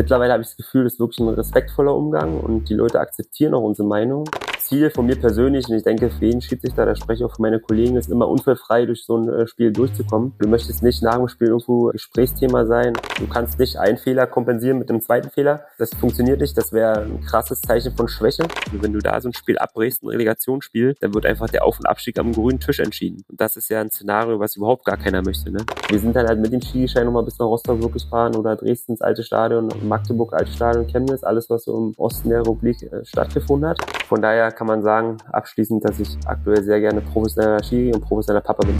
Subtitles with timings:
[0.00, 3.52] Mittlerweile habe ich das Gefühl, das ist wirklich ein respektvoller Umgang und die Leute akzeptieren
[3.52, 4.24] auch unsere Meinung.
[4.60, 7.42] Ziel von mir persönlich, und ich denke für jeden Schiedsrichter, da spreche ich auch für
[7.42, 10.32] meine Kollegen, ist immer unfallfrei durch so ein äh, Spiel durchzukommen.
[10.38, 12.92] Du möchtest nicht nach dem Spiel irgendwo Gesprächsthema sein.
[13.18, 15.64] Du kannst nicht einen Fehler kompensieren mit einem zweiten Fehler.
[15.78, 16.56] Das funktioniert nicht.
[16.56, 18.44] Das wäre ein krasses Zeichen von Schwäche.
[18.72, 21.78] Und wenn du da so ein Spiel abbrichst, ein Relegationsspiel, dann wird einfach der Auf-
[21.78, 23.24] und Abstieg am grünen Tisch entschieden.
[23.28, 25.50] Und das ist ja ein Szenario, was überhaupt gar keiner möchte.
[25.50, 25.64] Ne?
[25.88, 28.92] Wir sind dann halt mit dem Skigeschein nochmal bis nach Rostock wirklich fahren oder Dresden
[28.92, 33.04] ins alte Stadion, Magdeburg alte Stadion, Chemnitz, alles was so im Osten der Republik äh,
[33.04, 33.78] stattgefunden hat.
[34.06, 38.42] Von daher kann man sagen, abschließend, dass ich aktuell sehr gerne professioneller Ski und professioneller
[38.42, 38.76] Papa bin.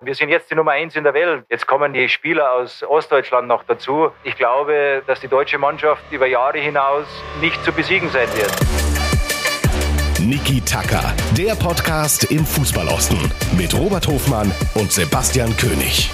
[0.00, 1.44] Wir sind jetzt die Nummer eins in der Welt.
[1.50, 4.10] Jetzt kommen die Spieler aus Ostdeutschland noch dazu.
[4.22, 7.04] Ich glaube, dass die deutsche Mannschaft über Jahre hinaus
[7.40, 8.52] nicht zu besiegen sein wird.
[10.20, 13.18] Niki Tacker, der Podcast im Fußballosten
[13.56, 16.10] mit Robert Hofmann und Sebastian König.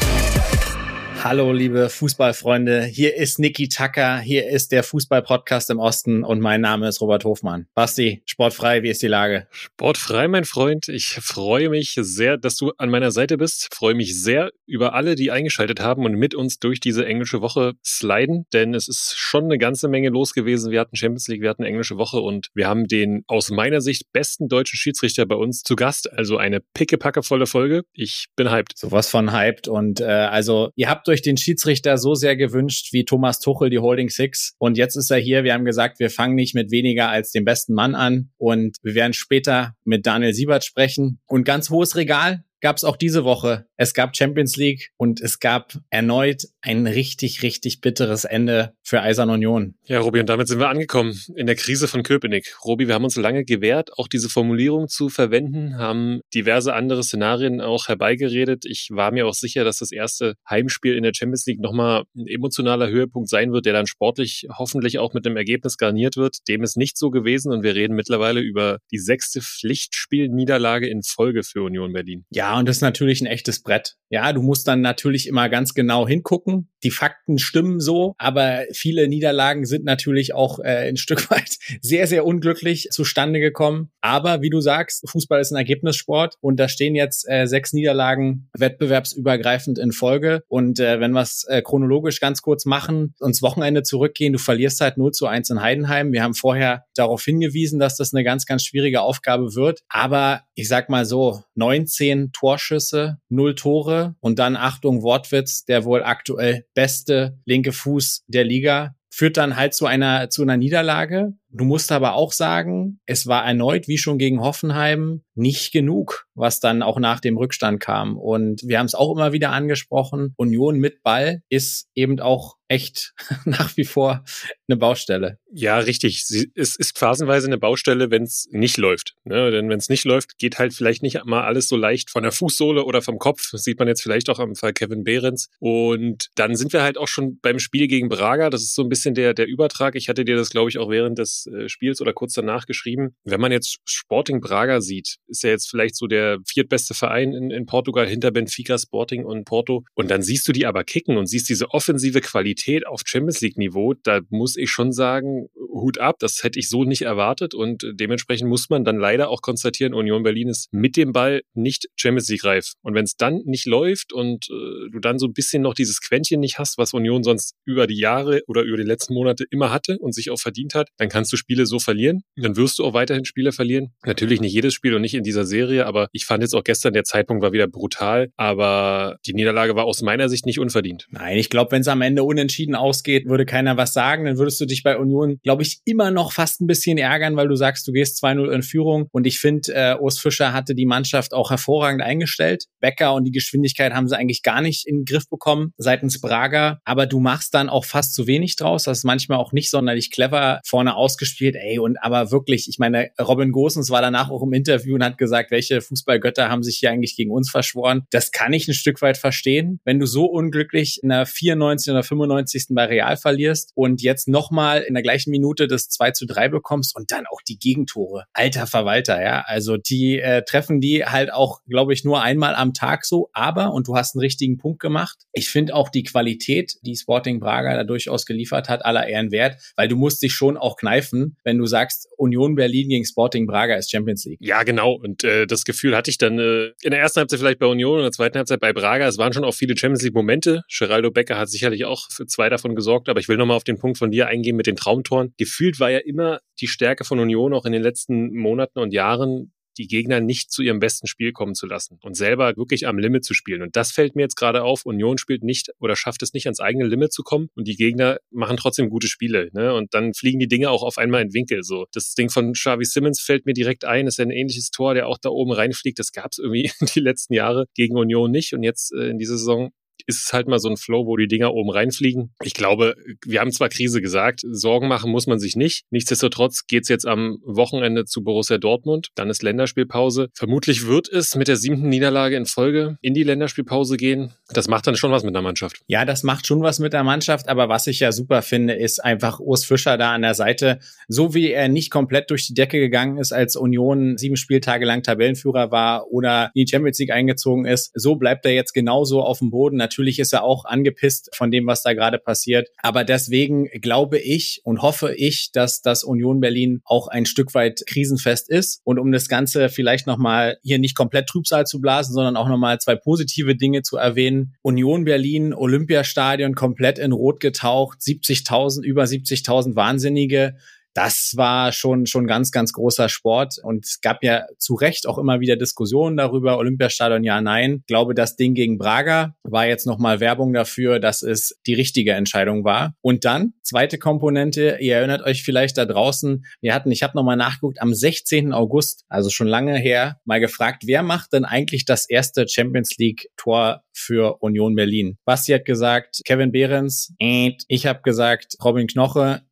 [1.25, 2.83] Hallo, liebe Fußballfreunde.
[2.83, 4.19] Hier ist Niki Tacker.
[4.19, 7.67] Hier ist der Fußball-Podcast im Osten und mein Name ist Robert Hofmann.
[7.75, 9.47] Basti, sportfrei, wie ist die Lage?
[9.51, 10.89] Sportfrei, mein Freund.
[10.89, 13.69] Ich freue mich sehr, dass du an meiner Seite bist.
[13.71, 17.41] Ich freue mich sehr über alle, die eingeschaltet haben und mit uns durch diese englische
[17.41, 20.73] Woche sliden, denn es ist schon eine ganze Menge los gewesen.
[20.73, 24.13] Wir hatten Champions League, wir hatten englische Woche und wir haben den aus meiner Sicht
[24.13, 26.13] besten deutschen Schiedsrichter bei uns zu Gast.
[26.13, 27.85] Also eine pickepackevolle Folge.
[27.95, 28.77] Ich bin hyped.
[28.77, 32.93] Sowas von hyped und äh, also ihr habt euch euch den Schiedsrichter so sehr gewünscht
[32.93, 34.55] wie Thomas Tuchel, die Holding Six.
[34.59, 35.45] Und jetzt ist er hier.
[35.45, 38.31] Wir haben gesagt, wir fangen nicht mit weniger als dem besten Mann an.
[38.37, 41.21] Und wir werden später mit Daniel Siebert sprechen.
[41.27, 43.67] Und ganz hohes Regal gab es auch diese Woche.
[43.77, 49.31] Es gab Champions League und es gab erneut ein richtig, richtig bitteres Ende für Eisern
[49.31, 49.75] Union.
[49.85, 52.57] Ja, Robi, und damit sind wir angekommen in der Krise von Köpenick.
[52.65, 57.61] Robi, wir haben uns lange gewehrt, auch diese Formulierung zu verwenden, haben diverse andere Szenarien
[57.61, 58.65] auch herbeigeredet.
[58.65, 62.29] Ich war mir auch sicher, dass das erste Heimspiel in der Champions League nochmal ein
[62.29, 66.37] emotionaler Höhepunkt sein wird, der dann sportlich hoffentlich auch mit einem Ergebnis garniert wird.
[66.47, 71.43] Dem ist nicht so gewesen und wir reden mittlerweile über die sechste Pflichtspielniederlage in Folge
[71.43, 72.25] für Union Berlin.
[72.31, 73.97] Ja, und das ist natürlich ein echtes Brett.
[74.11, 76.69] Ja, du musst dann natürlich immer ganz genau hingucken.
[76.85, 82.07] Die Fakten stimmen so, aber viele Niederlagen sind natürlich auch äh, ein Stück weit sehr,
[82.07, 83.91] sehr unglücklich zustande gekommen.
[84.01, 88.51] Aber wie du sagst, Fußball ist ein Ergebnissport und da stehen jetzt äh, sechs Niederlagen
[88.57, 90.45] wettbewerbsübergreifend in Folge.
[90.47, 94.81] Und äh, wenn wir es äh, chronologisch ganz kurz machen, uns Wochenende zurückgehen, du verlierst
[94.81, 96.13] halt 0 zu 1 in Heidenheim.
[96.13, 99.81] Wir haben vorher darauf hingewiesen, dass das eine ganz, ganz schwierige Aufgabe wird.
[99.89, 106.03] Aber ich sag mal so, 19 Torschüsse, 0 Tore und dann Achtung, Wortwitz, der wohl
[106.03, 111.35] aktuell beste linke Fuß der Liga führt dann halt zu einer, zu einer Niederlage.
[111.49, 116.59] Du musst aber auch sagen, es war erneut, wie schon gegen Hoffenheim, nicht genug, was
[116.59, 118.19] dann auch nach dem Rückstand kam.
[118.19, 120.35] Und wir haben es auch immer wieder angesprochen.
[120.37, 123.15] Union mit Ball ist eben auch echt
[123.45, 124.25] nach wie vor
[124.69, 125.39] eine Baustelle.
[125.53, 126.25] Ja, richtig.
[126.55, 129.15] Es ist phasenweise eine Baustelle, wenn es nicht läuft.
[129.25, 129.51] Ne?
[129.51, 132.33] Denn wenn es nicht läuft, geht halt vielleicht nicht mal alles so leicht von der
[132.33, 133.51] Fußsohle oder vom Kopf.
[133.53, 135.49] Das sieht man jetzt vielleicht auch am Fall Kevin Behrens.
[135.61, 138.51] Und dann sind wir halt auch schon beim Spiel gegen Braga.
[138.51, 139.95] Das ist so ein bisschen der, der Übertrag.
[139.95, 143.15] Ich hatte dir das, glaube ich, auch während des äh, Spiels oder kurz danach geschrieben.
[143.25, 147.51] Wenn man jetzt Sporting Braga sieht, ist ja jetzt vielleicht so der viertbeste Verein in,
[147.51, 149.85] in Portugal hinter Benfica, Sporting und Porto.
[149.95, 153.59] Und dann siehst du die aber kicken und siehst diese offensive Qualität auf Champions League
[153.59, 153.95] Niveau.
[154.03, 156.17] Da muss ich schon sagen, Hut ab.
[156.19, 160.23] Das hätte ich so nicht erwartet und dementsprechend muss man dann leider auch konstatieren, Union
[160.23, 162.73] Berlin ist mit dem Ball nicht Champions League reif.
[162.83, 166.01] Und wenn es dann nicht läuft und äh, du dann so ein bisschen noch dieses
[166.01, 169.71] Quäntchen nicht hast, was Union sonst über die Jahre oder über die letzten Monate immer
[169.71, 172.23] hatte und sich auch verdient hat, dann kannst du Spiele so verlieren.
[172.37, 173.93] Dann wirst du auch weiterhin Spiele verlieren.
[174.05, 176.93] Natürlich nicht jedes Spiel und nicht in dieser Serie, aber ich fand jetzt auch gestern,
[176.93, 181.07] der Zeitpunkt war wieder brutal, aber die Niederlage war aus meiner Sicht nicht unverdient.
[181.11, 184.25] Nein, ich glaube, wenn es am Ende unentschieden ausgeht, würde keiner was sagen.
[184.25, 187.49] Dann würdest du dich bei Union, glaube ich, immer noch fast ein bisschen ärgern, weil
[187.49, 189.09] du sagst, du gehst 2-0 in Führung.
[189.11, 192.67] Und ich finde, äh, Urs Fischer hatte die Mannschaft auch hervorragend eingestellt.
[192.81, 196.81] Becker und die Geschwindigkeit haben sie eigentlich gar nicht in den Griff bekommen seitens Braga.
[196.85, 198.85] Aber du machst dann auch fast zu wenig draus.
[198.85, 201.57] Das ist manchmal auch nicht sonderlich clever vorne ausgespielt.
[201.57, 205.17] Ey, und aber wirklich, ich meine, Robin Gosens war danach auch im Interview und hat
[205.17, 208.03] gesagt, welche Fußballgötter haben sich hier eigentlich gegen uns verschworen.
[208.11, 209.81] Das kann ich ein Stück weit verstehen.
[209.85, 211.91] Wenn du so unglücklich in der 94.
[211.93, 212.67] oder 95.
[212.71, 216.97] bei Real verlierst und jetzt nochmal in der gleichen Minute das 2 zu 3 bekommst
[216.97, 218.25] und dann auch die Gegentore.
[218.33, 219.45] Alter Verwalter, ja.
[219.47, 223.31] Also die äh, treffen die halt auch, glaube ich, nur einmal am Tag so.
[223.33, 227.39] Aber, und du hast einen richtigen Punkt gemacht, ich finde auch die Qualität, die Sporting
[227.39, 231.37] Braga da durchaus geliefert hat, aller Ehren wert, weil du musst dich schon auch kneifen,
[231.45, 234.41] wenn du sagst, Union Berlin gegen Sporting Braga ist Champions League.
[234.41, 234.95] Ja, genau.
[234.95, 237.99] Und äh, das Gefühl hatte ich dann äh, in der ersten Halbzeit vielleicht bei Union
[237.99, 239.07] in der zweiten Halbzeit bei Braga.
[239.07, 240.63] Es waren schon auch viele Champions League Momente.
[240.77, 243.79] Geraldo Becker hat sicherlich auch für zwei davon gesorgt, aber ich will nochmal auf den
[243.79, 245.35] Punkt von dir eingehen mit den Traumtoren.
[245.37, 249.53] Gefühlt war ja immer die Stärke von Union auch in den letzten Monaten und Jahren,
[249.79, 253.25] die Gegner nicht zu ihrem besten Spiel kommen zu lassen und selber wirklich am Limit
[253.25, 253.63] zu spielen.
[253.63, 254.87] Und das fällt mir jetzt gerade auf.
[254.87, 258.19] Union spielt nicht oder schafft es nicht ans eigene Limit zu kommen und die Gegner
[258.31, 259.51] machen trotzdem gute Spiele.
[259.53, 259.75] Ne?
[259.75, 261.63] Und dann fliegen die Dinge auch auf einmal in Winkel.
[261.63, 264.07] So das Ding von Xavi Simmons fällt mir direkt ein.
[264.07, 265.99] Das ist ja ein ähnliches Tor, der auch da oben reinfliegt.
[265.99, 269.39] Das gab es irgendwie die letzten Jahre gegen Union nicht und jetzt äh, in dieser
[269.39, 269.73] Saison
[270.07, 272.35] ist es halt mal so ein Flow, wo die Dinger oben reinfliegen.
[272.43, 272.95] Ich glaube,
[273.25, 275.85] wir haben zwar Krise gesagt, Sorgen machen muss man sich nicht.
[275.91, 279.09] Nichtsdestotrotz geht's jetzt am Wochenende zu Borussia Dortmund.
[279.15, 280.29] Dann ist Länderspielpause.
[280.35, 284.33] Vermutlich wird es mit der siebten Niederlage in Folge in die Länderspielpause gehen.
[284.49, 285.81] Das macht dann schon was mit der Mannschaft.
[285.87, 287.49] Ja, das macht schon was mit der Mannschaft.
[287.49, 290.81] Aber was ich ja super finde, ist einfach Urs Fischer da an der Seite.
[291.09, 295.03] So wie er nicht komplett durch die Decke gegangen ist, als Union sieben Spieltage lang
[295.03, 299.39] Tabellenführer war oder in die Champions League eingezogen ist, so bleibt er jetzt genauso auf
[299.39, 302.71] dem Boden Natürlich ist er auch angepisst von dem, was da gerade passiert.
[302.79, 307.83] Aber deswegen glaube ich und hoffe ich, dass das Union Berlin auch ein Stück weit
[307.87, 308.81] krisenfest ist.
[308.85, 312.81] Und um das Ganze vielleicht nochmal hier nicht komplett Trübsal zu blasen, sondern auch nochmal
[312.81, 314.55] zwei positive Dinge zu erwähnen.
[314.63, 320.55] Union Berlin, Olympiastadion komplett in Rot getaucht, 70.000, über 70.000 Wahnsinnige
[320.95, 325.19] das war schon schon ganz ganz großer Sport und es gab ja zu Recht auch
[325.19, 327.79] immer wieder Diskussionen darüber Olympiastadion ja nein.
[327.81, 331.75] Ich glaube, das Ding gegen Braga war jetzt noch mal Werbung dafür, dass es die
[331.75, 332.95] richtige Entscheidung war.
[333.03, 337.25] Und dann zweite Komponente, ihr erinnert euch vielleicht da draußen, wir hatten, ich habe noch
[337.25, 338.53] mal nachgeguckt, am 16.
[338.53, 343.29] August, also schon lange her, mal gefragt, wer macht denn eigentlich das erste Champions League
[343.37, 345.19] Tor für Union Berlin?
[345.25, 349.43] Basti hat gesagt, Kevin Behrens, ich habe gesagt, Robin Knoche,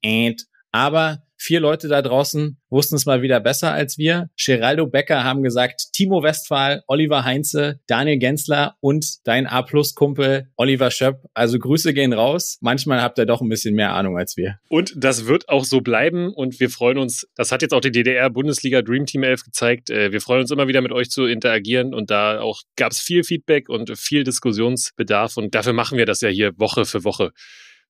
[0.73, 4.31] aber Vier Leute da draußen wussten es mal wieder besser als wir.
[4.39, 11.25] Geraldo Becker haben gesagt, Timo Westphal, Oliver Heinze, Daniel Gensler und dein A-Plus-Kumpel Oliver Schöpp.
[11.35, 12.59] Also Grüße gehen raus.
[12.61, 14.61] Manchmal habt ihr doch ein bisschen mehr Ahnung als wir.
[14.69, 17.91] Und das wird auch so bleiben und wir freuen uns, das hat jetzt auch die
[17.91, 19.91] DDR-Bundesliga Dream Team 11 gezeigt.
[19.91, 23.00] Äh, wir freuen uns immer wieder mit euch zu interagieren und da auch gab es
[23.00, 27.33] viel Feedback und viel Diskussionsbedarf und dafür machen wir das ja hier Woche für Woche.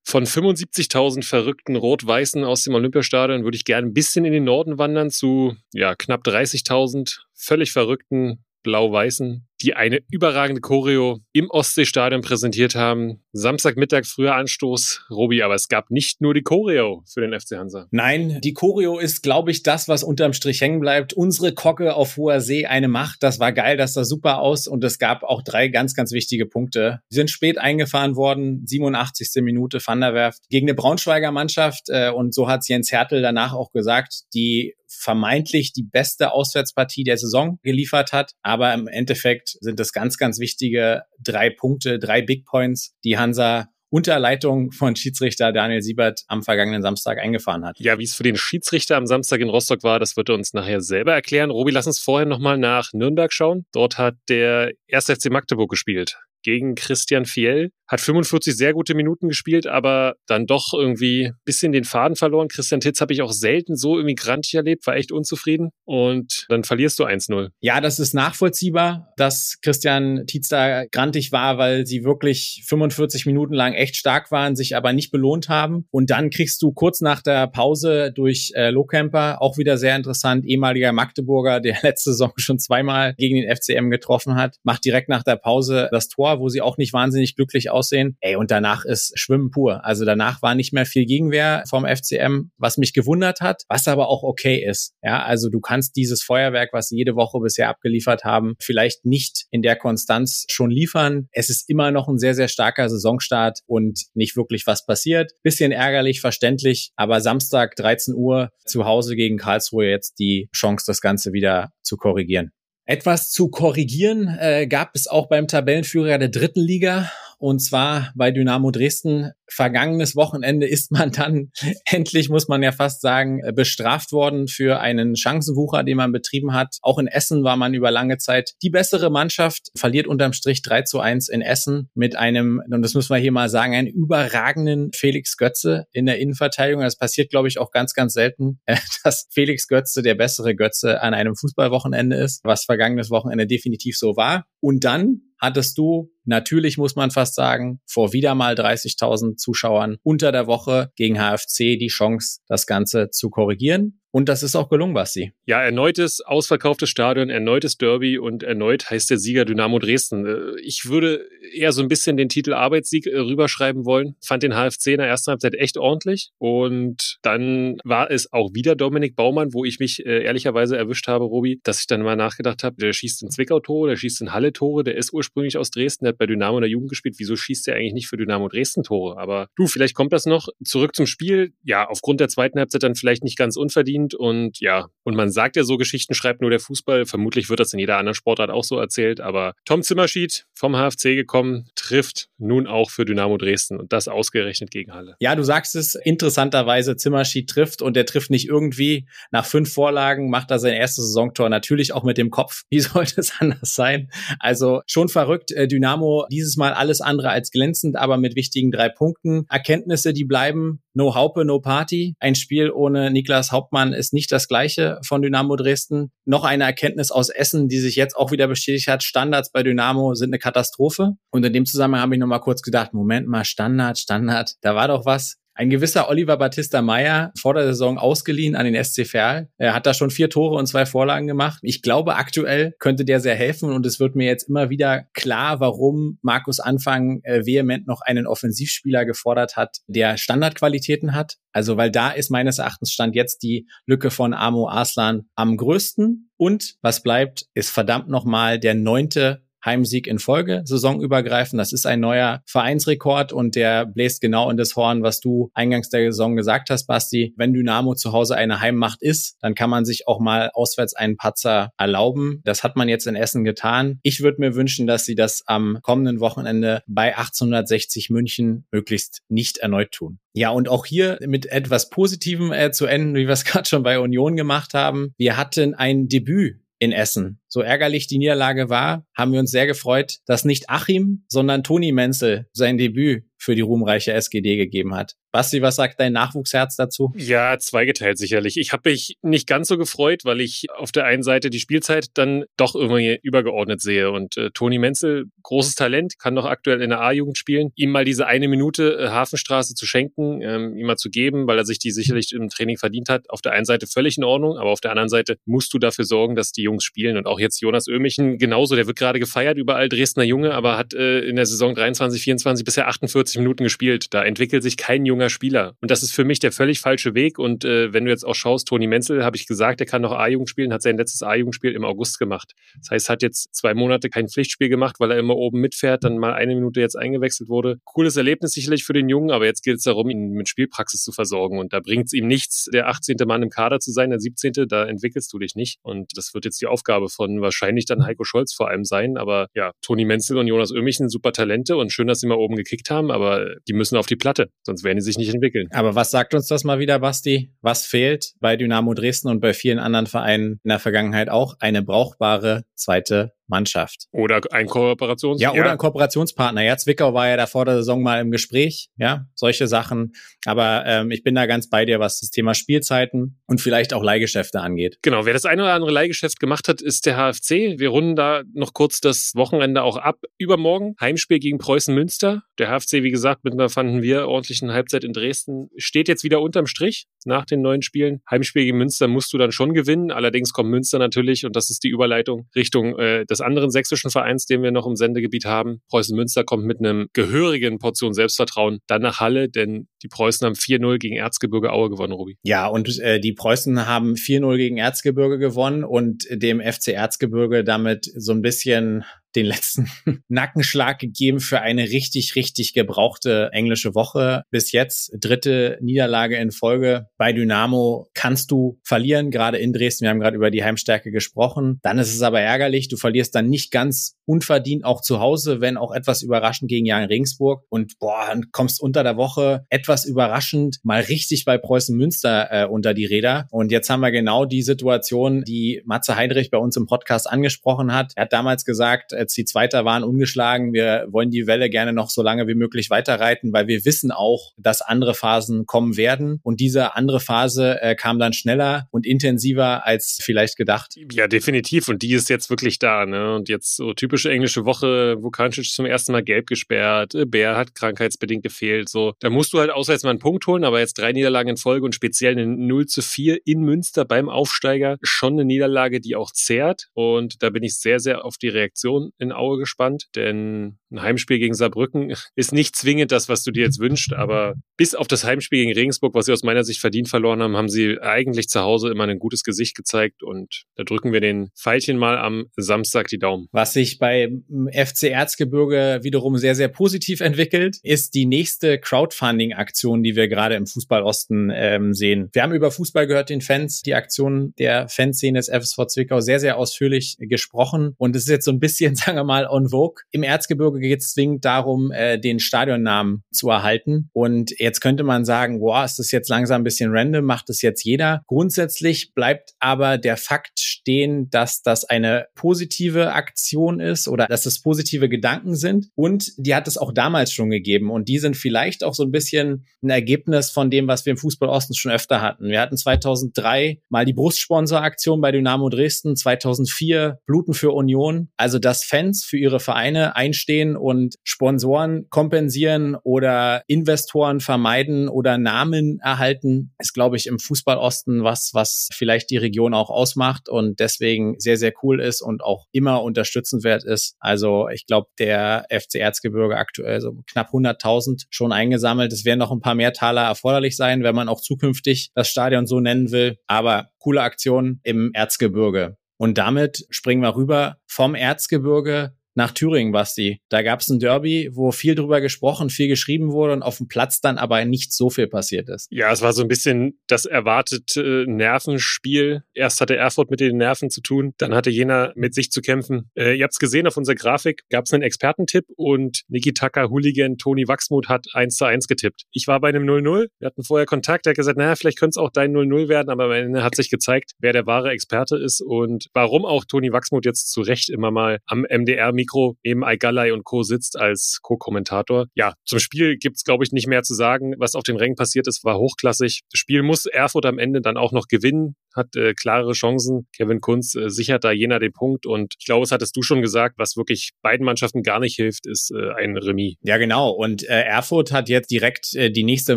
[0.05, 4.79] Von 75.000 verrückten Rot-Weißen aus dem Olympiastadion würde ich gerne ein bisschen in den Norden
[4.79, 12.75] wandern zu ja, knapp 30.000 völlig verrückten Blau-Weißen, die eine überragende Choreo im Ostseestadion präsentiert
[12.75, 13.23] haben.
[13.33, 17.87] Samstagmittag früher Anstoß, Robi, aber es gab nicht nur die Choreo für den FC Hansa.
[17.91, 21.13] Nein, die Choreo ist, glaube ich, das, was unterm Strich hängen bleibt.
[21.13, 23.23] Unsere Kocke auf hoher See eine Macht.
[23.23, 26.47] Das war geil, das sah super aus und es gab auch drei ganz, ganz wichtige
[26.47, 27.01] Punkte.
[27.09, 29.43] Sie sind spät eingefahren worden, 87.
[29.43, 33.55] Minute Van der Werft gegen eine Braunschweiger Mannschaft äh, und so hat Jens Hertel danach
[33.55, 38.33] auch gesagt, die vermeintlich die beste Auswärtspartie der Saison geliefert hat.
[38.43, 43.69] Aber im Endeffekt sind das ganz, ganz wichtige drei Punkte, drei Big Points, die Hansa
[43.91, 47.79] unter Leitung von Schiedsrichter Daniel Siebert am vergangenen Samstag eingefahren hat.
[47.79, 50.55] Ja, wie es für den Schiedsrichter am Samstag in Rostock war, das wird er uns
[50.55, 51.51] nachher selber erklären.
[51.51, 53.67] Robi, lass uns vorher nochmal nach Nürnberg schauen.
[53.73, 55.05] Dort hat der 1.
[55.07, 57.71] FC Magdeburg gespielt gegen Christian Fiel.
[57.93, 62.49] Hat 45 sehr gute Minuten gespielt, aber dann doch irgendwie ein bisschen den Faden verloren.
[62.49, 65.73] Christian Titz habe ich auch selten so irgendwie grantig erlebt, war echt unzufrieden.
[65.85, 67.51] Und dann verlierst du 1-0.
[67.61, 73.53] Ja, das ist nachvollziehbar, dass Christian Titz da grantig war, weil sie wirklich 45 Minuten
[73.53, 75.85] lang echt stark waren, sich aber nicht belohnt haben.
[75.91, 80.47] Und dann kriegst du kurz nach der Pause durch äh, Lohkemper, auch wieder sehr interessant,
[80.47, 85.25] ehemaliger Magdeburger, der letzte Saison schon zweimal gegen den FCM getroffen hat, macht direkt nach
[85.25, 88.17] der Pause das Tor, wo sie auch nicht wahnsinnig glücklich aussehen.
[88.21, 89.85] Ey, und danach ist Schwimmen pur.
[89.85, 94.09] Also danach war nicht mehr viel Gegenwehr vom FCM, was mich gewundert hat, was aber
[94.09, 94.95] auch okay ist.
[95.03, 99.47] Ja, also du kannst dieses Feuerwerk, was sie jede Woche bisher abgeliefert haben, vielleicht nicht
[99.51, 101.29] in der Konstanz schon liefern.
[101.33, 105.33] Es ist immer noch ein sehr, sehr starker Saisonstart und nicht wirklich was passiert.
[105.43, 111.01] Bisschen ärgerlich, verständlich, aber Samstag 13 Uhr zu Hause gegen Karlsruhe jetzt die Chance, das
[111.01, 112.53] Ganze wieder zu korrigieren.
[112.85, 117.11] Etwas zu korrigieren äh, gab es auch beim Tabellenführer der dritten Liga
[117.43, 119.33] und zwar bei Dynamo Dresden.
[119.51, 121.51] Vergangenes Wochenende ist man dann
[121.85, 126.77] endlich, muss man ja fast sagen, bestraft worden für einen Chancenwucher, den man betrieben hat.
[126.83, 130.83] Auch in Essen war man über lange Zeit die bessere Mannschaft, verliert unterm Strich 3
[130.83, 134.93] zu 1 in Essen mit einem, und das muss man hier mal sagen, einen überragenden
[134.95, 136.85] Felix Götze in der Innenverteidigung.
[136.85, 138.61] Das passiert, glaube ich, auch ganz, ganz selten,
[139.03, 144.17] dass Felix Götze der bessere Götze an einem Fußballwochenende ist, was vergangenes Wochenende definitiv so
[144.17, 144.47] war.
[144.61, 150.33] Und dann hattest du natürlich, muss man fast sagen, vor wieder mal 30.000 Zuschauern unter
[150.33, 154.03] der Woche gegen HFC die Chance, das Ganze zu korrigieren.
[154.15, 155.33] Und das ist auch gelungen, Basti.
[155.47, 160.27] Ja, erneutes ausverkauftes Stadion, erneutes Derby und erneut heißt der Sieger Dynamo Dresden.
[160.27, 164.15] Äh, ich würde eher so ein bisschen den Titel Arbeitssieg äh, rüberschreiben wollen.
[164.23, 166.31] Fand den HFC in der ersten Halbzeit echt ordentlich.
[166.37, 171.25] Und dann war es auch wieder Dominik Baumann, wo ich mich äh, ehrlicherweise erwischt habe,
[171.25, 174.35] Robi, dass ich dann mal nachgedacht habe, der schießt in Zwickau Tore, der schießt in
[174.35, 177.17] Halle Tore, der ist ursprünglich aus Dresden, hat bei Dynamo in der Jugend gespielt.
[177.19, 179.19] Wieso schießt der eigentlich nicht für Dynamo Dresden Tore?
[179.19, 180.49] Aber du, vielleicht kommt das noch.
[180.65, 181.53] Zurück zum Spiel.
[181.63, 185.31] Ja, aufgrund der zweiten Halbzeit dann vielleicht nicht ganz unverdient verdient und ja, und man
[185.31, 187.05] sagt ja so, Geschichten schreibt nur der Fußball.
[187.05, 191.17] Vermutlich wird das in jeder anderen Sportart auch so erzählt, aber Tom Zimmerschied vom HFC
[191.17, 195.17] gekommen, trifft nun auch für Dynamo Dresden und das ausgerechnet gegen Halle.
[195.19, 199.09] Ja, du sagst es, interessanterweise Zimmerschied trifft und der trifft nicht irgendwie.
[199.33, 202.63] Nach fünf Vorlagen macht er sein erstes Saisontor natürlich auch mit dem Kopf.
[202.71, 204.09] Wie sollte es anders sein?
[204.39, 205.51] Also schon verrückt.
[205.51, 209.47] Äh, Dynamo dieses Mal alles andere als glänzend, aber mit wichtigen drei Punkten.
[209.49, 210.81] Erkenntnisse, die bleiben.
[210.95, 212.15] No Haupe, no Party.
[212.21, 216.13] Ein Spiel ohne Niklas Hauptmann ist nicht das gleiche von Dynamo Dresden.
[216.25, 219.03] Noch eine Erkenntnis aus Essen, die sich jetzt auch wieder bestätigt hat.
[219.03, 221.13] Standards bei Dynamo sind eine Katastrophe.
[221.31, 224.89] Und in dem Zusammenhang habe ich nochmal kurz gedacht, Moment mal, Standard, Standard, da war
[224.89, 225.39] doch was.
[225.55, 229.49] Ein gewisser Oliver Battista Meyer vor der Saison ausgeliehen an den SC Verl.
[229.59, 231.59] Er hat da schon vier Tore und zwei Vorlagen gemacht.
[231.63, 235.61] Ich glaube, aktuell könnte der sehr helfen und es wird mir jetzt immer wieder klar,
[235.61, 241.37] warum Markus Anfang äh, vehement noch einen Offensivspieler gefordert hat, der Standardqualitäten hat.
[241.53, 246.31] Also, weil da ist meines Erachtens stand jetzt die Lücke von Amo Arslan am größten.
[246.39, 251.61] Und was bleibt, ist verdammt nochmal der neunte Heimsieg in Folge, saisonübergreifend.
[251.61, 255.89] Das ist ein neuer Vereinsrekord und der bläst genau in das Horn, was du eingangs
[255.89, 257.35] der Saison gesagt hast, Basti.
[257.37, 261.17] Wenn Dynamo zu Hause eine Heimmacht ist, dann kann man sich auch mal auswärts einen
[261.17, 262.41] Patzer erlauben.
[262.45, 263.99] Das hat man jetzt in Essen getan.
[264.03, 269.59] Ich würde mir wünschen, dass sie das am kommenden Wochenende bei 1860 München möglichst nicht
[269.59, 270.19] erneut tun.
[270.35, 273.83] Ja, und auch hier mit etwas Positivem äh, zu enden, wie wir es gerade schon
[273.83, 275.15] bei Union gemacht haben.
[275.19, 277.39] Wir hatten ein Debüt in Essen.
[277.47, 281.93] So ärgerlich die Niederlage war, haben wir uns sehr gefreut, dass nicht Achim, sondern Toni
[281.93, 285.15] Menzel sein Debüt für die ruhmreiche SGD gegeben hat.
[285.33, 287.13] Basti, was sagt dein Nachwuchsherz dazu?
[287.17, 288.59] Ja, zweigeteilt sicherlich.
[288.59, 292.09] Ich habe mich nicht ganz so gefreut, weil ich auf der einen Seite die Spielzeit
[292.15, 294.11] dann doch irgendwie übergeordnet sehe.
[294.11, 297.71] Und äh, Toni Menzel, großes Talent, kann doch aktuell in der A-Jugend spielen.
[297.77, 301.59] Ihm mal diese eine Minute äh, Hafenstraße zu schenken, ähm, ihm mal zu geben, weil
[301.59, 303.29] er sich die sicherlich im Training verdient hat.
[303.31, 306.05] Auf der einen Seite völlig in Ordnung, aber auf der anderen Seite musst du dafür
[306.05, 307.17] sorgen, dass die Jungs spielen.
[307.17, 310.93] Und auch jetzt Jonas Ömichen genauso, der wird gerade gefeiert, überall Dresdner Junge, aber hat
[310.93, 314.13] äh, in der Saison 23, 24 bisher 48 Minuten gespielt.
[314.13, 315.77] Da entwickelt sich kein Junge junger Spieler.
[315.81, 317.39] Und das ist für mich der völlig falsche Weg.
[317.39, 320.13] Und äh, wenn du jetzt auch schaust, Toni Menzel, habe ich gesagt, der kann noch
[320.13, 322.55] A-Jugend spielen, hat sein letztes A-Jugendspiel im August gemacht.
[322.79, 326.19] Das heißt, hat jetzt zwei Monate kein Pflichtspiel gemacht, weil er immer oben mitfährt, dann
[326.19, 327.79] mal eine Minute jetzt eingewechselt wurde.
[327.85, 331.13] Cooles Erlebnis sicherlich für den Jungen, aber jetzt geht es darum, ihn mit Spielpraxis zu
[331.13, 331.59] versorgen.
[331.59, 333.17] Und da bringt es ihm nichts, der 18.
[333.27, 334.53] Mann im Kader zu sein, der 17.
[334.67, 335.79] Da entwickelst du dich nicht.
[335.83, 339.19] Und das wird jetzt die Aufgabe von wahrscheinlich dann Heiko Scholz vor allem sein.
[339.19, 342.39] Aber ja, Toni Menzel und Jonas Ömich sind super Talente und schön, dass sie mal
[342.39, 343.22] oben gekickt haben, aber
[343.69, 345.69] die müssen auf die Platte, sonst werden die sich nicht entwickeln.
[345.73, 347.53] Aber was sagt uns das mal wieder, Basti?
[347.61, 351.55] Was fehlt bei Dynamo Dresden und bei vielen anderen Vereinen in der Vergangenheit auch?
[351.61, 354.07] Eine brauchbare zweite Mannschaft.
[354.13, 355.73] Oder ein Kooperations ja, oder ja.
[355.73, 356.63] ein Kooperationspartner.
[356.63, 360.13] Ja, Zwickau war ja da vor der Saison mal im Gespräch, ja, solche Sachen.
[360.47, 364.03] Aber ähm, ich bin da ganz bei dir, was das Thema Spielzeiten und vielleicht auch
[364.03, 364.99] Leihgeschäfte angeht.
[365.03, 367.79] Genau, wer das eine oder andere Leihgeschäft gemacht hat, ist der HFC.
[367.79, 370.21] Wir runden da noch kurz das Wochenende auch ab.
[370.39, 372.43] Übermorgen Heimspiel gegen Preußen Münster.
[372.59, 376.41] Der HFC, wie gesagt, mit einer fanden wir ordentlichen Halbzeit in Dresden, steht jetzt wieder
[376.41, 378.23] unterm Strich nach den neuen Spielen.
[378.31, 380.11] Heimspiel gegen Münster musst du dann schon gewinnen.
[380.11, 384.47] Allerdings kommt Münster natürlich, und das ist die Überleitung, Richtung äh, des anderen sächsischen Vereins,
[384.47, 385.83] den wir noch im Sendegebiet haben.
[385.91, 390.55] Preußen Münster kommt mit einem gehörigen Portion Selbstvertrauen dann nach Halle, denn die Preußen haben
[390.55, 392.37] 4-0 gegen Erzgebirge Aue gewonnen, Ruby.
[392.43, 398.11] Ja, und äh, die Preußen haben 4-0 gegen Erzgebirge gewonnen und dem FC Erzgebirge damit
[398.17, 399.05] so ein bisschen
[399.37, 399.91] den letzten
[400.29, 404.43] Nackenschlag gegeben für eine richtig, richtig gebrauchte englische Woche.
[404.51, 407.07] Bis jetzt dritte Niederlage in Folge.
[407.17, 410.05] Bei Dynamo kannst du verlieren, gerade in Dresden.
[410.05, 411.79] Wir haben gerade über die Heimstärke gesprochen.
[411.83, 412.89] Dann ist es aber ärgerlich.
[412.89, 417.05] Du verlierst dann nicht ganz unverdient auch zu Hause, wenn auch etwas überraschend gegen Jan
[417.05, 417.65] Regensburg.
[417.69, 422.67] Und boah, dann kommst unter der Woche etwas überraschend mal richtig bei Preußen Münster äh,
[422.67, 423.47] unter die Räder.
[423.51, 427.95] Und jetzt haben wir genau die Situation, die Matze Heinrich bei uns im Podcast angesprochen
[427.95, 428.13] hat.
[428.17, 432.11] Er hat damals gesagt, als die Zweiter waren ungeschlagen, wir wollen die Welle gerne noch
[432.11, 436.41] so lange wie möglich weiterreiten, weil wir wissen auch, dass andere Phasen kommen werden.
[436.43, 440.95] Und diese andere Phase äh, kam dann schneller und intensiver als vielleicht gedacht.
[441.13, 441.89] Ja, definitiv.
[441.89, 443.07] Und die ist jetzt wirklich da.
[443.07, 443.35] Ne?
[443.35, 447.75] Und jetzt so typische englische Woche, Vukancic zum ersten Mal gelb gesperrt, äh, Bär hat
[447.75, 448.89] krankheitsbedingt gefehlt.
[448.89, 451.57] So, da musst du halt auswärts mal einen Punkt holen, aber jetzt drei Niederlagen in
[451.57, 454.97] Folge und speziell eine 0 zu 4 in Münster beim Aufsteiger.
[455.03, 456.89] Schon eine Niederlage, die auch zehrt.
[456.95, 461.39] Und da bin ich sehr, sehr auf die Reaktion in Aue gespannt, denn ein Heimspiel
[461.39, 465.25] gegen Saarbrücken ist nicht zwingend das, was du dir jetzt wünschst, aber bis auf das
[465.25, 468.61] Heimspiel gegen Regensburg, was sie aus meiner Sicht verdient verloren haben, haben sie eigentlich zu
[468.61, 473.09] Hause immer ein gutes Gesicht gezeigt und da drücken wir den Pfeilchen mal am Samstag
[473.09, 473.49] die Daumen.
[473.53, 474.33] Was sich bei
[474.73, 480.67] FC Erzgebirge wiederum sehr, sehr positiv entwickelt, ist die nächste Crowdfunding-Aktion, die wir gerade im
[480.67, 482.29] Fußballosten ähm, sehen.
[482.33, 486.41] Wir haben über Fußball gehört, den Fans, die Aktion der Fanszene des FSV Zwickau sehr,
[486.41, 490.03] sehr ausführlich gesprochen und es ist jetzt so ein bisschen, sagen wir mal, on vogue.
[490.11, 495.25] Im Erzgebirge geht es zwingend darum, äh, den Stadionnamen zu erhalten und jetzt könnte man
[495.25, 498.25] sagen, boah, ist das jetzt langsam ein bisschen random, macht das jetzt jeder.
[498.27, 504.61] Grundsätzlich bleibt aber der Fakt stehen, dass das eine positive Aktion ist oder dass es
[504.61, 505.89] positive Gedanken sind.
[505.95, 507.91] Und die hat es auch damals schon gegeben.
[507.91, 511.17] Und die sind vielleicht auch so ein bisschen ein Ergebnis von dem, was wir im
[511.17, 512.49] Fußball Osten schon öfter hatten.
[512.49, 518.29] Wir hatten 2003 mal die Brustsponsoraktion bei Dynamo Dresden, 2004 Bluten für Union.
[518.37, 525.99] Also, dass Fans für ihre Vereine einstehen und Sponsoren kompensieren oder Investoren vermeiden oder Namen
[526.01, 530.81] erhalten, ist, glaube ich, im Fußball Osten was, was vielleicht die Region auch ausmacht und
[530.81, 534.17] deswegen sehr, sehr cool ist und auch immer unterstützenswert ist.
[534.21, 539.13] Also ich glaube, der FC Erzgebirge aktuell so knapp 100.000 schon eingesammelt.
[539.13, 542.67] Es werden noch ein paar mehr Taler erforderlich sein, wenn man auch zukünftig das Stadion
[542.67, 543.39] so nennen will.
[543.47, 545.97] Aber coole Aktion im Erzgebirge.
[546.17, 550.41] Und damit springen wir rüber vom Erzgebirge nach Thüringen, Basti.
[550.49, 553.89] Da gab es ein Derby, wo viel drüber gesprochen, viel geschrieben wurde und auf dem
[553.89, 555.89] Platz dann aber nicht so viel passiert ist.
[555.91, 559.43] Ja, es war so ein bisschen das erwartete Nervenspiel.
[559.55, 563.11] Erst hatte Erfurt mit den Nerven zu tun, dann hatte Jena mit sich zu kämpfen.
[563.15, 566.91] Äh, ihr habt es gesehen auf unserer Grafik, gab es einen Expertentipp und Niki Tucker,
[566.91, 569.23] Hooligan, Toni Wachsmuth hat 1 zu 1 getippt.
[569.33, 572.15] Ich war bei einem 0-0, wir hatten vorher Kontakt, er hat gesagt, naja, vielleicht könnte
[572.15, 575.37] es auch dein 0-0 werden, aber am Ende hat sich gezeigt, wer der wahre Experte
[575.37, 579.85] ist und warum auch Toni Wachsmuth jetzt zu Recht immer mal am MDR Mikro neben
[579.85, 580.63] Aigalai und Co.
[580.63, 582.27] sitzt als Co-Kommentator.
[582.35, 584.55] Ja, zum Spiel gibt's glaube ich, nicht mehr zu sagen.
[584.59, 586.41] Was auf den Rängen passiert ist, war hochklassig.
[586.51, 590.27] Das Spiel muss Erfurt am Ende dann auch noch gewinnen hat äh, klare Chancen.
[590.35, 592.27] Kevin Kunz äh, sichert da jener den Punkt.
[592.27, 595.67] Und ich glaube, es hattest du schon gesagt, was wirklich beiden Mannschaften gar nicht hilft,
[595.67, 596.77] ist äh, ein Remis.
[596.83, 597.31] Ja, genau.
[597.31, 599.77] Und äh, Erfurt hat jetzt direkt äh, die nächste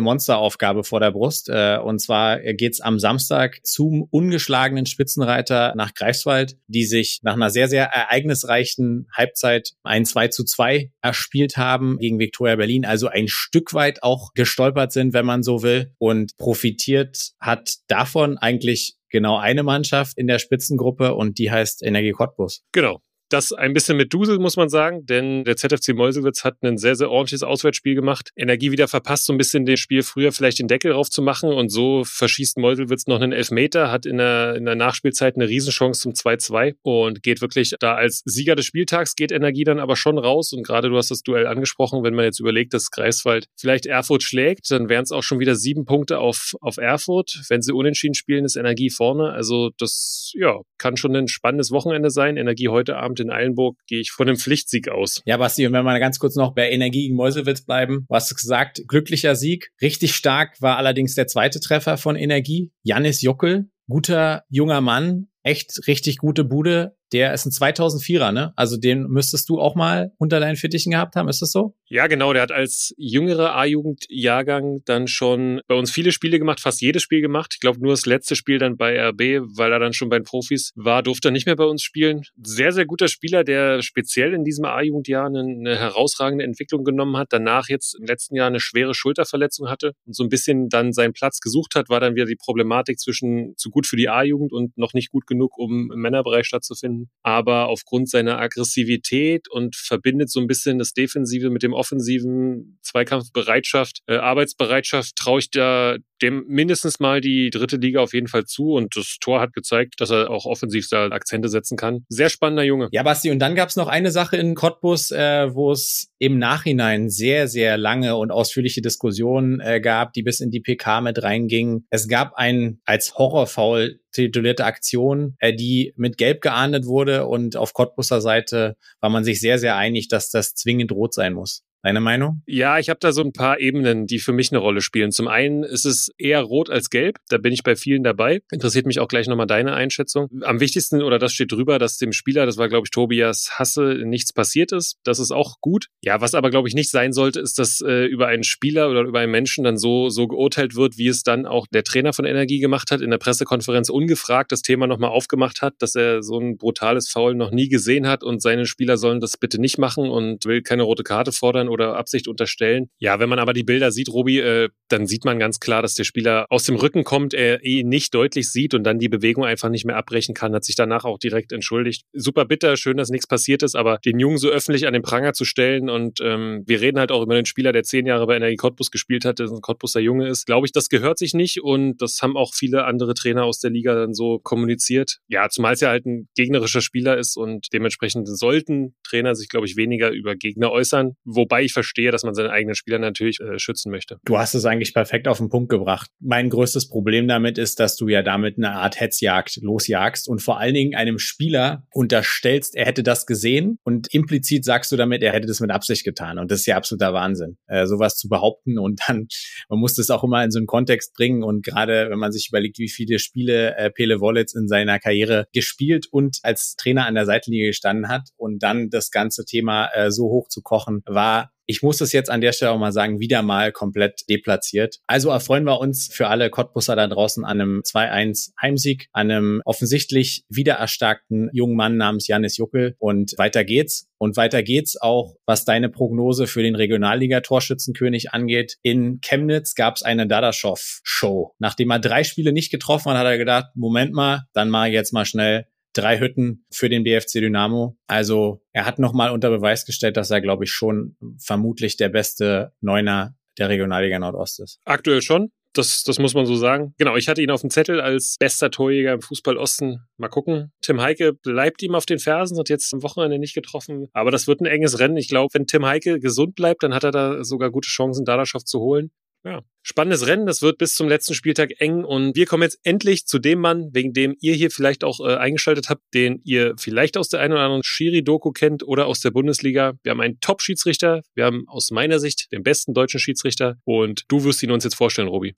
[0.00, 1.48] Monsteraufgabe vor der Brust.
[1.48, 7.50] Äh, und zwar geht's am Samstag zum ungeschlagenen Spitzenreiter nach Greifswald, die sich nach einer
[7.50, 12.84] sehr, sehr ereignisreichen Halbzeit ein 2 zu 2 erspielt haben gegen Viktoria Berlin.
[12.84, 15.92] Also ein Stück weit auch gestolpert sind, wenn man so will.
[15.98, 22.12] Und profitiert hat davon eigentlich genau eine Mannschaft in der Spitzengruppe und die heißt Energie
[22.12, 22.62] Cottbus.
[22.72, 23.00] Genau.
[23.28, 26.94] Das ein bisschen mit Dusel, muss man sagen, denn der ZFC Meuselwitz hat ein sehr,
[26.94, 28.30] sehr ordentliches Auswärtsspiel gemacht.
[28.36, 31.52] Energie wieder verpasst, so ein bisschen dem Spiel früher vielleicht den Deckel drauf zu machen
[31.52, 36.02] und so verschießt Meuselwitz noch einen Elfmeter, hat in der, in der Nachspielzeit eine Riesenchance
[36.02, 40.18] zum 2-2 und geht wirklich da als Sieger des Spieltags, geht Energie dann aber schon
[40.18, 43.86] raus und gerade du hast das Duell angesprochen, wenn man jetzt überlegt, dass Greifswald vielleicht
[43.86, 47.40] Erfurt schlägt, dann wären es auch schon wieder sieben Punkte auf, auf Erfurt.
[47.48, 49.32] Wenn sie unentschieden spielen, ist Energie vorne.
[49.32, 52.36] Also das, ja, kann schon ein spannendes Wochenende sein.
[52.36, 55.22] Energie heute Abend Abend in Eilenburg gehe ich von einem Pflichtsieg aus.
[55.24, 58.34] Ja, Basti, und wenn wir ganz kurz noch bei Energie gegen Meuselwitz bleiben, du hast
[58.34, 59.70] gesagt, glücklicher Sieg.
[59.80, 62.72] Richtig stark war allerdings der zweite Treffer von Energie.
[62.82, 66.96] Janis Juckel, guter junger Mann, echt richtig gute Bude.
[67.12, 68.52] Der ist ein 2004er, ne?
[68.56, 71.76] Also den müsstest du auch mal unter deinen Fittichen gehabt haben, ist das so?
[71.88, 72.32] Ja, genau.
[72.32, 77.20] Der hat als jüngerer A-Jugend-Jahrgang dann schon bei uns viele Spiele gemacht, fast jedes Spiel
[77.20, 77.52] gemacht.
[77.54, 79.20] Ich glaube, nur das letzte Spiel dann bei RB,
[79.56, 82.22] weil er dann schon bei den Profis war, durfte er nicht mehr bei uns spielen.
[82.42, 87.28] Sehr, sehr guter Spieler, der speziell in diesem A-Jugendjahr eine, eine herausragende Entwicklung genommen hat.
[87.30, 91.12] Danach jetzt im letzten Jahr eine schwere Schulterverletzung hatte und so ein bisschen dann seinen
[91.12, 94.76] Platz gesucht hat, war dann wieder die Problematik zwischen zu gut für die A-Jugend und
[94.76, 97.10] noch nicht gut genug, um im Männerbereich stattzufinden.
[97.22, 104.02] Aber aufgrund seiner Aggressivität und verbindet so ein bisschen das Defensive mit dem offensiven Zweikampfbereitschaft,
[104.06, 108.72] äh, Arbeitsbereitschaft traue ich da dem mindestens mal die dritte Liga auf jeden Fall zu
[108.72, 112.04] und das Tor hat gezeigt, dass er auch offensiv da Akzente setzen kann.
[112.08, 112.88] Sehr spannender Junge.
[112.92, 116.38] Ja, Basti, und dann gab es noch eine Sache in Cottbus, äh, wo es im
[116.38, 121.22] Nachhinein sehr, sehr lange und ausführliche Diskussionen äh, gab, die bis in die PK mit
[121.22, 121.86] reingingen.
[121.90, 127.74] Es gab ein als Horrorfoul titulierte Aktion, äh, die mit Gelb geahndet wurde und auf
[127.74, 131.65] Cottbuser Seite war man sich sehr, sehr einig, dass das zwingend rot sein muss.
[131.86, 132.42] Deine Meinung?
[132.48, 135.12] Ja, ich habe da so ein paar Ebenen, die für mich eine Rolle spielen.
[135.12, 137.18] Zum einen ist es eher rot als gelb.
[137.28, 138.42] Da bin ich bei vielen dabei.
[138.50, 140.28] Interessiert mich auch gleich nochmal deine Einschätzung.
[140.42, 144.00] Am wichtigsten, oder das steht drüber, dass dem Spieler, das war, glaube ich, Tobias Hasse,
[144.04, 144.96] nichts passiert ist.
[145.04, 145.86] Das ist auch gut.
[146.02, 149.02] Ja, was aber, glaube ich, nicht sein sollte, ist, dass äh, über einen Spieler oder
[149.02, 152.24] über einen Menschen dann so, so geurteilt wird, wie es dann auch der Trainer von
[152.24, 156.40] Energie gemacht hat, in der Pressekonferenz ungefragt das Thema nochmal aufgemacht hat, dass er so
[156.40, 160.10] ein brutales Foul noch nie gesehen hat und seine Spieler sollen das bitte nicht machen
[160.10, 162.88] und will keine rote Karte fordern oder Absicht unterstellen.
[162.98, 165.94] Ja, wenn man aber die Bilder sieht, Robi, äh, dann sieht man ganz klar, dass
[165.94, 169.44] der Spieler aus dem Rücken kommt, er ihn nicht deutlich sieht und dann die Bewegung
[169.44, 172.04] einfach nicht mehr abbrechen kann, hat sich danach auch direkt entschuldigt.
[172.12, 175.32] Super bitter, schön, dass nichts passiert ist, aber den Jungen so öffentlich an den Pranger
[175.32, 178.36] zu stellen und ähm, wir reden halt auch über den Spieler, der zehn Jahre bei
[178.36, 181.62] Energie Cottbus gespielt hat, der ein Cottbuser Junge ist, glaube ich, das gehört sich nicht
[181.62, 185.18] und das haben auch viele andere Trainer aus der Liga dann so kommuniziert.
[185.28, 189.66] Ja, zumal es ja halt ein gegnerischer Spieler ist und dementsprechend sollten Trainer sich, glaube
[189.66, 193.58] ich, weniger über Gegner äußern, wobei ich verstehe, dass man seine eigenen Spieler natürlich äh,
[193.58, 194.18] schützen möchte.
[194.24, 196.10] Du hast es eigentlich perfekt auf den Punkt gebracht.
[196.20, 200.58] Mein größtes Problem damit ist, dass du ja damit eine Art Hetzjagd losjagst und vor
[200.58, 205.32] allen Dingen einem Spieler unterstellst, er hätte das gesehen und implizit sagst du damit, er
[205.32, 206.38] hätte das mit Absicht getan.
[206.38, 208.78] Und das ist ja absoluter Wahnsinn, äh, sowas zu behaupten.
[208.86, 209.26] Und dann,
[209.68, 211.42] man muss das auch immer in so einen Kontext bringen.
[211.42, 215.46] Und gerade wenn man sich überlegt, wie viele Spiele äh, Pele Wollitz in seiner Karriere
[215.52, 220.10] gespielt und als Trainer an der Seitenlinie gestanden hat und dann das ganze Thema äh,
[220.10, 223.20] so hoch zu kochen, war ich muss es jetzt an der Stelle auch mal sagen,
[223.20, 225.00] wieder mal komplett deplatziert.
[225.06, 229.62] Also erfreuen wir uns für alle Cottbusser da draußen an einem 2-1 Heimsieg, an einem
[229.64, 234.08] offensichtlich wiedererstarkten jungen Mann namens Janis Juckel und weiter geht's.
[234.18, 238.76] Und weiter geht's auch, was deine Prognose für den Regionalliga-Torschützenkönig angeht.
[238.82, 241.52] In Chemnitz gab es eine Dadaschow-Show.
[241.58, 244.94] Nachdem er drei Spiele nicht getroffen hat, hat er gedacht, Moment mal, dann mache ich
[244.94, 247.96] jetzt mal schnell drei Hütten für den BFC Dynamo.
[248.06, 252.72] Also er hat nochmal unter Beweis gestellt, dass er, glaube ich, schon vermutlich der beste
[252.80, 254.80] Neuner der Regionalliga Nordost ist.
[254.84, 255.50] Aktuell schon.
[255.72, 256.94] Das, das muss man so sagen.
[256.96, 260.00] Genau, ich hatte ihn auf dem Zettel als bester Torjäger im Fußball Osten.
[260.16, 260.72] Mal gucken.
[260.80, 264.08] Tim Heike bleibt ihm auf den Fersen, hat jetzt am Wochenende nicht getroffen.
[264.14, 265.18] Aber das wird ein enges Rennen.
[265.18, 268.64] Ich glaube, wenn Tim Heike gesund bleibt, dann hat er da sogar gute Chancen, Dadaschow
[268.64, 269.10] zu holen.
[269.46, 270.44] Ja, spannendes Rennen.
[270.44, 272.02] Das wird bis zum letzten Spieltag eng.
[272.02, 275.36] Und wir kommen jetzt endlich zu dem Mann, wegen dem ihr hier vielleicht auch äh,
[275.36, 279.30] eingeschaltet habt, den ihr vielleicht aus der einen oder anderen Schiri-Doku kennt oder aus der
[279.30, 279.92] Bundesliga.
[280.02, 281.22] Wir haben einen Top-Schiedsrichter.
[281.36, 283.76] Wir haben aus meiner Sicht den besten deutschen Schiedsrichter.
[283.84, 285.54] Und du wirst ihn uns jetzt vorstellen, Robi.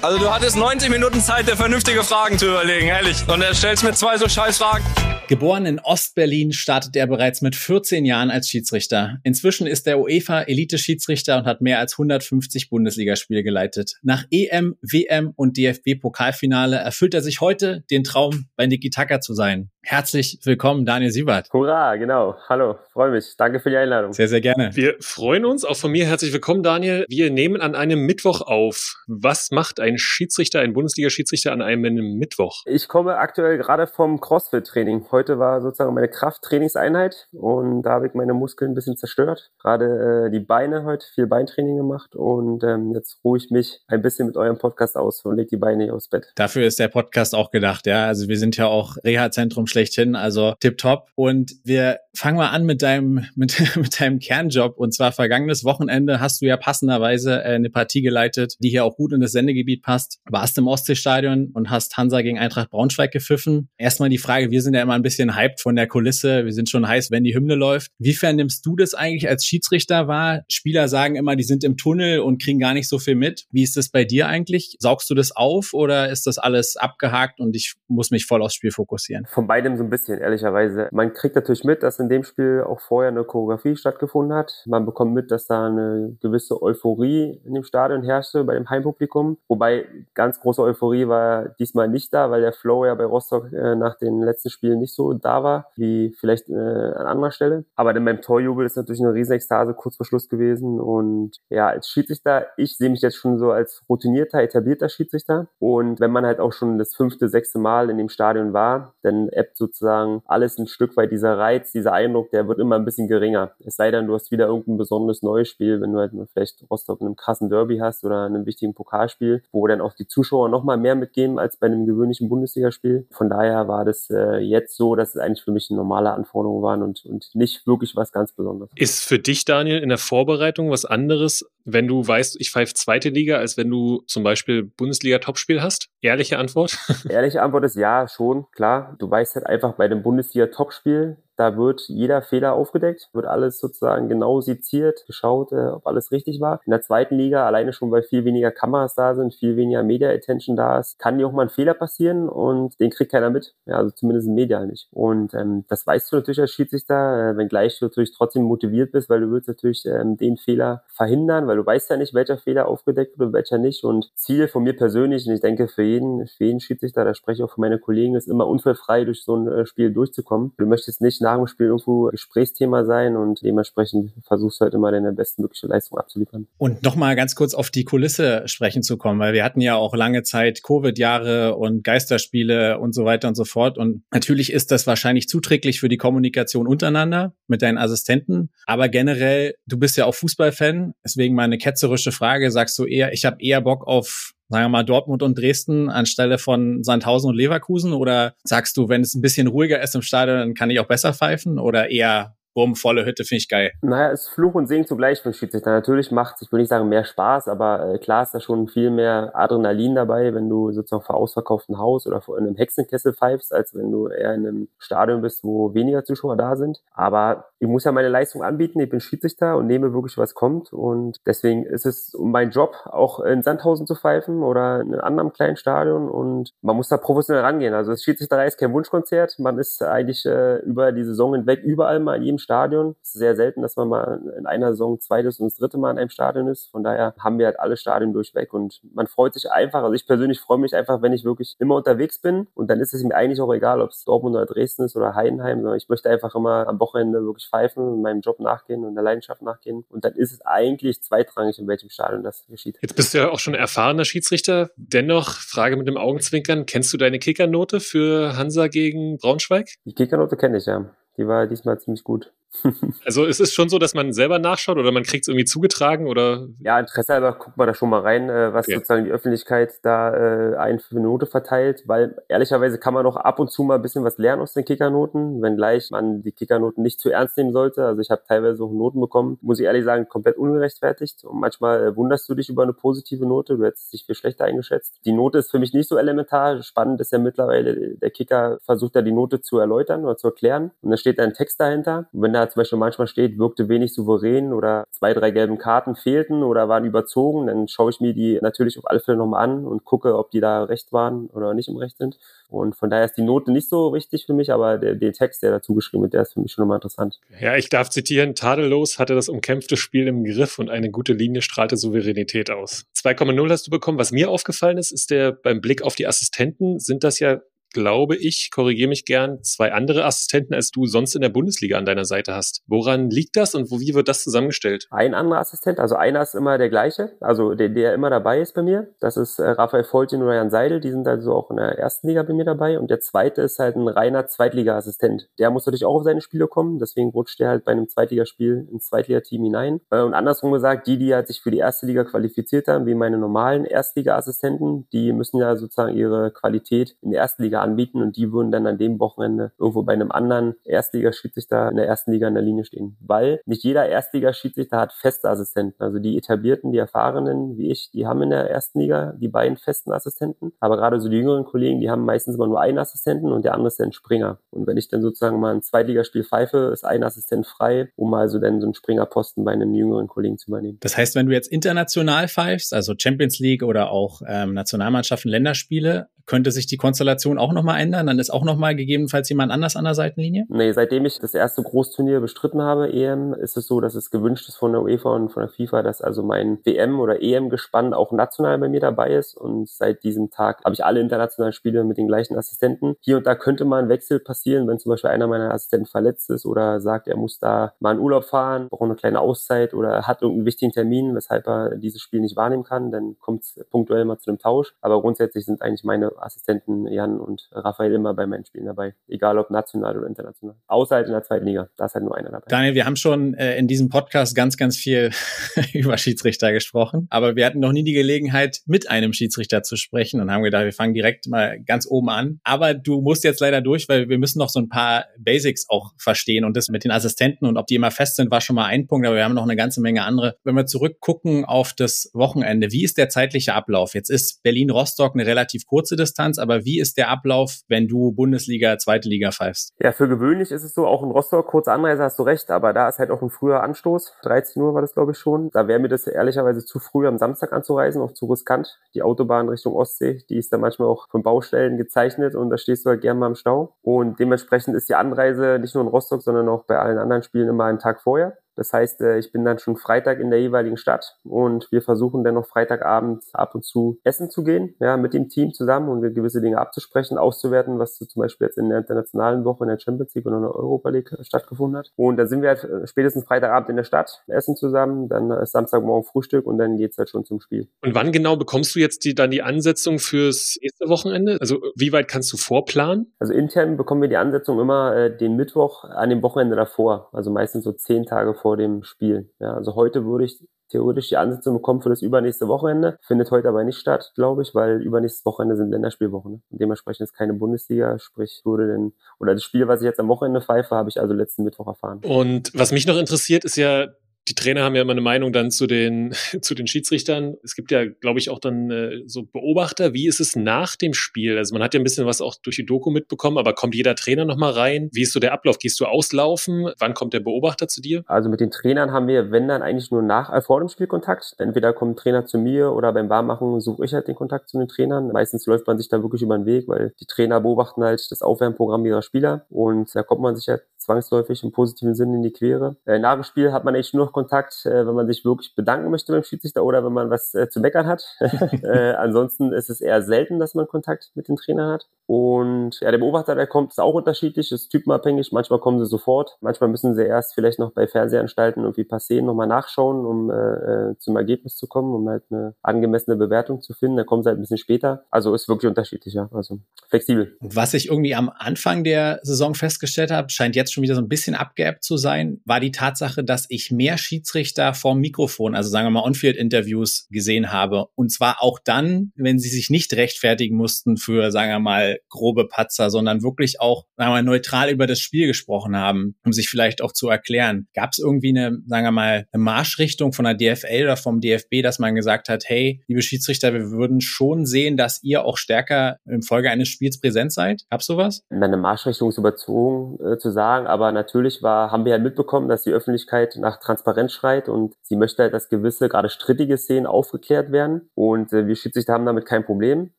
[0.00, 3.16] Also du hattest 90 Minuten Zeit, dir vernünftige Fragen zu überlegen, ehrlich.
[3.26, 4.84] Und er stellst mir zwei so scheiß Fragen.
[5.28, 9.18] Geboren in Ostberlin startet er bereits mit 14 Jahren als Schiedsrichter.
[9.24, 13.96] Inzwischen ist er UEFA Elite-Schiedsrichter und hat mehr als 150 Bundesligaspiele geleitet.
[14.02, 19.34] Nach EM, WM und DFB-Pokalfinale erfüllt er sich heute den Traum, bei Niki Tucker zu
[19.34, 19.68] sein.
[19.90, 21.48] Herzlich willkommen, Daniel Siebert.
[21.50, 22.36] Hurra, genau.
[22.46, 23.34] Hallo, freue mich.
[23.38, 24.12] Danke für die Einladung.
[24.12, 24.68] Sehr, sehr gerne.
[24.74, 25.64] Wir freuen uns.
[25.64, 27.06] Auch von mir herzlich willkommen, Daniel.
[27.08, 28.96] Wir nehmen an einem Mittwoch auf.
[29.06, 32.64] Was macht ein Schiedsrichter, ein Bundesliga-Schiedsrichter an einem Mittwoch?
[32.66, 35.06] Ich komme aktuell gerade vom CrossFit-Training.
[35.10, 39.52] Heute war sozusagen meine Krafttrainingseinheit und da habe ich meine Muskeln ein bisschen zerstört.
[39.58, 44.02] Gerade äh, die Beine heute, viel Beintraining gemacht und ähm, jetzt ruhe ich mich ein
[44.02, 46.26] bisschen mit eurem Podcast aus und lege die Beine hier aufs Bett.
[46.34, 48.04] Dafür ist der Podcast auch gedacht, ja.
[48.04, 51.08] Also wir sind ja auch Reha-Zentrum schlechthin, also tipptopp.
[51.14, 54.76] Und wir fangen mal an mit deinem, mit, mit deinem Kernjob.
[54.76, 58.96] Und zwar vergangenes Wochenende hast du ja passenderweise äh, eine Partie geleitet, die hier auch
[58.96, 60.18] gut in das Sendegebiet passt.
[60.28, 63.68] Warst im Ostseestadion und hast Hansa gegen Eintracht Braunschweig gepfiffen.
[63.78, 66.44] Erstmal die Frage, wir sind ja immer ein bisschen hyped von der Kulisse.
[66.44, 67.92] Wir sind schon heiß, wenn die Hymne läuft.
[67.98, 70.42] Wiefern nimmst du das eigentlich als Schiedsrichter wahr?
[70.50, 73.46] Spieler sagen immer, die sind im Tunnel und kriegen gar nicht so viel mit.
[73.50, 74.76] Wie ist das bei dir eigentlich?
[74.80, 78.54] Saugst du das auf oder ist das alles abgehakt und ich muss mich voll aufs
[78.54, 79.26] Spiel fokussieren?
[79.26, 80.88] Von beidem so ein bisschen, ehrlicherweise.
[80.92, 84.64] Man kriegt natürlich mit, dass in dem Spiel auch vorher eine Choreografie stattgefunden hat.
[84.66, 89.38] Man bekommt mit, dass da eine gewisse Euphorie in dem Stadion herrschte bei dem Heimpublikum.
[89.48, 93.74] Wobei ganz große Euphorie war diesmal nicht da, weil der Flow ja bei Rostock äh,
[93.74, 97.64] nach den letzten Spielen nicht so da war, wie vielleicht äh, an anderer Stelle.
[97.76, 100.80] Aber dann beim Torjubel ist natürlich eine riesen Ekstase kurz vor Schluss gewesen.
[100.80, 105.48] Und ja, als Schiedsrichter, ich sehe mich jetzt schon so als routinierter, etablierter Schiedsrichter.
[105.58, 109.28] Und wenn man halt auch schon das fünfte, sechste Mal in dem Stadion war, dann
[109.48, 113.08] bleibt sozusagen alles ein Stück weit dieser Reiz, dieser Eindruck, der wird immer ein bisschen
[113.08, 113.52] geringer.
[113.64, 117.00] Es sei denn, du hast wieder irgendein besonderes neues Spiel, wenn du halt vielleicht Rostock
[117.00, 120.76] in einem krassen Derby hast oder einem wichtigen Pokalspiel, wo dann auch die Zuschauer nochmal
[120.76, 123.06] mehr mitgeben als bei einem gewöhnlichen Bundesligaspiel.
[123.10, 126.62] Von daher war das äh, jetzt so, dass es eigentlich für mich eine normale Anforderung
[126.62, 128.70] waren und, und nicht wirklich was ganz Besonderes.
[128.76, 133.10] Ist für dich, Daniel, in der Vorbereitung was anderes, wenn du weißt, ich pfeife zweite
[133.10, 135.88] Liga, als wenn du zum Beispiel Bundesliga-Topspiel hast?
[136.00, 136.78] Ehrliche Antwort?
[137.08, 138.96] Ehrliche Antwort ist ja, schon, klar.
[138.98, 144.08] Du weißt halt einfach bei dem Bundesliga-Topspiel, da wird jeder Fehler aufgedeckt, wird alles sozusagen
[144.08, 146.60] genau seziert, geschaut, äh, ob alles richtig war.
[146.66, 150.10] In der zweiten Liga, alleine schon weil viel weniger Kameras da sind, viel weniger Media
[150.10, 153.54] Attention da ist, kann dir auch mal ein Fehler passieren und den kriegt keiner mit.
[153.66, 154.88] Ja, also zumindest im Media nicht.
[154.90, 159.08] Und ähm, das weißt du natürlich als Schiedsrichter, äh, wenngleich du natürlich trotzdem motiviert bist,
[159.08, 162.66] weil du willst natürlich ähm, den Fehler verhindern, weil du weißt ja nicht, welcher Fehler
[162.66, 163.84] aufgedeckt wird und welcher nicht.
[163.84, 167.42] Und Ziel von mir persönlich, und ich denke für jeden, für jeden Schiedsrichter, da spreche
[167.42, 170.52] ich auch für meine Kollegen, ist immer unfallfrei durch so ein äh, Spiel durchzukommen.
[170.58, 174.90] Du möchtest nicht nach dem Spiel irgendwo Gesprächsthema sein und dementsprechend versuchst du halt immer
[174.90, 176.46] deine bestmögliche Leistung abzuliefern.
[176.56, 179.94] Und nochmal ganz kurz auf die Kulisse sprechen zu kommen, weil wir hatten ja auch
[179.94, 183.76] lange Zeit Covid-Jahre und Geisterspiele und so weiter und so fort.
[183.76, 188.50] Und natürlich ist das wahrscheinlich zuträglich für die Kommunikation untereinander mit deinen Assistenten.
[188.66, 192.50] Aber generell, du bist ja auch Fußballfan, deswegen mal eine ketzerische Frage.
[192.50, 196.38] Sagst du eher, ich habe eher Bock auf sagen wir mal, Dortmund und Dresden anstelle
[196.38, 197.92] von Sandhausen und Leverkusen?
[197.92, 200.86] Oder sagst du, wenn es ein bisschen ruhiger ist im Stadion, dann kann ich auch
[200.86, 201.58] besser pfeifen?
[201.58, 203.70] Oder eher bumm, volle Hütte, finde ich geil.
[203.82, 205.70] Naja, es ist Fluch und Segen zugleich für Schiedsrichter.
[205.70, 208.90] Natürlich macht ich würde nicht sagen mehr Spaß, aber äh, klar ist da schon viel
[208.90, 213.76] mehr Adrenalin dabei, wenn du sozusagen vor ausverkauftem Haus oder vor einem Hexenkessel pfeifst, als
[213.76, 216.82] wenn du eher in einem Stadion bist, wo weniger Zuschauer da sind.
[216.90, 220.72] Aber ich muss ja meine Leistung anbieten, ich bin Schiedsrichter und nehme wirklich, was kommt.
[220.72, 225.32] Und deswegen ist es mein Job, auch in Sandhausen zu pfeifen oder in einem anderen
[225.32, 226.08] kleinen Stadion.
[226.08, 227.74] Und man muss da professionell rangehen.
[227.74, 229.38] Also das Schiedsrichterei ist kein Wunschkonzert.
[229.38, 232.94] Man ist eigentlich äh, über die Saison hinweg überall mal in jedem Stadion.
[233.02, 235.90] Es ist sehr selten, dass man mal in einer Saison zweites und das dritte Mal
[235.90, 236.70] in einem Stadion ist.
[236.70, 239.82] Von daher haben wir halt alle Stadien durchweg und man freut sich einfach.
[239.82, 242.94] Also ich persönlich freue mich einfach, wenn ich wirklich immer unterwegs bin und dann ist
[242.94, 246.08] es mir eigentlich auch egal, ob es Dortmund oder Dresden ist oder Heidenheim, ich möchte
[246.08, 250.04] einfach immer am Wochenende wirklich pfeifen und meinem Job nachgehen und der Leidenschaft nachgehen und
[250.04, 252.78] dann ist es eigentlich zweitrangig, in welchem Stadion das geschieht.
[252.82, 254.70] Jetzt bist du ja auch schon erfahrener Schiedsrichter.
[254.76, 259.74] Dennoch, Frage mit dem Augenzwinkern, kennst du deine Kickernote für Hansa gegen Braunschweig?
[259.84, 260.90] Die Kickernote kenne ich ja.
[261.16, 262.32] Die war diesmal ziemlich gut.
[263.04, 266.06] also ist es schon so, dass man selber nachschaut oder man kriegt es irgendwie zugetragen
[266.06, 266.48] oder?
[266.60, 268.76] Ja, Interesse halber guckt man da schon mal rein, äh, was okay.
[268.76, 273.16] sozusagen die Öffentlichkeit da äh, ein für eine Note verteilt, weil ehrlicherweise kann man auch
[273.16, 276.82] ab und zu mal ein bisschen was lernen aus den Kickernoten, wenngleich man die Kickernoten
[276.82, 277.84] nicht zu ernst nehmen sollte.
[277.84, 281.88] Also ich habe teilweise auch Noten bekommen, muss ich ehrlich sagen, komplett ungerechtfertigt und manchmal
[281.88, 285.00] äh, wunderst du dich über eine positive Note, du hättest dich viel schlechter eingeschätzt.
[285.04, 286.62] Die Note ist für mich nicht so elementar.
[286.62, 290.70] Spannend ist ja mittlerweile, der Kicker versucht ja die Note zu erläutern oder zu erklären
[290.80, 292.08] und da steht da ein Text dahinter.
[292.12, 295.96] Und wenn da zum Beispiel manchmal steht, wirkte wenig souverän oder zwei, drei gelben Karten
[295.96, 299.66] fehlten oder waren überzogen, dann schaue ich mir die natürlich auf alle Fälle nochmal an
[299.66, 302.18] und gucke, ob die da recht waren oder nicht im Recht sind.
[302.48, 305.42] Und von daher ist die Note nicht so wichtig für mich, aber der, der Text,
[305.42, 307.20] der dazu geschrieben wird, der ist für mich schon nochmal interessant.
[307.40, 311.42] Ja, ich darf zitieren, tadellos hatte das umkämpfte Spiel im Griff und eine gute Linie
[311.42, 312.86] strahlte Souveränität aus.
[312.96, 313.98] 2,0 hast du bekommen.
[313.98, 317.40] Was mir aufgefallen ist, ist der beim Blick auf die Assistenten sind das ja
[317.78, 321.84] glaube ich, korrigiere mich gern, zwei andere Assistenten, als du sonst in der Bundesliga an
[321.84, 322.62] deiner Seite hast.
[322.66, 324.86] Woran liegt das und wie wird das zusammengestellt?
[324.90, 328.54] Ein anderer Assistent, also einer ist immer der gleiche, also der, der immer dabei ist
[328.54, 328.88] bei mir.
[329.00, 332.08] Das ist äh, Raphael Foltin oder Jan Seidel, die sind also auch in der ersten
[332.08, 332.78] Liga bei mir dabei.
[332.78, 335.28] Und der zweite ist halt ein reiner Zweitliga-Assistent.
[335.38, 338.68] Der muss natürlich auch auf seine Spiele kommen, deswegen rutscht der halt bei einem Zweitligaspiel
[338.72, 339.80] ins Zweitligateam hinein.
[339.90, 342.94] Äh, und andersrum gesagt, die, die halt sich für die erste Liga qualifiziert haben, wie
[342.94, 348.02] meine normalen Erstliga-Assistenten, die müssen ja sozusagen ihre Qualität in der ersten Liga Liga anbieten
[348.02, 352.12] und die würden dann an dem Wochenende irgendwo bei einem anderen Erstligaschiedsrichter in der ersten
[352.12, 352.96] Liga in der Linie stehen.
[353.00, 355.82] Weil nicht jeder Erstligaschiedsrichter hat feste Assistenten.
[355.82, 359.56] Also die etablierten, die erfahrenen wie ich, die haben in der ersten Liga die beiden
[359.56, 360.52] festen Assistenten.
[360.60, 363.54] Aber gerade so die jüngeren Kollegen, die haben meistens immer nur einen Assistenten und der
[363.54, 364.38] andere ist dann Springer.
[364.50, 368.38] Und wenn ich dann sozusagen mal ein Zweitligaspiel pfeife, ist ein Assistent frei, um also
[368.38, 370.78] dann so einen Springerposten bei einem jüngeren Kollegen zu übernehmen.
[370.80, 376.08] Das heißt, wenn du jetzt international pfeifst, also Champions League oder auch ähm, Nationalmannschaften, Länderspiele,
[376.28, 378.06] könnte sich die Konstellation auch nochmal ändern?
[378.06, 380.46] Dann ist auch nochmal gegebenenfalls jemand anders an der Seitenlinie?
[380.48, 384.48] Nee, seitdem ich das erste Großturnier bestritten habe, EM, ist es so, dass es gewünscht
[384.48, 388.12] ist von der UEFA und von der FIFA, dass also mein WM- oder EM-Gespann auch
[388.12, 389.36] national bei mir dabei ist.
[389.36, 392.96] Und seit diesem Tag habe ich alle internationalen Spiele mit den gleichen Assistenten.
[393.00, 396.30] Hier und da könnte mal ein Wechsel passieren, wenn zum Beispiel einer meiner Assistenten verletzt
[396.30, 400.02] ist oder sagt, er muss da mal in Urlaub fahren, braucht eine kleine Auszeit oder
[400.02, 402.90] hat irgendeinen wichtigen Termin, weshalb er dieses Spiel nicht wahrnehmen kann.
[402.90, 404.74] Dann kommt es punktuell mal zu einem Tausch.
[404.80, 409.38] Aber grundsätzlich sind eigentlich meine Assistenten Jan und Raphael immer bei meinen Spielen dabei, egal
[409.38, 410.56] ob national oder international.
[410.66, 412.46] Außer halt in der zweiten Liga, da ist halt nur einer dabei.
[412.48, 415.10] Daniel, wir haben schon äh, in diesem Podcast ganz, ganz viel
[415.72, 420.20] über Schiedsrichter gesprochen, aber wir hatten noch nie die Gelegenheit, mit einem Schiedsrichter zu sprechen
[420.20, 422.40] und haben gedacht, wir fangen direkt mal ganz oben an.
[422.44, 425.92] Aber du musst jetzt leider durch, weil wir müssen noch so ein paar Basics auch
[425.98, 428.66] verstehen und das mit den Assistenten und ob die immer fest sind, war schon mal
[428.66, 430.36] ein Punkt, aber wir haben noch eine ganze Menge andere.
[430.44, 433.94] Wenn wir zurückgucken auf das Wochenende, wie ist der zeitliche Ablauf?
[433.94, 437.27] Jetzt ist Berlin-Rostock eine relativ kurze Distanz, aber wie ist der Ablauf,
[437.68, 439.74] wenn du Bundesliga, zweite Liga pfeifst?
[439.80, 442.72] Ja, für gewöhnlich ist es so, auch in Rostock, kurze Anreise hast du recht, aber
[442.72, 444.14] da ist halt auch ein früher Anstoß.
[444.22, 445.50] 13 Uhr war das, glaube ich, schon.
[445.50, 448.78] Da wäre mir das ehrlicherweise zu früh am Samstag anzureisen, auch zu riskant.
[448.94, 452.84] Die Autobahn Richtung Ostsee, die ist da manchmal auch von Baustellen gezeichnet und da stehst
[452.84, 453.76] du halt gerne mal im Stau.
[453.82, 457.48] Und dementsprechend ist die Anreise nicht nur in Rostock, sondern auch bei allen anderen Spielen
[457.48, 458.38] immer einen Tag vorher.
[458.58, 462.24] Das heißt, äh, ich bin dann schon Freitag in der jeweiligen Stadt und wir versuchen
[462.24, 466.02] dann noch Freitagabend ab und zu essen zu gehen, ja, mit dem Team zusammen und
[466.14, 470.12] gewisse Dinge abzusprechen, auszuwerten, was zum Beispiel jetzt in der internationalen Woche in der Champions
[470.14, 471.92] League oder in der Europa League stattgefunden hat.
[471.94, 475.52] Und dann sind wir halt äh, spätestens Freitagabend in der Stadt, essen zusammen, dann ist
[475.52, 477.68] Samstagmorgen Frühstück und dann geht's halt schon zum Spiel.
[477.82, 481.38] Und wann genau bekommst du jetzt die, dann die Ansetzung fürs erste Wochenende?
[481.40, 483.14] Also wie weit kannst du vorplanen?
[483.20, 487.30] Also intern bekommen wir die Ansetzung immer äh, den Mittwoch an dem Wochenende davor, also
[487.30, 489.28] meistens so zehn Tage vor vor dem Spiel.
[489.40, 490.38] Ja, also heute würde ich
[490.70, 492.98] theoretisch die Ansätze bekommen für das übernächste Wochenende.
[493.02, 496.32] Findet heute aber nicht statt, glaube ich, weil übernächstes Wochenende sind Länderspielwochen.
[496.32, 496.40] Ne?
[496.48, 500.40] Dementsprechend ist keine Bundesliga, sprich würde denn, oder das Spiel, was ich jetzt am Wochenende
[500.40, 502.00] pfeife, habe ich also letzten Mittwoch erfahren.
[502.02, 503.88] Und was mich noch interessiert, ist ja
[504.28, 507.36] die Trainer haben ja immer eine Meinung dann zu den, zu den Schiedsrichtern.
[507.42, 509.92] Es gibt ja, glaube ich, auch dann äh, so Beobachter.
[509.94, 511.38] Wie ist es nach dem Spiel?
[511.38, 513.94] Also man hat ja ein bisschen was auch durch die Doku mitbekommen, aber kommt jeder
[513.94, 514.90] Trainer nochmal rein?
[514.92, 515.58] Wie ist so der Ablauf?
[515.58, 516.70] Gehst du auslaufen?
[516.78, 518.04] Wann kommt der Beobachter zu dir?
[518.06, 520.86] Also mit den Trainern haben wir, wenn dann eigentlich nur nach, äh, vor dem Spiel
[520.86, 521.34] Kontakt.
[521.38, 524.58] Entweder kommt ein Trainer zu mir oder beim Warmmachen suche ich halt den Kontakt zu
[524.58, 525.08] den Trainern.
[525.12, 528.22] Meistens läuft man sich da wirklich über den Weg, weil die Trainer beobachten halt das
[528.22, 532.32] Aufwärmprogramm ihrer Spieler und da kommt man sich halt zwangsläufig im positiven Sinne in die
[532.32, 532.76] Quere.
[532.86, 535.54] Äh, nach dem Spiel hat man eigentlich nur noch Kontakt, äh, wenn man sich wirklich
[535.54, 538.02] bedanken möchte beim Schiedsrichter oder wenn man was äh, zu meckern hat.
[538.20, 541.86] äh, ansonsten ist es eher selten, dass man Kontakt mit den Trainern hat.
[542.06, 545.30] Und ja, der Beobachter, der kommt, ist auch unterschiedlich, ist typenabhängig.
[545.30, 549.46] Manchmal kommen sie sofort, manchmal müssen sie erst vielleicht noch bei Fernsehanstalten irgendwie passieren, nochmal
[549.46, 553.98] nachschauen, um äh, äh, zum Ergebnis zu kommen, um halt eine angemessene Bewertung zu finden.
[553.98, 555.04] Da kommen sie halt ein bisschen später.
[555.10, 556.28] Also ist wirklich unterschiedlich, ja.
[556.32, 557.36] Also flexibel.
[557.40, 561.00] Und was ich irgendwie am Anfang der Saison festgestellt habe, scheint jetzt schon wieder so
[561.02, 565.68] ein bisschen abgeebbt zu sein, war die Tatsache, dass ich mehr Schiedsrichter vorm Mikrofon, also
[565.68, 567.88] sagen wir mal On-Field-Interviews gesehen habe.
[567.94, 572.48] Und zwar auch dann, wenn sie sich nicht rechtfertigen mussten für, sagen wir mal, grobe
[572.48, 576.48] Patzer, sondern wirklich auch, sagen wir mal, neutral über das Spiel gesprochen haben, um sich
[576.48, 577.68] vielleicht auch zu erklären.
[577.74, 581.62] Gab es irgendwie eine, sagen wir mal, eine Marschrichtung von der DFL oder vom DFB,
[581.62, 585.98] dass man gesagt hat, hey, liebe Schiedsrichter, wir würden schon sehen, dass ihr auch stärker
[586.06, 587.62] im eines Spiels präsent seid?
[587.70, 588.22] Gab's sowas?
[588.30, 592.62] Eine Marschrichtung ist überzogen äh, zu sagen, aber natürlich war, haben wir ja mitbekommen, dass
[592.62, 597.50] die Öffentlichkeit nach Transparenz schreit und sie möchte halt, dass gewisse, gerade strittige Szenen aufgeklärt
[597.50, 597.90] werden.
[597.98, 599.90] Und äh, wir Schiedsrichter haben damit kein Problem.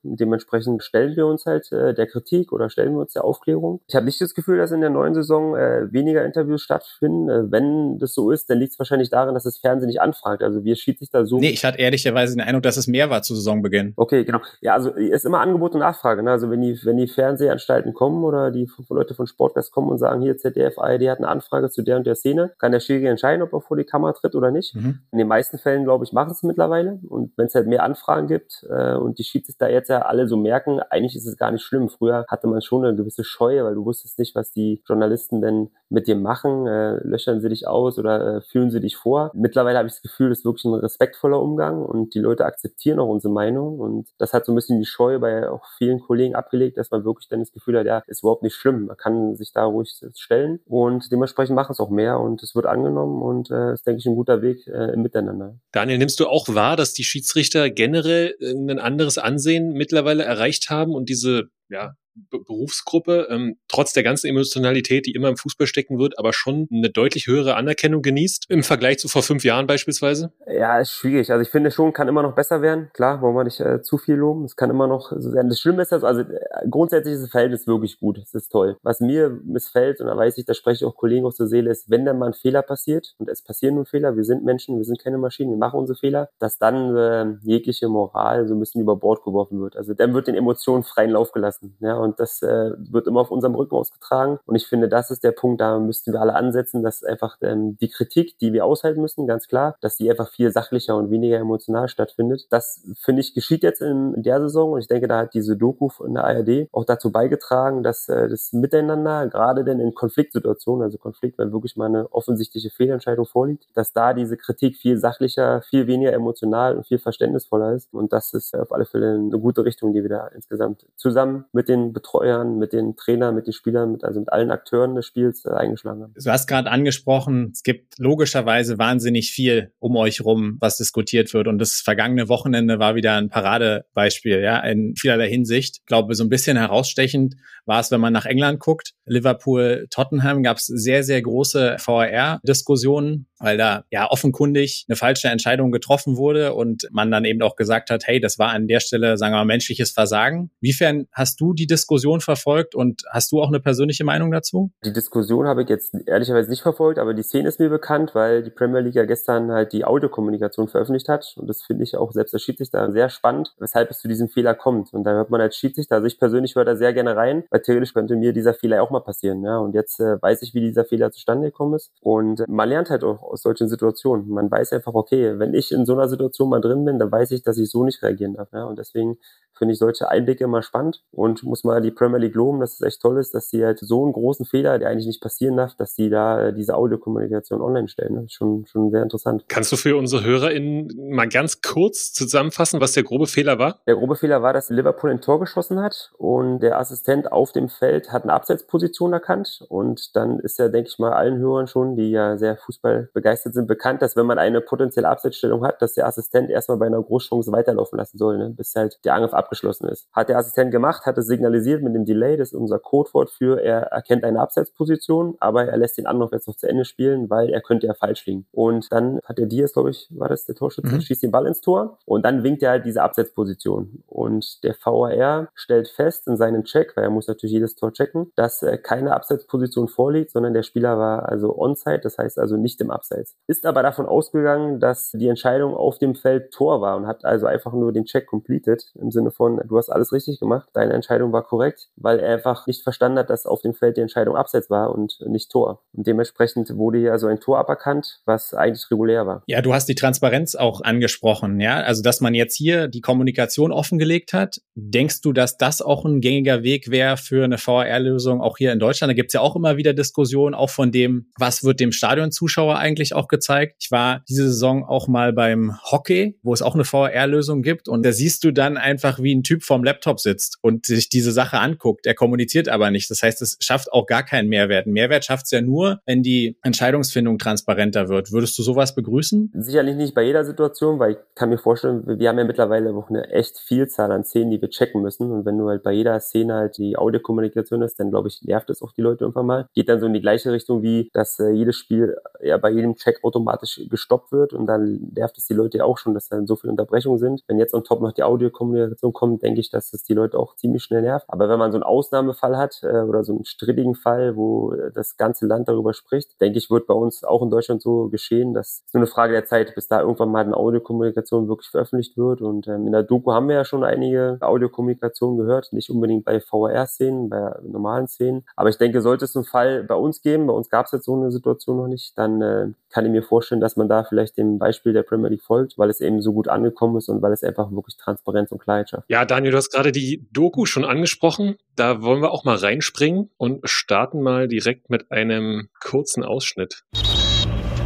[0.03, 3.81] Dementsprechend stellen wir uns halt äh, der Kritik oder stellen wir uns der Aufklärung.
[3.89, 7.27] Ich habe nicht das Gefühl, dass in der neuen Saison äh, weniger Interviews stattfinden.
[7.29, 10.43] Äh, wenn das so ist, dann liegt es wahrscheinlich daran, dass das Fernsehen nicht anfragt.
[10.43, 11.39] Also wir Schiedsrichter so.
[11.39, 13.91] Nee, ich hatte ehrlicherweise den Eindruck, dass es mehr war zu Saisonbeginn.
[13.97, 14.39] Okay, genau.
[14.61, 16.23] Ja, also ist immer Angebot und Nachfrage.
[16.23, 16.31] Ne?
[16.31, 20.21] Also wenn die, wenn die Fernsehanstalten kommen oder die Leute von Sportgast kommen und sagen,
[20.21, 23.41] hier ZDF, ARD hat eine Anfrage zu der und der Szene, kann der Schiri entscheiden,
[23.41, 24.73] ob er vor die Kamera tritt oder nicht.
[24.73, 24.99] Mhm.
[25.11, 27.01] In den meisten Fällen, glaube ich, machen es mittlerweile.
[27.09, 30.37] Und wenn es halt mehr Anfragen gibt äh, und die Schiedsrichter jetzt ja alle so
[30.37, 31.89] merken, eigentlich ist es gar nicht schlimm.
[31.89, 35.69] Früher hatte man schon eine gewisse Scheue, weil du wusstest nicht, was die Journalisten denn
[35.89, 36.67] mit dir machen.
[36.67, 39.31] Äh, löchern sie dich aus oder äh, fühlen sie dich vor.
[39.33, 42.99] Mittlerweile habe ich das Gefühl, das ist wirklich ein respektvoller Umgang und die Leute akzeptieren
[42.99, 43.79] auch unsere Meinung.
[43.79, 47.03] Und das hat so ein bisschen die Scheue bei auch vielen Kollegen abgelegt, dass man
[47.03, 48.85] wirklich dann das Gefühl hat, ja, ist überhaupt nicht schlimm.
[48.85, 52.65] Man kann sich da ruhig stellen und dementsprechend machen es auch mehr und es wird
[52.65, 55.55] angenommen und äh, ist, denke ich, ein guter Weg äh, im Miteinander.
[55.71, 60.69] Daniel, nimmst du auch wahr, dass die Schiedsrichter generell äh, ein anderes Ansehen mittlerweile erreicht
[60.69, 61.93] haben und diese ja,
[62.29, 66.89] Berufsgruppe, ähm, trotz der ganzen Emotionalität, die immer im Fußball stecken wird, aber schon eine
[66.89, 70.31] deutlich höhere Anerkennung genießt im Vergleich zu vor fünf Jahren beispielsweise?
[70.47, 71.31] Ja, ist schwierig.
[71.31, 72.89] Also ich finde schon, kann immer noch besser werden.
[72.93, 74.45] Klar, wollen wir nicht äh, zu viel loben.
[74.45, 75.49] Es kann immer noch so sein.
[75.49, 76.23] Das Schlimme ist, also, also
[76.69, 78.17] grundsätzlich ist das Verhältnis wirklich gut.
[78.17, 78.77] Es ist toll.
[78.83, 81.71] Was mir missfällt, und da weiß ich, da spreche ich auch Kollegen aus der Seele,
[81.71, 84.77] ist, wenn dann mal ein Fehler passiert, und es passieren nun Fehler, wir sind Menschen,
[84.77, 88.59] wir sind keine Maschinen, wir machen unsere Fehler, dass dann äh, jegliche Moral so ein
[88.59, 89.75] bisschen über Bord geworfen wird.
[89.75, 91.75] Also dann wird den Emotionen freien Lauf gelassen.
[91.79, 94.39] Ja, und und das äh, wird immer auf unserem Rücken ausgetragen.
[94.45, 97.77] Und ich finde, das ist der Punkt, da müssten wir alle ansetzen, dass einfach ähm,
[97.77, 101.37] die Kritik, die wir aushalten müssen, ganz klar, dass die einfach viel sachlicher und weniger
[101.37, 102.47] emotional stattfindet.
[102.49, 105.55] Das finde ich geschieht jetzt in, in der Saison und ich denke, da hat diese
[105.55, 110.83] Doku von der ARD auch dazu beigetragen, dass äh, das Miteinander, gerade denn in Konfliktsituationen,
[110.83, 115.61] also Konflikt, wenn wirklich mal eine offensichtliche Fehlentscheidung vorliegt, dass da diese Kritik viel sachlicher,
[115.61, 117.93] viel weniger emotional und viel verständnisvoller ist.
[117.93, 121.69] Und das ist auf alle Fälle eine gute Richtung, die wir da insgesamt zusammen mit
[121.69, 125.43] den Betreuern, mit den Trainern, mit den Spielern, mit, also mit allen Akteuren des Spiels
[125.45, 126.13] äh, eingeschlagen haben.
[126.15, 131.47] Du hast gerade angesprochen, es gibt logischerweise wahnsinnig viel um euch rum, was diskutiert wird.
[131.47, 135.79] Und das vergangene Wochenende war wieder ein Paradebeispiel, ja, in vielerlei Hinsicht.
[135.81, 137.35] Ich glaube, so ein bisschen herausstechend
[137.65, 138.93] war es, wenn man nach England guckt.
[139.05, 145.71] Liverpool, Tottenham gab es sehr, sehr große VAR-Diskussionen, weil da ja offenkundig eine falsche Entscheidung
[145.71, 149.17] getroffen wurde und man dann eben auch gesagt hat, hey, das war an der Stelle,
[149.17, 150.51] sagen wir mal, menschliches Versagen.
[150.61, 151.78] Wiefern hast du die Diskussion
[152.19, 154.71] verfolgt und hast du auch eine persönliche Meinung dazu?
[154.83, 158.43] Die Diskussion habe ich jetzt ehrlicherweise nicht verfolgt, aber die Szene ist mir bekannt, weil
[158.43, 162.11] die Premier League ja gestern halt die Audiokommunikation veröffentlicht hat und das finde ich auch
[162.11, 164.93] selbst der Schiedsrichter sehr spannend, weshalb es zu diesem Fehler kommt.
[164.93, 167.61] Und da hört man als Schiedsrichter, also ich persönlich höre da sehr gerne rein, weil
[167.61, 169.43] theoretisch könnte mir dieser Fehler auch mal passieren.
[169.43, 169.57] Ja?
[169.57, 173.03] Und jetzt äh, weiß ich, wie dieser Fehler zustande gekommen ist und man lernt halt
[173.03, 174.29] auch aus solchen Situationen.
[174.29, 177.31] Man weiß einfach, okay, wenn ich in so einer Situation mal drin bin, dann weiß
[177.31, 178.49] ich, dass ich so nicht reagieren darf.
[178.53, 178.65] Ja?
[178.65, 179.17] Und deswegen
[179.59, 182.81] finde ich solche Einblicke immer spannend und muss mal die Premier League loben, dass es
[182.81, 185.75] echt toll ist, dass sie halt so einen großen Fehler, der eigentlich nicht passieren darf,
[185.75, 188.15] dass sie da äh, diese Audiokommunikation online stellen.
[188.15, 189.45] Das ist schon, schon sehr interessant.
[189.47, 193.79] Kannst du für unsere HörerInnen mal ganz kurz zusammenfassen, was der grobe Fehler war?
[193.85, 197.69] Der grobe Fehler war, dass Liverpool ein Tor geschossen hat und der Assistent auf dem
[197.69, 201.95] Feld hat eine Abseitsposition erkannt und dann ist ja, denke ich mal, allen Hörern schon,
[201.95, 205.93] die ja sehr Fußball begeistert sind, bekannt, dass wenn man eine potenzielle Abseitsstellung hat, dass
[205.93, 209.87] der Assistent erstmal bei einer Großchance weiterlaufen lassen soll, ne, bis halt der Angriff abgeschlossen
[209.89, 210.07] ist.
[210.13, 213.61] Hat der Assistent gemacht, hat es signalisiert mit dem Delay, das ist unser Codewort für,
[213.61, 217.49] er erkennt eine Abseitsposition, aber er lässt den Anlauf jetzt noch zu Ende spielen, weil
[217.49, 218.45] er könnte ja falsch liegen.
[218.51, 221.01] Und dann hat der Diaz, glaube ich, war das der Torschütze, mhm.
[221.01, 224.03] schießt den Ball ins Tor und dann winkt er halt diese Abseitsposition.
[224.07, 228.31] Und der VAR stellt fest in seinem Check, weil er muss natürlich jedes Tor checken,
[228.35, 232.79] dass äh, keine Abseitsposition vorliegt, sondern der Spieler war also onside, das heißt also nicht
[232.81, 233.35] im Abseits.
[233.47, 237.47] Ist aber davon ausgegangen, dass die Entscheidung auf dem Feld Tor war und hat also
[237.47, 241.31] einfach nur den Check completed im Sinne von, du hast alles richtig gemacht, deine Entscheidung
[241.31, 244.69] war korrekt, weil er einfach nicht verstanden hat, dass auf dem Feld die Entscheidung Abseits
[244.69, 245.81] war und nicht Tor.
[245.93, 249.43] Und dementsprechend wurde hier also ein Tor aberkannt, was eigentlich regulär war.
[249.47, 253.71] Ja, du hast die Transparenz auch angesprochen, ja, also dass man jetzt hier die Kommunikation
[253.71, 254.61] offengelegt hat.
[254.75, 258.79] Denkst du, dass das auch ein gängiger Weg wäre für eine VR-Lösung auch hier in
[258.79, 259.11] Deutschland?
[259.11, 263.13] Da gibt's ja auch immer wieder Diskussionen, auch von dem, was wird dem Stadionzuschauer eigentlich
[263.13, 263.77] auch gezeigt.
[263.79, 268.05] Ich war diese Saison auch mal beim Hockey, wo es auch eine VR-Lösung gibt und
[268.05, 271.59] da siehst du dann einfach, wie ein Typ vorm Laptop sitzt und sich diese Sache
[271.59, 272.05] anguckt.
[272.05, 273.09] Er kommuniziert aber nicht.
[273.09, 274.87] Das heißt, es schafft auch gar keinen Mehrwert.
[274.87, 278.31] Ein Mehrwert schafft es ja nur, wenn die Entscheidungsfindung transparenter wird.
[278.31, 279.51] Würdest du sowas begrüßen?
[279.55, 283.09] Sicherlich nicht bei jeder Situation, weil ich kann mir vorstellen, wir haben ja mittlerweile auch
[283.09, 285.31] eine echt Vielzahl an Szenen, die wir checken müssen.
[285.31, 288.69] Und wenn du halt bei jeder Szene halt die Audiokommunikation ist, dann glaube ich, nervt
[288.69, 289.67] es auch die Leute irgendwann mal.
[289.73, 292.95] Geht dann so in die gleiche Richtung wie, dass äh, jedes Spiel ja bei jedem
[292.95, 296.47] Check automatisch gestoppt wird und dann nervt es die Leute ja auch schon, dass dann
[296.47, 297.43] so viele Unterbrechungen sind.
[297.47, 300.55] Wenn jetzt on top noch die Audiokommunikation kommt, denke ich, dass es die Leute auch
[300.55, 301.25] ziemlich schnell nervt.
[301.27, 304.91] Aber wenn man so einen Ausnahmefall hat äh, oder so einen strittigen Fall, wo äh,
[304.91, 308.53] das ganze Land darüber spricht, denke ich, wird bei uns auch in Deutschland so geschehen.
[308.53, 312.17] Das ist nur eine Frage der Zeit, bis da irgendwann mal eine Audiokommunikation wirklich veröffentlicht
[312.17, 312.41] wird.
[312.41, 316.39] Und ähm, in der Doku haben wir ja schon einige Audiokommunikationen gehört, nicht unbedingt bei
[316.39, 318.45] VR-Szenen, bei normalen Szenen.
[318.55, 321.05] Aber ich denke, sollte es einen Fall bei uns geben, bei uns gab es jetzt
[321.05, 324.37] so eine Situation noch nicht, dann äh, kann ich mir vorstellen, dass man da vielleicht
[324.37, 327.31] dem Beispiel der Premier League folgt, weil es eben so gut angekommen ist und weil
[327.31, 328.98] es einfach wirklich Transparenz und Klarheit schafft.
[329.07, 331.55] Ja, Daniel, du hast gerade die Doku schon angesprochen.
[331.75, 336.83] Da wollen wir auch mal reinspringen und starten mal direkt mit einem kurzen Ausschnitt.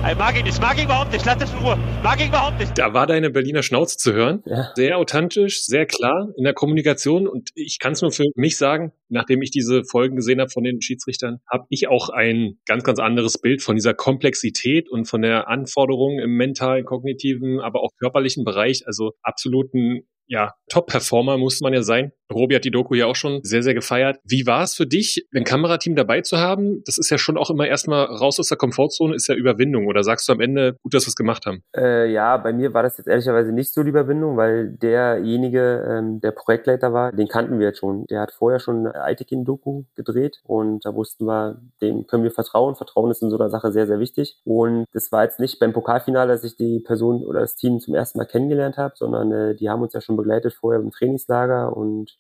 [0.06, 2.60] Ich mag ihn nicht, mag ihn überhaupt nicht, lass es in Ruhe, mag ihn überhaupt
[2.60, 2.78] nicht.
[2.78, 4.44] Da war deine Berliner Schnauze zu hören.
[4.46, 4.72] Ja.
[4.76, 8.92] Sehr authentisch, sehr klar in der Kommunikation und ich kann es nur für mich sagen,
[9.08, 13.00] nachdem ich diese Folgen gesehen habe von den Schiedsrichtern, habe ich auch ein ganz, ganz
[13.00, 18.44] anderes Bild von dieser Komplexität und von der Anforderung im mentalen, kognitiven, aber auch körperlichen
[18.44, 18.86] Bereich.
[18.86, 22.12] Also absoluten ja, Top-Performer muss man ja sein.
[22.34, 24.20] Robi hat die Doku ja auch schon sehr, sehr gefeiert.
[24.24, 26.84] Wie war es für dich, ein Kamerateam dabei zu haben?
[26.86, 29.88] Das ist ja schon auch immer erstmal raus aus der Komfortzone, ist ja Überwindung.
[29.88, 31.64] Oder sagst du am Ende, gut, dass wir es gemacht haben?
[31.76, 36.22] Äh, ja, bei mir war das jetzt ehrlicherweise nicht so die Überwindung, weil derjenige, ähm,
[36.22, 38.06] der Projektleiter war, den kannten wir jetzt schon.
[38.08, 42.76] Der hat vorher schon eine Aitekin-Doku gedreht und da wussten wir, dem können wir vertrauen.
[42.76, 44.40] Vertrauen ist in so einer Sache sehr, sehr wichtig.
[44.44, 47.96] Und das war jetzt nicht beim Pokalfinale, dass ich die Person oder das Team zum
[47.96, 51.76] ersten Mal kennengelernt habe, sondern äh, die haben uns ja schon begleitet vorher im Trainingslager
[51.76, 52.18] und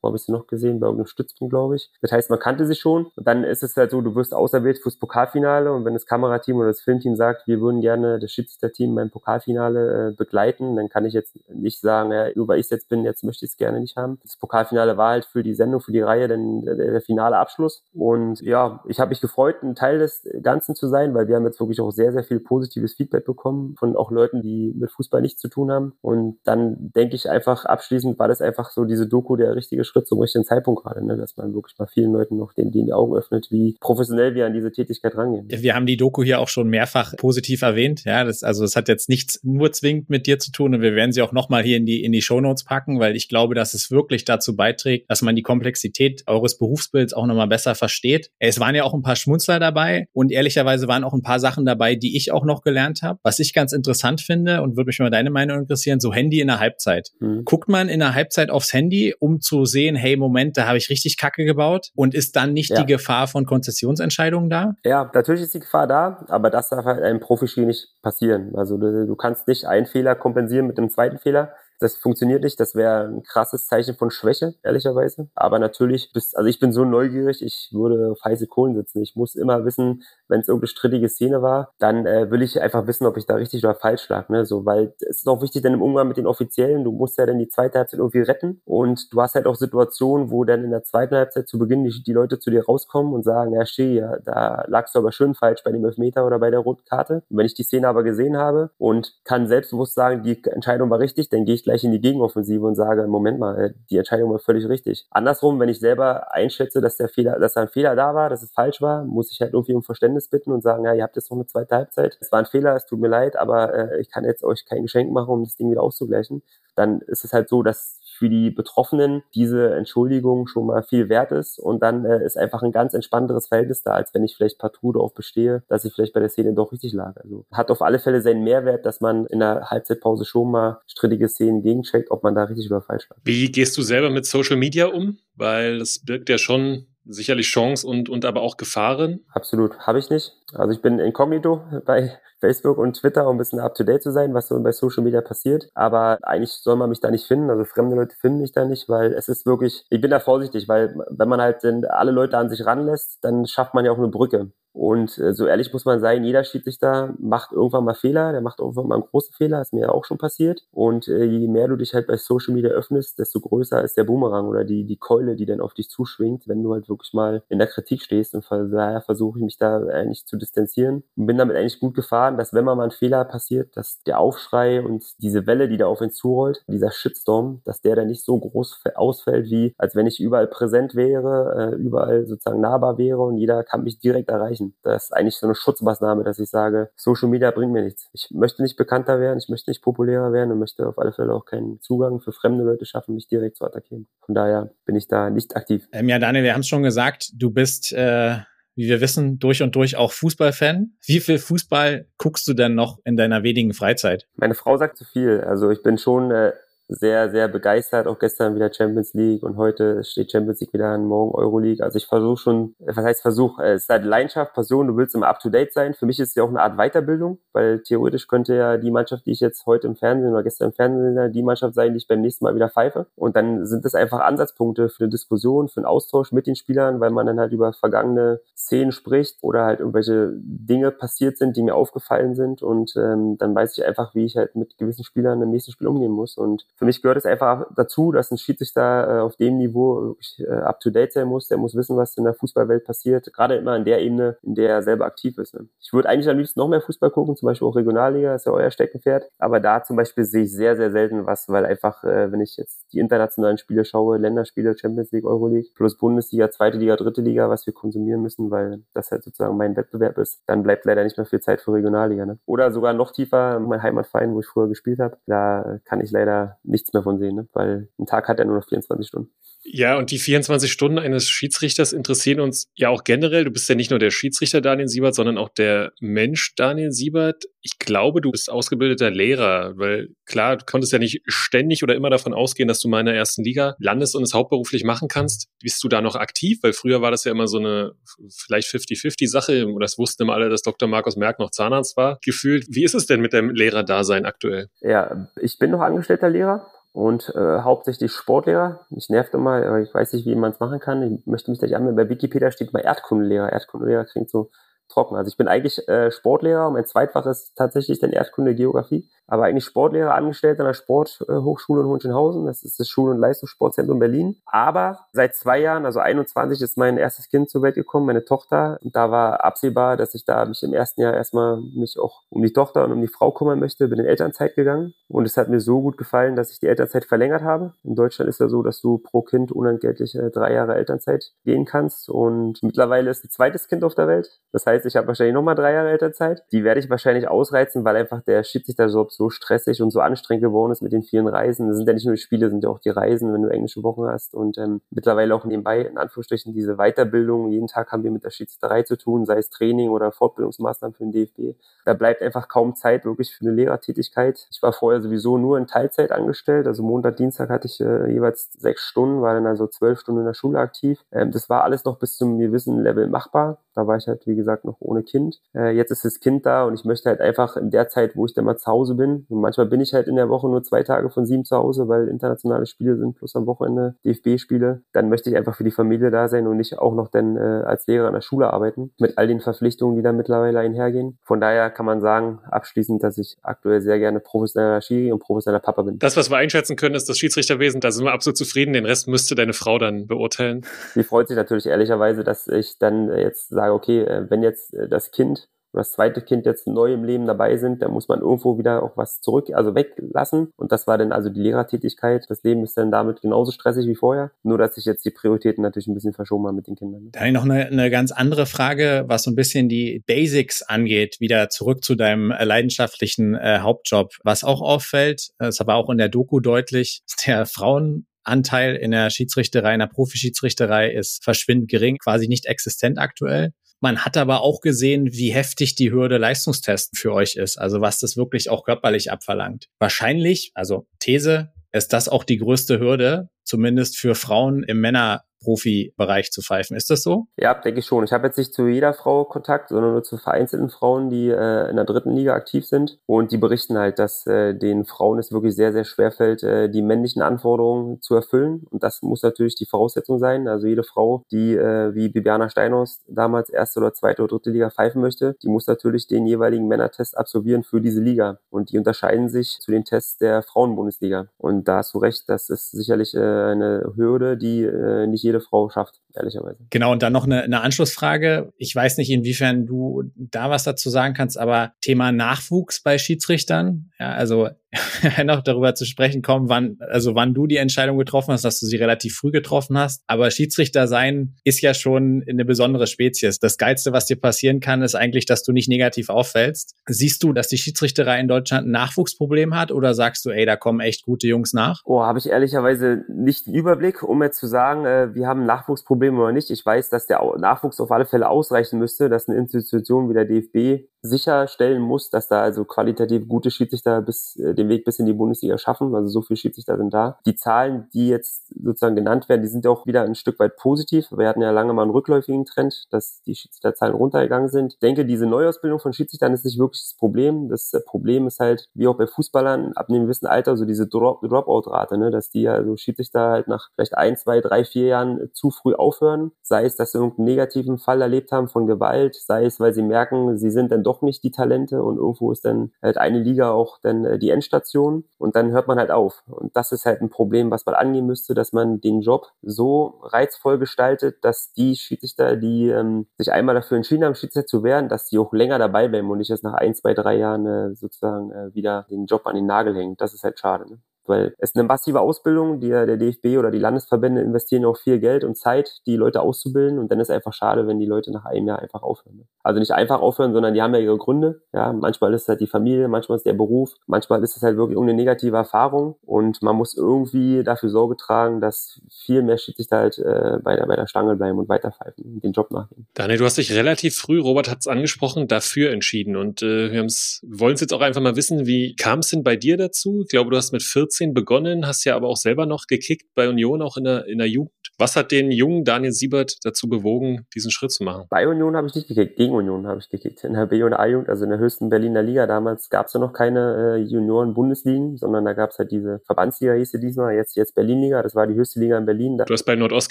[0.00, 0.80] wo habe ich sie noch gesehen?
[0.80, 1.90] Bei irgendeinem Stützpunkt, glaube ich.
[2.00, 3.06] Das heißt, man kannte sich schon.
[3.16, 6.56] Und dann ist es halt so, du wirst auserwählt fürs Pokalfinale und wenn das Kamerateam
[6.56, 11.04] oder das Filmteam sagt, wir würden gerne das Schiedsrichterteam beim Pokalfinale äh, begleiten, dann kann
[11.04, 13.80] ich jetzt nicht sagen, ja, nur weil ich jetzt bin, jetzt möchte ich es gerne
[13.80, 14.18] nicht haben.
[14.22, 17.84] Das Pokalfinale war halt für die Sendung, für die Reihe dann der, der finale Abschluss.
[17.92, 21.44] Und ja, ich habe mich gefreut, ein Teil des Ganzen zu sein, weil wir haben
[21.44, 25.20] jetzt wirklich auch sehr, sehr viel positives Feedback bekommen von auch Leuten, die mit Fußball
[25.20, 25.92] nichts zu tun haben.
[26.00, 30.06] Und dann denke ich einfach, abschließend war das einfach so diese Doku der richtige Schritt
[30.06, 31.16] zum richtigen Zeitpunkt gerade, ne?
[31.16, 34.46] dass man wirklich mal vielen Leuten noch den, denen die Augen öffnet, wie professionell wir
[34.46, 35.48] an diese Tätigkeit rangehen.
[35.48, 38.04] Wir haben die Doku hier auch schon mehrfach positiv erwähnt.
[38.04, 40.94] Ja, das, also es hat jetzt nichts nur zwingend mit dir zu tun und wir
[40.94, 43.74] werden sie auch nochmal hier in die, in die Shownotes packen, weil ich glaube, dass
[43.74, 48.30] es wirklich dazu beiträgt, dass man die Komplexität eures Berufsbilds auch nochmal besser versteht.
[48.38, 51.64] Es waren ja auch ein paar Schmunzler dabei und ehrlicherweise waren auch ein paar Sachen
[51.64, 53.18] dabei, die ich auch noch gelernt habe.
[53.22, 56.46] Was ich ganz interessant finde und würde mich mal deine Meinung interessieren, so Handy in
[56.46, 57.10] der Halbzeit.
[57.20, 57.44] Mhm.
[57.44, 60.90] Guckt man in der Halbzeit aufs Handy, um zu sehen, hey, Moment, da habe ich
[60.90, 62.80] richtig Kacke gebaut und ist dann nicht ja.
[62.80, 64.74] die Gefahr von Konzessionsentscheidungen da?
[64.84, 68.54] Ja, natürlich ist die Gefahr da, aber das darf halt einem Profispiel nicht passieren.
[68.56, 71.52] Also du, du kannst nicht einen Fehler kompensieren mit dem zweiten Fehler.
[71.80, 72.60] Das funktioniert nicht.
[72.60, 75.30] Das wäre ein krasses Zeichen von Schwäche, ehrlicherweise.
[75.34, 79.02] Aber natürlich, bist, also ich bin so neugierig, ich würde auf heiße Kohlen sitzen.
[79.02, 82.86] Ich muss immer wissen, wenn es irgendeine strittige Szene war, dann äh, will ich einfach
[82.86, 84.28] wissen, ob ich da richtig oder falsch lag.
[84.28, 84.46] Ne?
[84.46, 87.26] So, weil es ist auch wichtig, dann im Umgang mit den Offiziellen, du musst ja
[87.26, 88.60] dann die zweite Halbzeit irgendwie retten.
[88.64, 92.02] Und du hast halt auch Situationen, wo dann in der zweiten Halbzeit zu Beginn die,
[92.02, 95.34] die Leute zu dir rauskommen und sagen, ja, Schee, ja, da lagst du aber schön
[95.34, 97.22] falsch bei dem Elfmeter oder bei der roten Karte.
[97.28, 101.00] Und wenn ich die Szene aber gesehen habe und kann selbstbewusst sagen, die Entscheidung war
[101.00, 104.30] richtig, dann gehe ich gleich in die Gegenoffensive und sage, Moment mal, äh, die Entscheidung
[104.30, 105.06] war völlig richtig.
[105.10, 108.42] Andersrum, wenn ich selber einschätze, dass der Fehler, dass da ein Fehler da war, dass
[108.42, 111.16] es falsch war, muss ich halt irgendwie um Verständnis bitten und sagen, ja, ihr habt
[111.16, 112.18] jetzt noch eine zweite Halbzeit.
[112.20, 114.82] Es war ein Fehler, es tut mir leid, aber äh, ich kann jetzt euch kein
[114.82, 116.42] Geschenk machen, um das Ding wieder auszugleichen.
[116.76, 121.32] Dann ist es halt so, dass für die Betroffenen diese Entschuldigung schon mal viel wert
[121.32, 124.58] ist und dann äh, ist einfach ein ganz entspannteres Verhältnis da, als wenn ich vielleicht
[124.58, 127.16] partout darauf bestehe, dass ich vielleicht bei der Szene doch richtig lag.
[127.16, 131.30] Also hat auf alle Fälle seinen Mehrwert, dass man in der Halbzeitpause schon mal strittige
[131.30, 133.16] Szenen gegencheckt, ob man da richtig oder falsch lag.
[133.24, 135.16] Wie gehst du selber mit Social Media um?
[135.34, 139.20] Weil das birgt ja schon sicherlich Chance und, und aber auch Gefahren.
[139.32, 140.32] Absolut, habe ich nicht.
[140.54, 144.48] Also ich bin inkognito bei Facebook und Twitter, um ein bisschen up-to-date zu sein, was
[144.48, 145.68] so bei Social Media passiert.
[145.74, 147.50] Aber eigentlich soll man mich da nicht finden.
[147.50, 150.68] Also fremde Leute finden mich da nicht, weil es ist wirklich, ich bin da vorsichtig,
[150.68, 154.08] weil wenn man halt alle Leute an sich ranlässt, dann schafft man ja auch eine
[154.08, 154.50] Brücke.
[154.72, 158.60] Und äh, so ehrlich muss man sein, jeder Schiedsrichter macht irgendwann mal Fehler, der macht
[158.60, 160.62] irgendwann mal einen großen Fehler, ist mir ja auch schon passiert.
[160.70, 164.04] Und äh, je mehr du dich halt bei Social Media öffnest, desto größer ist der
[164.04, 167.42] Boomerang oder die, die Keule, die dann auf dich zuschwingt, wenn du halt wirklich mal
[167.48, 168.34] in der Kritik stehst.
[168.34, 171.94] Und von daher versuche ich mich da eigentlich zu distanzieren und bin damit eigentlich gut
[171.94, 175.86] gefahren, dass wenn mal ein Fehler passiert, dass der Aufschrei und diese Welle, die da
[175.86, 180.06] auf ihn zurollt, dieser Shitstorm, dass der dann nicht so groß ausfällt, wie als wenn
[180.06, 184.40] ich überall präsent wäre, äh, überall sozusagen nahbar wäre und jeder kann mich direkt erreichen
[184.40, 184.74] erreichen.
[184.82, 188.08] Das ist eigentlich so eine Schutzmaßnahme, dass ich sage, Social Media bringt mir nichts.
[188.12, 191.32] Ich möchte nicht bekannter werden, ich möchte nicht populärer werden und möchte auf alle Fälle
[191.32, 194.06] auch keinen Zugang für fremde Leute schaffen, mich direkt zu attackieren.
[194.24, 195.88] Von daher bin ich da nicht aktiv.
[195.92, 198.38] Ähm, ja, Daniel, wir haben es schon gesagt, du bist äh
[198.74, 200.92] wie wir wissen, durch und durch auch Fußballfan.
[201.04, 204.26] Wie viel Fußball guckst du denn noch in deiner wenigen Freizeit?
[204.36, 205.40] Meine Frau sagt zu viel.
[205.40, 206.52] Also ich bin schon äh,
[206.90, 208.06] sehr, sehr begeistert.
[208.06, 211.84] Auch gestern wieder Champions League und heute steht Champions League wieder an, morgen Euroleague.
[211.84, 213.58] Also ich versuche schon, was heißt Versuch?
[213.60, 215.94] Es ist halt Leidenschaft, Passion, du willst immer up-to-date sein.
[215.94, 219.26] Für mich ist es ja auch eine Art Weiterbildung, weil theoretisch könnte ja die Mannschaft,
[219.26, 222.08] die ich jetzt heute im Fernsehen oder gestern im Fernsehen die Mannschaft sein, die ich
[222.08, 223.06] beim nächsten Mal wieder pfeife.
[223.14, 226.98] Und dann sind das einfach Ansatzpunkte für eine Diskussion, für einen Austausch mit den Spielern,
[226.98, 231.62] weil man dann halt über vergangene Szenen spricht oder halt irgendwelche Dinge passiert sind, die
[231.62, 232.62] mir aufgefallen sind.
[232.62, 235.86] Und ähm, dann weiß ich einfach, wie ich halt mit gewissen Spielern im nächsten Spiel
[235.86, 236.36] umgehen muss.
[236.36, 240.50] Und für mich gehört es einfach dazu, dass ein Schiedsrichter äh, auf dem Niveau äh,
[240.50, 241.46] up-to-date sein muss.
[241.46, 243.30] Der muss wissen, was in der Fußballwelt passiert.
[243.34, 245.52] Gerade immer in der Ebene, in der er selber aktiv ist.
[245.52, 245.68] Ne?
[245.78, 248.52] Ich würde eigentlich am liebsten noch mehr Fußball gucken, zum Beispiel auch Regionalliga, ist ja
[248.52, 249.28] euer Steckenpferd.
[249.38, 252.56] Aber da zum Beispiel sehe ich sehr, sehr selten was, weil einfach, äh, wenn ich
[252.56, 257.50] jetzt die internationalen Spiele schaue, Länderspiele, Champions League, Euroleague, plus Bundesliga, zweite Liga, dritte Liga,
[257.50, 261.18] was wir konsumieren müssen, weil das halt sozusagen mein Wettbewerb ist, dann bleibt leider nicht
[261.18, 262.24] mehr viel Zeit für Regionalliga.
[262.24, 262.38] Ne?
[262.46, 266.56] Oder sogar noch tiefer, mein Heimatverein, wo ich früher gespielt habe, da kann ich leider
[266.70, 267.48] nichts mehr von sehen, ne?
[267.52, 269.30] weil ein Tag hat ja nur noch 24 Stunden.
[269.72, 273.44] Ja, und die 24 Stunden eines Schiedsrichters interessieren uns ja auch generell.
[273.44, 277.44] Du bist ja nicht nur der Schiedsrichter Daniel Siebert, sondern auch der Mensch Daniel Siebert.
[277.60, 282.10] Ich glaube, du bist ausgebildeter Lehrer, weil klar, du konntest ja nicht ständig oder immer
[282.10, 285.48] davon ausgehen, dass du mal in der ersten Liga landest und es hauptberuflich machen kannst.
[285.62, 286.58] Bist du da noch aktiv?
[286.62, 287.92] Weil früher war das ja immer so eine
[288.34, 289.66] vielleicht 50-50 Sache.
[289.78, 290.88] Das wussten immer alle, dass Dr.
[290.88, 292.66] Markus Merck noch Zahnarzt war, gefühlt.
[292.70, 294.66] Wie ist es denn mit dem Lehrerdasein aktuell?
[294.80, 298.86] Ja, ich bin noch angestellter Lehrer und äh, hauptsächlich Sportlehrer.
[298.90, 301.02] Ich nervt immer, aber ich weiß nicht, wie man es machen kann.
[301.02, 301.96] Ich möchte mich gleich anmelden.
[301.96, 303.52] Bei Wikipedia steht mal Erdkundelehrer.
[303.52, 304.50] Erdkundelehrer klingt so
[304.90, 305.16] trocken.
[305.16, 309.64] Also ich bin eigentlich äh, Sportlehrer, mein Zweitfach ist tatsächlich dann Erdkunde Geografie, aber eigentlich
[309.64, 312.46] Sportlehrer angestellt an der Sporthochschule in Hohenschönhausen.
[312.46, 314.36] Das ist das Schul- und Leistungssportzentrum Berlin.
[314.44, 318.78] Aber seit zwei Jahren, also 21, ist mein erstes Kind zur Welt gekommen, meine Tochter.
[318.82, 322.42] Und da war absehbar, dass ich da mich im ersten Jahr erstmal mich auch um
[322.42, 323.86] die Tochter und um die Frau kümmern möchte.
[323.86, 327.04] Bin in Elternzeit gegangen und es hat mir so gut gefallen, dass ich die Elternzeit
[327.04, 327.74] verlängert habe.
[327.84, 332.08] In Deutschland ist ja so, dass du pro Kind unentgeltlich drei Jahre Elternzeit gehen kannst
[332.08, 334.40] und mittlerweile ist ein zweites Kind auf der Welt.
[334.50, 336.44] Das heißt, ich habe wahrscheinlich nochmal drei Jahre Elternzeit.
[336.52, 340.72] Die werde ich wahrscheinlich ausreizen, weil einfach der Schiedsrichterjob so stressig und so anstrengend geworden
[340.72, 341.68] ist mit den vielen Reisen.
[341.68, 343.82] Das sind ja nicht nur die Spiele, sind ja auch die Reisen, wenn du englische
[343.82, 347.50] Wochen hast und ähm, mittlerweile auch nebenbei, in Anführungsstrichen, diese Weiterbildung.
[347.50, 351.04] Jeden Tag haben wir mit der Schiedsrichterei zu tun, sei es Training oder Fortbildungsmaßnahmen für
[351.04, 351.58] den DFB.
[351.84, 354.46] Da bleibt einfach kaum Zeit wirklich für eine Lehrertätigkeit.
[354.50, 356.66] Ich war vorher sowieso nur in Teilzeit angestellt.
[356.66, 360.26] Also Montag, Dienstag hatte ich äh, jeweils sechs Stunden, war dann also zwölf Stunden in
[360.26, 361.00] der Schule aktiv.
[361.12, 363.58] Ähm, das war alles noch bis zum gewissen Level machbar.
[363.74, 365.40] Da war ich halt, wie gesagt, noch ohne Kind.
[365.54, 368.26] Äh, jetzt ist das Kind da und ich möchte halt einfach in der Zeit, wo
[368.26, 370.62] ich dann mal zu Hause bin, und manchmal bin ich halt in der Woche nur
[370.62, 375.08] zwei Tage von sieben zu Hause, weil internationale Spiele sind, plus am Wochenende DFB-Spiele, dann
[375.08, 377.86] möchte ich einfach für die Familie da sein und nicht auch noch dann äh, als
[377.86, 381.18] Lehrer an der Schule arbeiten, mit all den Verpflichtungen, die da mittlerweile einhergehen.
[381.22, 385.60] Von daher kann man sagen, abschließend, dass ich aktuell sehr gerne professioneller Schiri und professioneller
[385.60, 385.98] Papa bin.
[385.98, 387.80] Das, was wir einschätzen können, ist das Schiedsrichterwesen.
[387.80, 388.72] Da sind wir absolut zufrieden.
[388.72, 390.62] Den Rest müsste deine Frau dann beurteilen.
[390.94, 394.88] Sie freut sich natürlich ehrlicherweise, dass ich dann jetzt sage, okay, äh, wenn jetzt äh,
[394.88, 398.20] das Kind oder das zweite Kind jetzt neu im Leben dabei sind, dann muss man
[398.20, 400.48] irgendwo wieder auch was zurück, also weglassen.
[400.56, 402.24] Und das war dann also die Lehrertätigkeit.
[402.28, 404.32] Das Leben ist dann damit genauso stressig wie vorher.
[404.42, 407.10] Nur, dass sich jetzt die Prioritäten natürlich ein bisschen verschoben haben mit den Kindern.
[407.12, 410.62] Da habe ich noch eine, eine ganz andere Frage, was so ein bisschen die Basics
[410.62, 411.20] angeht.
[411.20, 414.14] Wieder zurück zu deinem äh, leidenschaftlichen äh, Hauptjob.
[414.24, 419.10] Was auch auffällt, das war auch in der Doku deutlich, der Frauen Anteil in der
[419.10, 423.52] Schiedsrichterei, in der Profischiedsrichterei ist verschwindend gering, quasi nicht existent aktuell.
[423.80, 427.98] Man hat aber auch gesehen, wie heftig die Hürde Leistungstesten für euch ist, also was
[427.98, 429.68] das wirklich auch körperlich abverlangt.
[429.78, 436.30] Wahrscheinlich, also These, ist das auch die größte Hürde, zumindest für Frauen im Männer Profibereich
[436.30, 436.76] zu pfeifen.
[436.76, 437.26] Ist das so?
[437.36, 438.04] Ja, denke ich schon.
[438.04, 441.70] Ich habe jetzt nicht zu jeder Frau Kontakt, sondern nur zu vereinzelten Frauen, die äh,
[441.70, 442.98] in der dritten Liga aktiv sind.
[443.06, 446.68] Und die berichten halt, dass äh, den Frauen es wirklich sehr, sehr schwer fällt, äh,
[446.68, 448.66] die männlichen Anforderungen zu erfüllen.
[448.70, 450.46] Und das muss natürlich die Voraussetzung sein.
[450.46, 454.70] Also jede Frau, die äh, wie Bibiana Steinhaus damals erste oder zweite oder dritte Liga
[454.70, 458.38] pfeifen möchte, die muss natürlich den jeweiligen Männertest absolvieren für diese Liga.
[458.50, 461.28] Und die unterscheiden sich zu den Tests der Frauenbundesliga.
[461.38, 465.40] Und da hast du recht, das ist sicherlich äh, eine Hürde, die äh, nicht jede
[465.40, 466.58] Frau schafft, ehrlicherweise.
[466.70, 468.52] Genau, und dann noch eine, eine Anschlussfrage.
[468.56, 473.90] Ich weiß nicht, inwiefern du da was dazu sagen kannst, aber Thema Nachwuchs bei Schiedsrichtern.
[473.98, 474.48] Ja, also
[475.24, 478.66] noch darüber zu sprechen kommen, wann, also wann du die Entscheidung getroffen hast, dass du
[478.66, 480.02] sie relativ früh getroffen hast.
[480.06, 483.40] Aber Schiedsrichter sein ist ja schon eine besondere Spezies.
[483.40, 486.76] Das Geilste, was dir passieren kann, ist eigentlich, dass du nicht negativ auffällst.
[486.86, 490.56] Siehst du, dass die Schiedsrichterei in Deutschland ein Nachwuchsproblem hat oder sagst du, ey, da
[490.56, 491.80] kommen echt gute Jungs nach?
[491.84, 495.46] Oh, habe ich ehrlicherweise nicht den Überblick, um jetzt zu sagen, äh, wir haben ein
[495.46, 496.50] Nachwuchsproblem oder nicht.
[496.50, 500.24] Ich weiß, dass der Nachwuchs auf alle Fälle ausreichen müsste, dass eine Institution wie der
[500.24, 505.06] DFB sicherstellen muss, dass da also qualitativ gute Schiedsrichter bis äh, den Weg bis in
[505.06, 505.94] die Bundesliga schaffen.
[505.94, 507.18] Also so viele Schiedsrichter sind da.
[507.26, 511.10] Die Zahlen, die jetzt sozusagen genannt werden, die sind auch wieder ein Stück weit positiv.
[511.10, 514.74] Wir hatten ja lange mal einen rückläufigen Trend, dass die Schiedsrichterzahlen runtergegangen sind.
[514.74, 517.48] Ich denke, diese Neuausbildung von Schiedsrichtern ist nicht wirklich das Problem.
[517.48, 521.22] Das Problem ist halt, wie auch bei Fußballern, ab einem gewissen Alter, so diese Drop
[521.22, 522.10] Dropout-Rate, ne?
[522.10, 526.32] dass die also Schiedsrichter halt nach vielleicht ein, zwei, drei, vier Jahren zu früh aufhören.
[526.42, 529.82] Sei es, dass sie irgendeinen negativen Fall erlebt haben von Gewalt, sei es, weil sie
[529.82, 533.50] merken, sie sind dann doch nicht die Talente und irgendwo ist dann halt eine Liga
[533.50, 536.22] auch dann äh, die Endstation und dann hört man halt auf.
[536.26, 540.00] Und das ist halt ein Problem, was man angehen müsste, dass man den Job so
[540.02, 544.88] reizvoll gestaltet, dass die Schiedsrichter, die ähm, sich einmal dafür entschieden haben, Schiedsrichter zu werden,
[544.88, 547.74] dass die auch länger dabei bleiben und nicht erst nach ein, zwei, drei Jahren äh,
[547.74, 549.96] sozusagen äh, wieder den Job an den Nagel hängen.
[549.96, 550.68] Das ist halt schade.
[550.70, 550.78] Ne?
[551.06, 555.24] Weil es eine massive Ausbildung, die der DFB oder die Landesverbände investieren auch viel Geld
[555.24, 558.46] und Zeit, die Leute auszubilden und dann ist einfach schade, wenn die Leute nach einem
[558.46, 559.16] Jahr einfach aufhören.
[559.16, 559.24] Ne?
[559.42, 561.42] Also nicht einfach aufhören, sondern die haben ja ihre Gründe.
[561.52, 564.56] Ja, manchmal ist es halt die Familie, manchmal ist der Beruf, manchmal ist es halt
[564.56, 569.78] wirklich irgendeine negative Erfahrung und man muss irgendwie dafür Sorge tragen, dass viel mehr Schiedsrichter
[569.78, 572.86] halt äh, bei, der, bei der Stange bleiben und weiterpfeifen und den Job nachgehen.
[572.94, 576.82] Daniel, du hast dich relativ früh, Robert hat es angesprochen, dafür entschieden und äh, wir
[576.82, 580.02] wollen es jetzt auch einfach mal wissen, wie kam es denn bei dir dazu?
[580.02, 583.28] Ich glaube, du hast mit 14 begonnen, hast ja aber auch selber noch gekickt bei
[583.28, 584.52] Union, auch in der, in der Jugend.
[584.80, 588.06] Was hat den jungen Daniel Siebert dazu bewogen, diesen Schritt zu machen?
[588.08, 590.24] Bei Union habe ich nicht gekickt, gegen Union habe ich gekickt.
[590.24, 592.98] In der B- und A-Jugend, also in der höchsten Berliner Liga damals, gab es ja
[592.98, 597.36] noch keine äh, Junioren-Bundesligen, sondern da gab es halt diese Verbandsliga, hieß sie diesmal, jetzt,
[597.36, 599.18] jetzt Berlin-Liga, das war die höchste Liga in Berlin.
[599.18, 599.90] Da, Du hast bei Nordost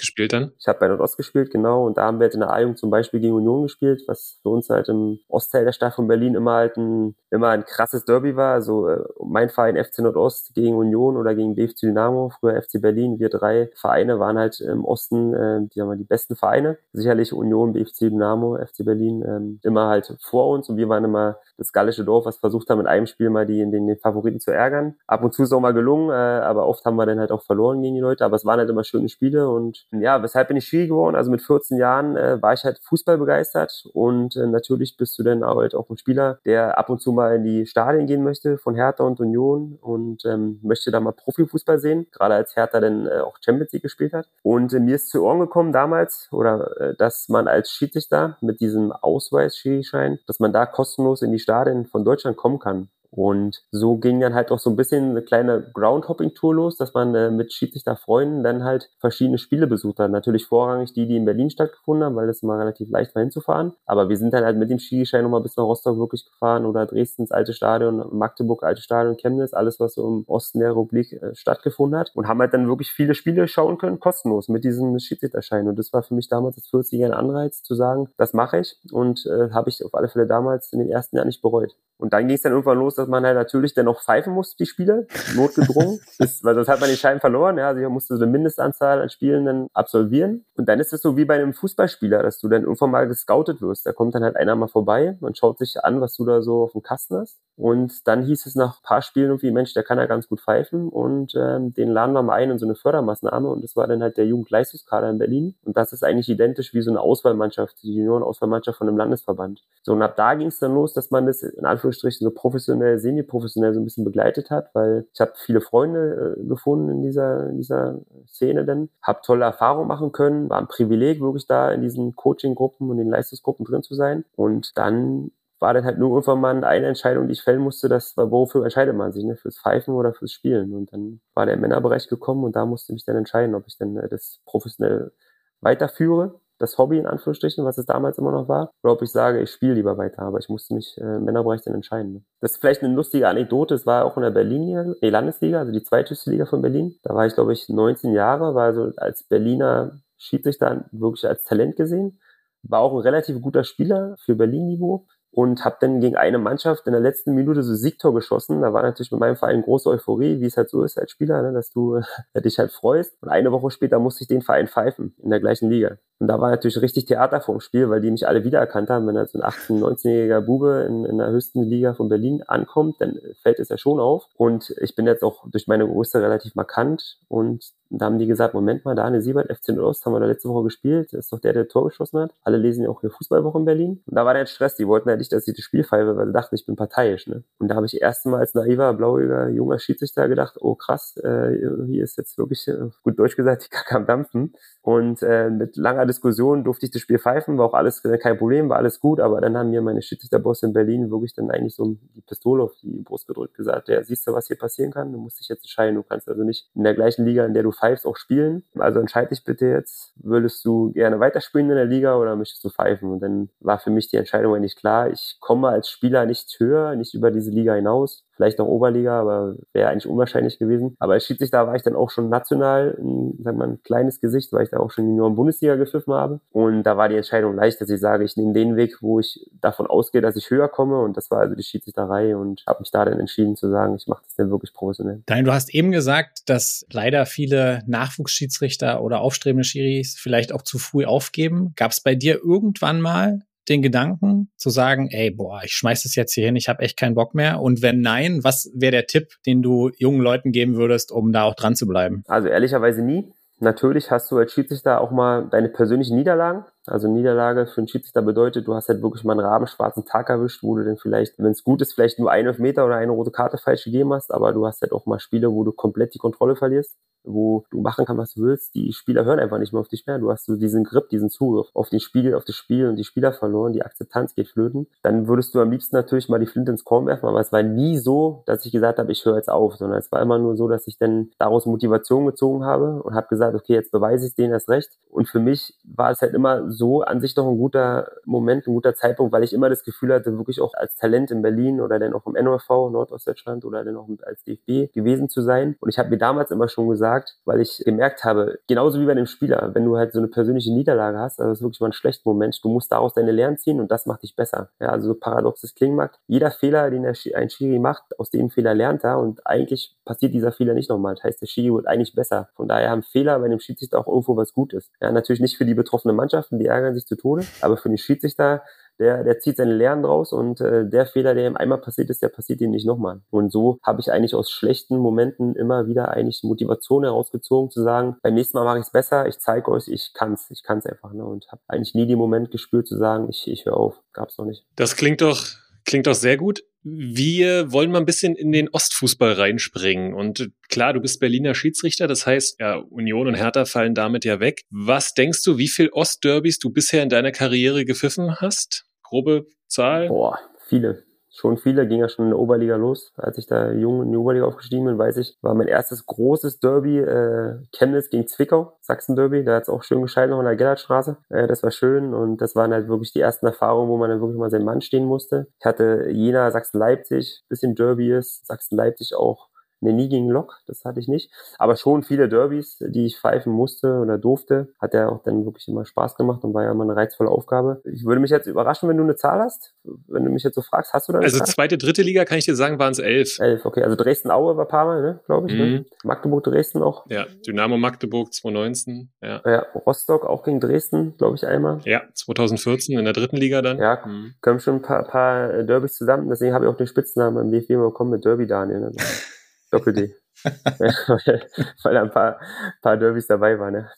[0.00, 0.50] gespielt dann?
[0.58, 2.90] ich habe bei Nordost gespielt, genau, und da haben wir halt in der A-Jugend zum
[2.90, 6.54] Beispiel gegen Union gespielt, was für uns halt im Ostteil der Stadt von Berlin immer
[6.54, 8.54] halt ein, immer ein krasses Derby war.
[8.54, 13.20] Also äh, mein Verein FC Nordost gegen Union oder gegen BFC Dynamo, früher FC Berlin,
[13.20, 16.78] wir drei Vereine waren halt im Osten äh, die, haben wir die besten Vereine.
[16.92, 21.36] Sicherlich Union, BFC Dynamo, FC Berlin, ähm, immer halt vor uns und wir waren immer
[21.60, 24.50] das gallische Dorf, was versucht haben, in einem Spiel mal die, den, den Favoriten zu
[24.50, 24.94] ärgern.
[25.06, 27.42] Ab und zu ist auch mal gelungen, äh, aber oft haben wir dann halt auch
[27.42, 28.24] verloren gegen die Leute.
[28.24, 31.16] Aber es waren halt immer schöne Spiele und ja, weshalb bin ich Schiri geworden?
[31.16, 35.22] Also mit 14 Jahren äh, war ich halt Fußball begeistert und äh, natürlich bist du
[35.22, 38.56] dann halt auch ein Spieler, der ab und zu mal in die Stadien gehen möchte
[38.56, 43.06] von Hertha und Union und ähm, möchte da mal Profifußball sehen, gerade als Hertha dann
[43.06, 44.28] äh, auch Champions League gespielt hat.
[44.42, 48.60] Und äh, mir ist zu Ohren gekommen damals, oder äh, dass man als Schiedsrichter mit
[48.60, 51.49] diesem Ausweis-Schiri-Schein, dass man da kostenlos in die Stadien
[51.86, 52.88] von Deutschland kommen kann.
[53.10, 57.14] Und so ging dann halt auch so ein bisschen eine kleine Groundhopping-Tour los, dass man
[57.14, 60.10] äh, mit Schiedsrichterfreunden dann halt verschiedene Spiele besucht hat.
[60.10, 63.72] Natürlich vorrangig die, die in Berlin stattgefunden haben, weil das immer relativ leicht war hinzufahren.
[63.84, 66.86] Aber wir sind dann halt mit dem Skischein nochmal bis nach Rostock wirklich gefahren oder
[66.86, 71.34] Dresdens alte Stadion, Magdeburg alte Stadion, Chemnitz, alles was so im Osten der Republik äh,
[71.34, 72.12] stattgefunden hat.
[72.14, 75.66] Und haben halt dann wirklich viele Spiele schauen können, kostenlos mit diesem Schiedsrichterschein.
[75.66, 78.76] Und das war für mich damals als 40er ein Anreiz zu sagen, das mache ich.
[78.92, 81.74] Und äh, habe ich auf alle Fälle damals in den ersten Jahren nicht bereut.
[82.00, 84.56] Und dann ging es dann irgendwann los, dass man halt natürlich dann noch pfeifen musste,
[84.56, 88.16] die Spiele, notgedrungen, bis, weil sonst hat man die Schein verloren, ja, also man musste
[88.16, 90.46] so eine Mindestanzahl an Spielen dann absolvieren.
[90.56, 93.60] Und dann ist es so wie bei einem Fußballspieler, dass du dann irgendwann mal gescoutet
[93.60, 93.84] wirst.
[93.84, 96.62] Da kommt dann halt einer mal vorbei und schaut sich an, was du da so
[96.62, 97.38] auf dem Kasten hast.
[97.60, 100.40] Und dann hieß es nach ein paar Spielen irgendwie, Mensch, der kann ja ganz gut
[100.40, 103.86] pfeifen und ähm, den laden wir mal ein in so eine Fördermaßnahme und das war
[103.86, 105.54] dann halt der Jugendleistungskader in Berlin.
[105.64, 109.62] Und das ist eigentlich identisch wie so eine Auswahlmannschaft, die Juniorenauswahlmannschaft von einem Landesverband.
[109.82, 112.98] So, und ab da ging es dann los, dass man das in Anführungsstrichen so professionell,
[112.98, 117.50] semi-professionell so ein bisschen begleitet hat, weil ich habe viele Freunde äh, gefunden in dieser,
[117.50, 121.82] in dieser Szene dann, habe tolle Erfahrungen machen können, war ein Privileg, wirklich da in
[121.82, 124.24] diesen Coaching-Gruppen und den Leistungsgruppen drin zu sein.
[124.34, 125.30] Und dann
[125.60, 128.64] war dann halt nur irgendwann mal eine Entscheidung, die ich fällen musste, das war, wofür
[128.64, 129.36] entscheidet man sich, ne?
[129.36, 130.74] fürs Pfeifen oder fürs Spielen.
[130.74, 133.76] Und dann war der Männerbereich gekommen und da musste ich mich dann entscheiden, ob ich
[133.76, 135.12] dann äh, das professionell
[135.60, 139.40] weiterführe, das Hobby in Anführungsstrichen, was es damals immer noch war, oder ob ich sage,
[139.40, 140.22] ich spiele lieber weiter.
[140.22, 142.12] Aber ich musste mich äh, im Männerbereich dann entscheiden.
[142.14, 142.22] Ne?
[142.40, 145.72] Das ist vielleicht eine lustige Anekdote, es war auch in der Berlin-Liga, nee, Landesliga, also
[145.72, 146.98] die zweithöchste Liga von Berlin.
[147.02, 151.76] Da war ich, glaube ich, 19 Jahre, war also als Berliner Schiedsrichter wirklich als Talent
[151.76, 152.18] gesehen.
[152.62, 156.92] War auch ein relativ guter Spieler für Berlin-Niveau und habe dann gegen eine Mannschaft in
[156.92, 158.62] der letzten Minute so Siegtor geschossen.
[158.62, 161.42] Da war natürlich mit meinem Verein große Euphorie, wie es halt so ist als Spieler,
[161.42, 162.00] ne, dass du
[162.36, 163.16] dich halt freust.
[163.22, 165.98] Und eine Woche später musste ich den Verein pfeifen in der gleichen Liga.
[166.20, 169.06] Und da war natürlich richtig Theater vorm Spiel, weil die mich alle wiedererkannt haben.
[169.06, 173.00] Wenn halt so ein 18-, 19-jähriger Bube in, in der höchsten Liga von Berlin ankommt,
[173.00, 174.26] dann fällt es ja schon auf.
[174.36, 177.18] Und ich bin jetzt auch durch meine Größe relativ markant.
[177.28, 180.48] Und da haben die gesagt, Moment mal, Daniel Siebert, FC Ost, haben wir da letzte
[180.48, 181.12] Woche gespielt.
[181.12, 182.32] Das ist doch der, der Tor geschossen hat.
[182.42, 184.02] Alle lesen ja auch hier Fußballwoche in Berlin.
[184.06, 184.76] Und da war der Stress.
[184.76, 187.26] Die wollten ja nicht, dass ich das Spiel pfeife, weil sie dachten, ich bin parteiisch.
[187.26, 187.42] Ne?
[187.58, 191.56] Und da habe ich erstmal als naiver, blauiger, junger Schiedsrichter gedacht, oh krass, äh,
[191.86, 194.52] hier ist jetzt wirklich, äh, gut Deutsch gesagt, die Kacke am Dampfen.
[194.82, 198.68] Und äh, mit langer Diskussion durfte ich das Spiel pfeifen, war auch alles kein Problem,
[198.68, 201.96] war alles gut, aber dann haben mir meine Schiedsrichterbosse in Berlin wirklich dann eigentlich so
[202.14, 205.12] die Pistole auf die Brust gedrückt, gesagt, ja, siehst du, was hier passieren kann?
[205.12, 207.62] Du musst dich jetzt entscheiden, du kannst also nicht in der gleichen Liga, in der
[207.62, 208.64] du pfeifst, auch spielen.
[208.78, 212.70] Also entscheide dich bitte jetzt, würdest du gerne weiterspielen in der Liga oder möchtest du
[212.70, 213.10] pfeifen?
[213.10, 216.96] Und dann war für mich die Entscheidung eigentlich klar, ich komme als Spieler nicht höher,
[216.96, 220.96] nicht über diese Liga hinaus, vielleicht noch Oberliga, aber wäre eigentlich unwahrscheinlich gewesen.
[220.98, 224.50] Aber als Schiedsrichter war ich dann auch schon national, ein, sag mal, ein kleines Gesicht,
[224.54, 226.40] weil ich da auch schon in Bundesliga gepfiffen habe.
[226.50, 229.46] Und da war die Entscheidung leicht, dass ich sage, ich nehme den Weg, wo ich
[229.60, 231.00] davon ausgehe, dass ich höher komme.
[231.00, 234.06] Und das war also die Schiedsrichterei und habe mich da dann entschieden zu sagen, ich
[234.06, 235.22] mache das dann wirklich professionell.
[235.26, 240.78] Dein, du hast eben gesagt, dass leider viele Nachwuchsschiedsrichter oder aufstrebende Schiris vielleicht auch zu
[240.78, 241.74] früh aufgeben.
[241.76, 246.14] Gab es bei dir irgendwann mal den Gedanken zu sagen, ey, boah, ich schmeiß das
[246.14, 247.60] jetzt hier hin, ich habe echt keinen Bock mehr?
[247.60, 251.44] Und wenn nein, was wäre der Tipp, den du jungen Leuten geben würdest, um da
[251.44, 252.22] auch dran zu bleiben?
[252.26, 253.32] Also ehrlicherweise nie.
[253.60, 256.64] Natürlich hast du als Schiedsrichter auch mal deine persönlichen Niederlagen.
[256.86, 260.62] Also Niederlage für einen Schiedsrichter bedeutet, du hast halt wirklich mal einen rabenschwarzen Tag erwischt,
[260.62, 263.30] wo du dann vielleicht, wenn es gut ist, vielleicht nur einen Meter oder eine rote
[263.30, 266.18] Karte falsch gegeben hast, aber du hast halt auch mal Spiele, wo du komplett die
[266.18, 268.74] Kontrolle verlierst, wo du machen kannst, was du willst.
[268.74, 270.18] Die Spieler hören einfach nicht mehr auf dich mehr.
[270.18, 273.04] Du hast so diesen Grip, diesen Zugriff auf den Spiel, auf das Spiel und die
[273.04, 274.86] Spieler verloren, die Akzeptanz geht flöten.
[275.02, 277.62] Dann würdest du am liebsten natürlich mal die Flinte ins Korn werfen, aber es war
[277.62, 280.56] nie so, dass ich gesagt habe, ich höre jetzt auf, sondern es war immer nur
[280.56, 284.34] so, dass ich dann daraus Motivation gezogen habe und habe gesagt, okay, jetzt beweise ich
[284.34, 284.98] denen erst recht.
[285.10, 288.74] Und für mich war es halt immer so an sich doch ein guter Moment, ein
[288.74, 291.98] guter Zeitpunkt, weil ich immer das Gefühl hatte, wirklich auch als Talent in Berlin oder
[291.98, 295.76] dann auch im NOV, Nordostdeutschland oder dann auch als DFB gewesen zu sein.
[295.80, 299.14] Und ich habe mir damals immer schon gesagt, weil ich gemerkt habe, genauso wie bei
[299.14, 301.88] dem Spieler, wenn du halt so eine persönliche Niederlage hast, also das ist wirklich mal
[301.88, 304.70] ein schlechter Moment, du musst daraus deine Lehren ziehen und das macht dich besser.
[304.80, 308.50] Ja, also so paradox das klingen mag, jeder Fehler, den ein Schiri macht, aus dem
[308.50, 311.14] Fehler lernt er und eigentlich passiert dieser Fehler nicht nochmal.
[311.14, 312.48] Das heißt, der Schiri wird eigentlich besser.
[312.54, 314.90] Von daher haben Fehler bei dem Schiedsrichter auch irgendwo was Gutes.
[315.00, 317.98] Ja, natürlich nicht für die betroffenen Mannschaften, die ärgern sich zu Tode, aber für den
[317.98, 318.62] Schiedsrichter
[319.00, 322.22] der, der zieht seine Lehren draus und äh, der Fehler, der ihm einmal passiert ist,
[322.22, 323.22] der passiert ihm nicht nochmal.
[323.30, 328.16] Und so habe ich eigentlich aus schlechten Momenten immer wieder eigentlich Motivation herausgezogen, zu sagen,
[328.22, 331.12] beim nächsten Mal mache ich es besser, ich zeige euch, ich kann's, ich kann's einfach.
[331.14, 331.24] Ne?
[331.24, 334.00] Und habe eigentlich nie den Moment gespürt zu sagen, ich, ich höre auf.
[334.12, 334.66] Gab's noch nicht.
[334.76, 335.38] Das klingt doch
[335.84, 336.62] Klingt doch sehr gut.
[336.82, 340.14] Wir wollen mal ein bisschen in den Ostfußball reinspringen.
[340.14, 344.40] Und klar, du bist Berliner Schiedsrichter, das heißt, ja, Union und Hertha fallen damit ja
[344.40, 344.62] weg.
[344.70, 348.86] Was denkst du, wie viel Ostderbys du bisher in deiner Karriere gepfiffen hast?
[349.02, 350.08] Grobe Zahl?
[350.08, 351.04] Boah, viele.
[351.40, 353.14] Schon viele, ging ja schon in der Oberliga los.
[353.16, 356.60] Als ich da jung in die Oberliga aufgestiegen bin, weiß ich, war mein erstes großes
[356.60, 359.44] Derby äh, Chemnitz gegen Zwickau, Sachsen-Derby.
[359.44, 361.16] Da hat es auch schön gescheit noch in der Gellertstraße.
[361.30, 364.20] Äh, das war schön und das waren halt wirklich die ersten Erfahrungen, wo man dann
[364.20, 365.46] wirklich mal seinen Mann stehen musste.
[365.58, 369.48] Ich hatte Jena, Sachsen-Leipzig, bisschen Derby ist, Sachsen-Leipzig auch
[369.82, 371.30] Ne, nie gegen Lok, das hatte ich nicht.
[371.58, 374.68] Aber schon viele Derbys, die ich pfeifen musste oder durfte.
[374.78, 377.80] Hat ja auch dann wirklich immer Spaß gemacht und war ja immer eine reizvolle Aufgabe.
[377.84, 379.72] Ich würde mich jetzt überraschen, wenn du eine Zahl hast.
[380.06, 381.46] Wenn du mich jetzt so fragst, hast du da eine Also Zahl?
[381.46, 383.38] zweite, dritte Liga kann ich dir sagen, waren es elf.
[383.38, 383.82] Elf, okay.
[383.82, 385.54] Also Dresden-Aue war ein paar Mal, ne, glaube ich.
[385.58, 385.64] Ne?
[385.66, 385.86] Mhm.
[386.04, 387.06] Magdeburg-Dresden auch.
[387.08, 389.10] Ja, Dynamo Magdeburg 2019.
[389.22, 391.80] Ja, Ja, Rostock auch gegen Dresden, glaube ich, einmal.
[391.84, 393.78] ja 2014 in der dritten Liga dann.
[393.78, 394.34] Ja, Mhm.
[394.42, 396.28] kommen schon ein paar, paar Derbys zusammen.
[396.28, 398.80] Deswegen habe ich auch den Spitznamen im DFB bekommen mit Derby Daniel.
[398.80, 398.92] Ne?
[399.70, 400.14] Doppel-D.
[400.44, 401.42] weil,
[401.82, 402.40] weil da ein paar,
[402.80, 403.74] paar Derbys dabei waren.
[403.74, 403.90] Ne?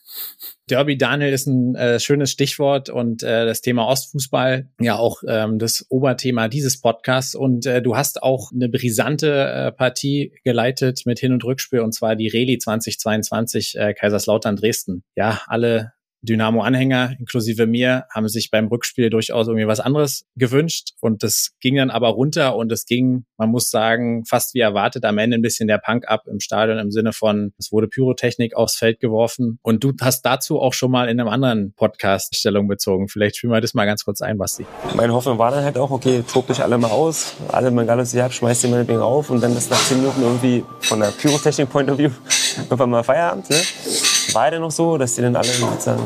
[0.68, 5.58] Derby Daniel ist ein äh, schönes Stichwort und äh, das Thema Ostfußball ja auch ähm,
[5.58, 11.18] das Oberthema dieses Podcasts und äh, du hast auch eine brisante äh, Partie geleitet mit
[11.18, 15.04] Hin- und Rückspiel und zwar die Reli 2022 äh, Kaiserslautern Dresden.
[15.14, 15.92] Ja, alle
[16.22, 21.76] Dynamo-Anhänger, inklusive mir, haben sich beim Rückspiel durchaus irgendwie was anderes gewünscht und das ging
[21.76, 25.42] dann aber runter und es ging, man muss sagen, fast wie erwartet am Ende ein
[25.42, 29.58] bisschen der Punk ab im Stadion im Sinne von, es wurde Pyrotechnik aufs Feld geworfen
[29.62, 33.08] und du hast dazu auch schon mal in einem anderen Podcast Stellung bezogen.
[33.08, 34.66] Vielleicht spielen wir das mal ganz kurz ein, Basti.
[34.94, 38.14] Meine Hoffnung war dann halt auch, okay, tobt euch alle mal aus, alle mal alles
[38.14, 41.08] ihr habt, schmeißt ihr meinetwegen auf und dann ist nach 10 Minuten irgendwie von der
[41.08, 42.10] Pyrotechnik-Point of View
[42.56, 43.50] irgendwann mal Feierabend.
[43.50, 43.56] Ne?
[44.34, 46.02] War ja dann noch so, dass die dann alle sozusagen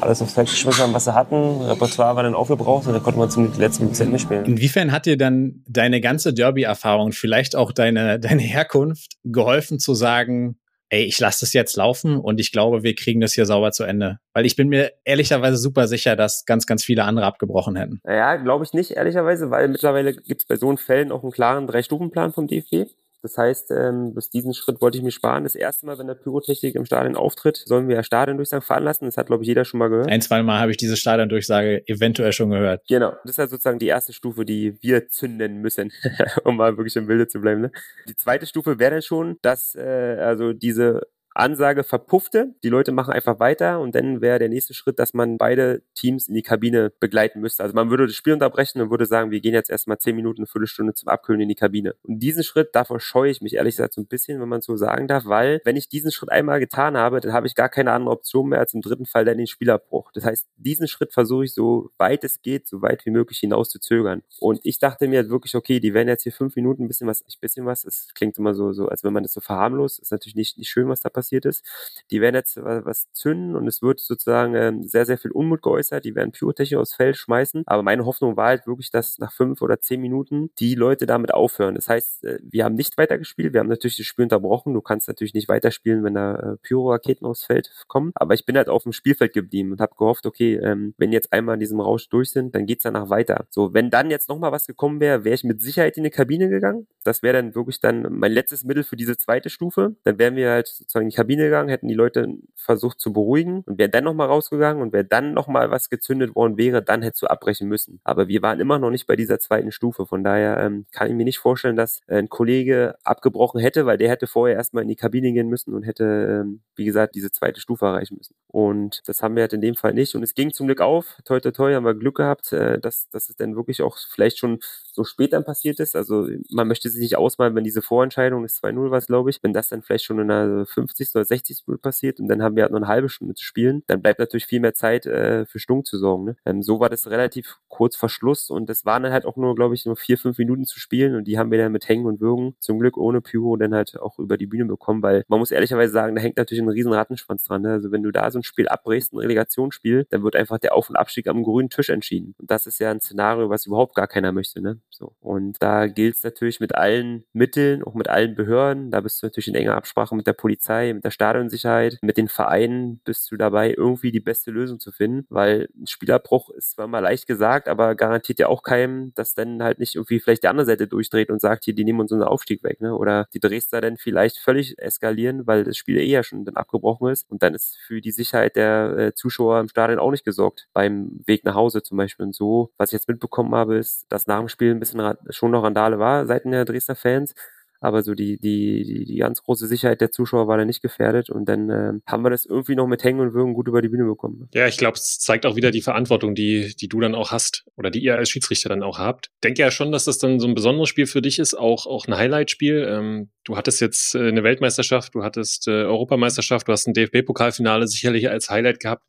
[0.00, 1.62] alles aufs Feld geschmissen haben, was sie hatten.
[1.62, 4.44] Repertoire war dann aufgebraucht und dann konnte man zum letzten Minute nicht spielen.
[4.44, 10.58] Inwiefern hat dir dann deine ganze Derby-Erfahrung, vielleicht auch deine, deine Herkunft geholfen zu sagen,
[10.90, 13.84] ey, ich lasse das jetzt laufen und ich glaube, wir kriegen das hier sauber zu
[13.84, 14.18] Ende?
[14.32, 18.00] Weil ich bin mir ehrlicherweise super sicher, dass ganz, ganz viele andere abgebrochen hätten.
[18.04, 21.66] Naja, glaube ich nicht, ehrlicherweise, weil mittlerweile gibt es bei so Fällen auch einen klaren
[21.66, 22.90] Drei-Stufen-Plan vom DFB.
[23.22, 25.44] Das heißt, ähm, bis diesen Schritt wollte ich mir sparen.
[25.44, 29.06] Das erste Mal, wenn der Pyrotechnik im Stadion auftritt, sollen wir ja Stadiondurchsagen fahren lassen.
[29.06, 30.08] Das hat, glaube ich, jeder schon mal gehört.
[30.08, 32.82] Ein, zwei Mal habe ich diese Stadiondurchsage eventuell schon gehört.
[32.88, 35.92] Genau, das ist halt sozusagen die erste Stufe, die wir zünden müssen,
[36.44, 37.62] um mal wirklich im Bilde zu bleiben.
[37.62, 37.72] Ne?
[38.08, 41.02] Die zweite Stufe wäre dann schon, dass äh, also diese
[41.38, 42.54] Ansage verpuffte.
[42.64, 46.28] Die Leute machen einfach weiter und dann wäre der nächste Schritt, dass man beide Teams
[46.28, 47.62] in die Kabine begleiten müsste.
[47.62, 50.40] Also man würde das Spiel unterbrechen und würde sagen, wir gehen jetzt erstmal zehn Minuten,
[50.40, 51.94] eine Viertelstunde zum Abkühlen in die Kabine.
[52.02, 54.76] Und diesen Schritt, davor scheue ich mich ehrlich gesagt so ein bisschen, wenn man so
[54.76, 57.92] sagen darf, weil wenn ich diesen Schritt einmal getan habe, dann habe ich gar keine
[57.92, 60.10] andere Option mehr als im dritten Fall dann den Spielabbruch.
[60.12, 63.70] Das heißt, diesen Schritt versuche ich so weit es geht, so weit wie möglich hinaus
[63.70, 64.22] zu zögern.
[64.40, 67.22] Und ich dachte mir wirklich, okay, die werden jetzt hier fünf Minuten ein bisschen was,
[67.22, 70.10] ein bisschen was, es klingt immer so, so, als wenn man das so verharmlost, ist
[70.10, 71.64] natürlich nicht, nicht schön, was da passiert ist.
[72.10, 76.04] Die werden jetzt was, zünden und es wird sozusagen ähm, sehr, sehr viel Unmut geäußert.
[76.04, 77.62] Die werden Pyrotechnik aufs Feld schmeißen.
[77.66, 81.32] Aber meine Hoffnung war halt wirklich, dass nach fünf oder zehn Minuten die Leute damit
[81.34, 81.74] aufhören.
[81.74, 83.52] Das heißt, äh, wir haben nicht weitergespielt.
[83.52, 84.74] Wir haben natürlich das Spiel unterbrochen.
[84.74, 88.12] Du kannst natürlich nicht weiterspielen, wenn da äh, Pyro-Raketen aufs Feld kommen.
[88.14, 91.32] Aber ich bin halt auf dem Spielfeld geblieben und habe gehofft, okay, ähm, wenn jetzt
[91.32, 93.46] einmal in diesem Rausch durch sind, dann geht's danach weiter.
[93.50, 96.48] So, wenn dann jetzt nochmal was gekommen wäre, wäre ich mit Sicherheit in die Kabine
[96.48, 96.86] gegangen.
[97.04, 99.96] Das wäre dann wirklich dann mein letztes Mittel für diese zweite Stufe.
[100.04, 103.88] Dann wären wir halt sozusagen Kabine gegangen, hätten die Leute versucht zu beruhigen und wäre
[103.90, 107.66] dann nochmal rausgegangen und wäre dann nochmal was gezündet worden wäre, dann hättest du abbrechen
[107.68, 108.00] müssen.
[108.04, 110.06] Aber wir waren immer noch nicht bei dieser zweiten Stufe.
[110.06, 113.98] Von daher ähm, kann ich mir nicht vorstellen, dass äh, ein Kollege abgebrochen hätte, weil
[113.98, 117.32] der hätte vorher erstmal in die Kabine gehen müssen und hätte, ähm, wie gesagt, diese
[117.32, 118.34] zweite Stufe erreichen müssen.
[118.48, 120.14] Und das haben wir halt in dem Fall nicht.
[120.14, 121.18] Und es ging zum Glück auf.
[121.24, 124.38] Toi, toi, toi, haben wir Glück gehabt, äh, dass, dass es dann wirklich auch vielleicht
[124.38, 124.60] schon
[124.98, 125.94] so spät dann passiert ist.
[125.94, 129.52] Also man möchte sich nicht ausmalen, wenn diese Vorentscheidung ist 2-0 was, glaube ich, wenn
[129.52, 131.10] das dann vielleicht schon in der 50.
[131.14, 131.64] oder 60.
[131.66, 134.18] Minute passiert und dann haben wir halt noch eine halbe Stunde zu spielen, dann bleibt
[134.18, 136.24] natürlich viel mehr Zeit äh, für Stunk zu sorgen.
[136.24, 136.36] Ne?
[136.46, 139.54] Ähm, so war das relativ kurz vor Schluss und es waren dann halt auch nur,
[139.54, 142.06] glaube ich, nur vier, fünf Minuten zu spielen und die haben wir dann mit Hängen
[142.06, 145.38] und Würgen zum Glück ohne Pyro dann halt auch über die Bühne bekommen, weil man
[145.38, 147.62] muss ehrlicherweise sagen, da hängt natürlich ein riesen Rattenschwanz dran.
[147.62, 147.72] Ne?
[147.72, 150.90] Also wenn du da so ein Spiel abbrichst, ein Relegationsspiel, dann wird einfach der Auf-
[150.90, 152.34] und Abstieg am grünen Tisch entschieden.
[152.38, 154.60] Und das ist ja ein Szenario, was überhaupt gar keiner möchte.
[154.60, 154.80] Ne?
[154.90, 155.14] So.
[155.20, 158.90] Und da gilt es natürlich mit allen Mitteln, auch mit allen Behörden.
[158.90, 162.28] Da bist du natürlich in enger Absprache mit der Polizei, mit der Stadionsicherheit, mit den
[162.28, 166.86] Vereinen bist du dabei, irgendwie die beste Lösung zu finden, weil ein Spielabbruch ist zwar
[166.86, 170.48] mal leicht gesagt, aber garantiert ja auch keinem, dass dann halt nicht irgendwie vielleicht die
[170.48, 172.94] andere Seite durchdreht und sagt, hier, die nehmen uns unseren Aufstieg weg, ne?
[172.94, 177.10] Oder die Dresdner dann vielleicht völlig eskalieren, weil das Spiel eh ja schon dann abgebrochen
[177.10, 180.68] ist und dann ist für die Sicherheit der äh, Zuschauer im Stadion auch nicht gesorgt.
[180.72, 182.72] Beim Weg nach Hause zum Beispiel und so.
[182.78, 185.98] Was ich jetzt mitbekommen habe, ist, dass nach dem Spiel ein bisschen schon noch Randale
[185.98, 187.34] war seitens der Dresdner Fans
[187.80, 191.30] aber so die, die, die, die ganz große Sicherheit der Zuschauer war da nicht gefährdet
[191.30, 193.88] und dann äh, haben wir das irgendwie noch mit Hängen und Würgen gut über die
[193.88, 194.48] Bühne bekommen.
[194.52, 197.64] Ja, ich glaube, es zeigt auch wieder die Verantwortung, die, die du dann auch hast
[197.76, 199.30] oder die ihr als Schiedsrichter dann auch habt.
[199.44, 202.06] Denke ja schon, dass das dann so ein besonderes Spiel für dich ist, auch, auch
[202.06, 202.86] ein Highlight-Spiel.
[202.88, 207.86] Ähm, du hattest jetzt äh, eine Weltmeisterschaft, du hattest äh, Europameisterschaft, du hast ein DFB-Pokalfinale
[207.86, 209.04] sicherlich als Highlight gehabt.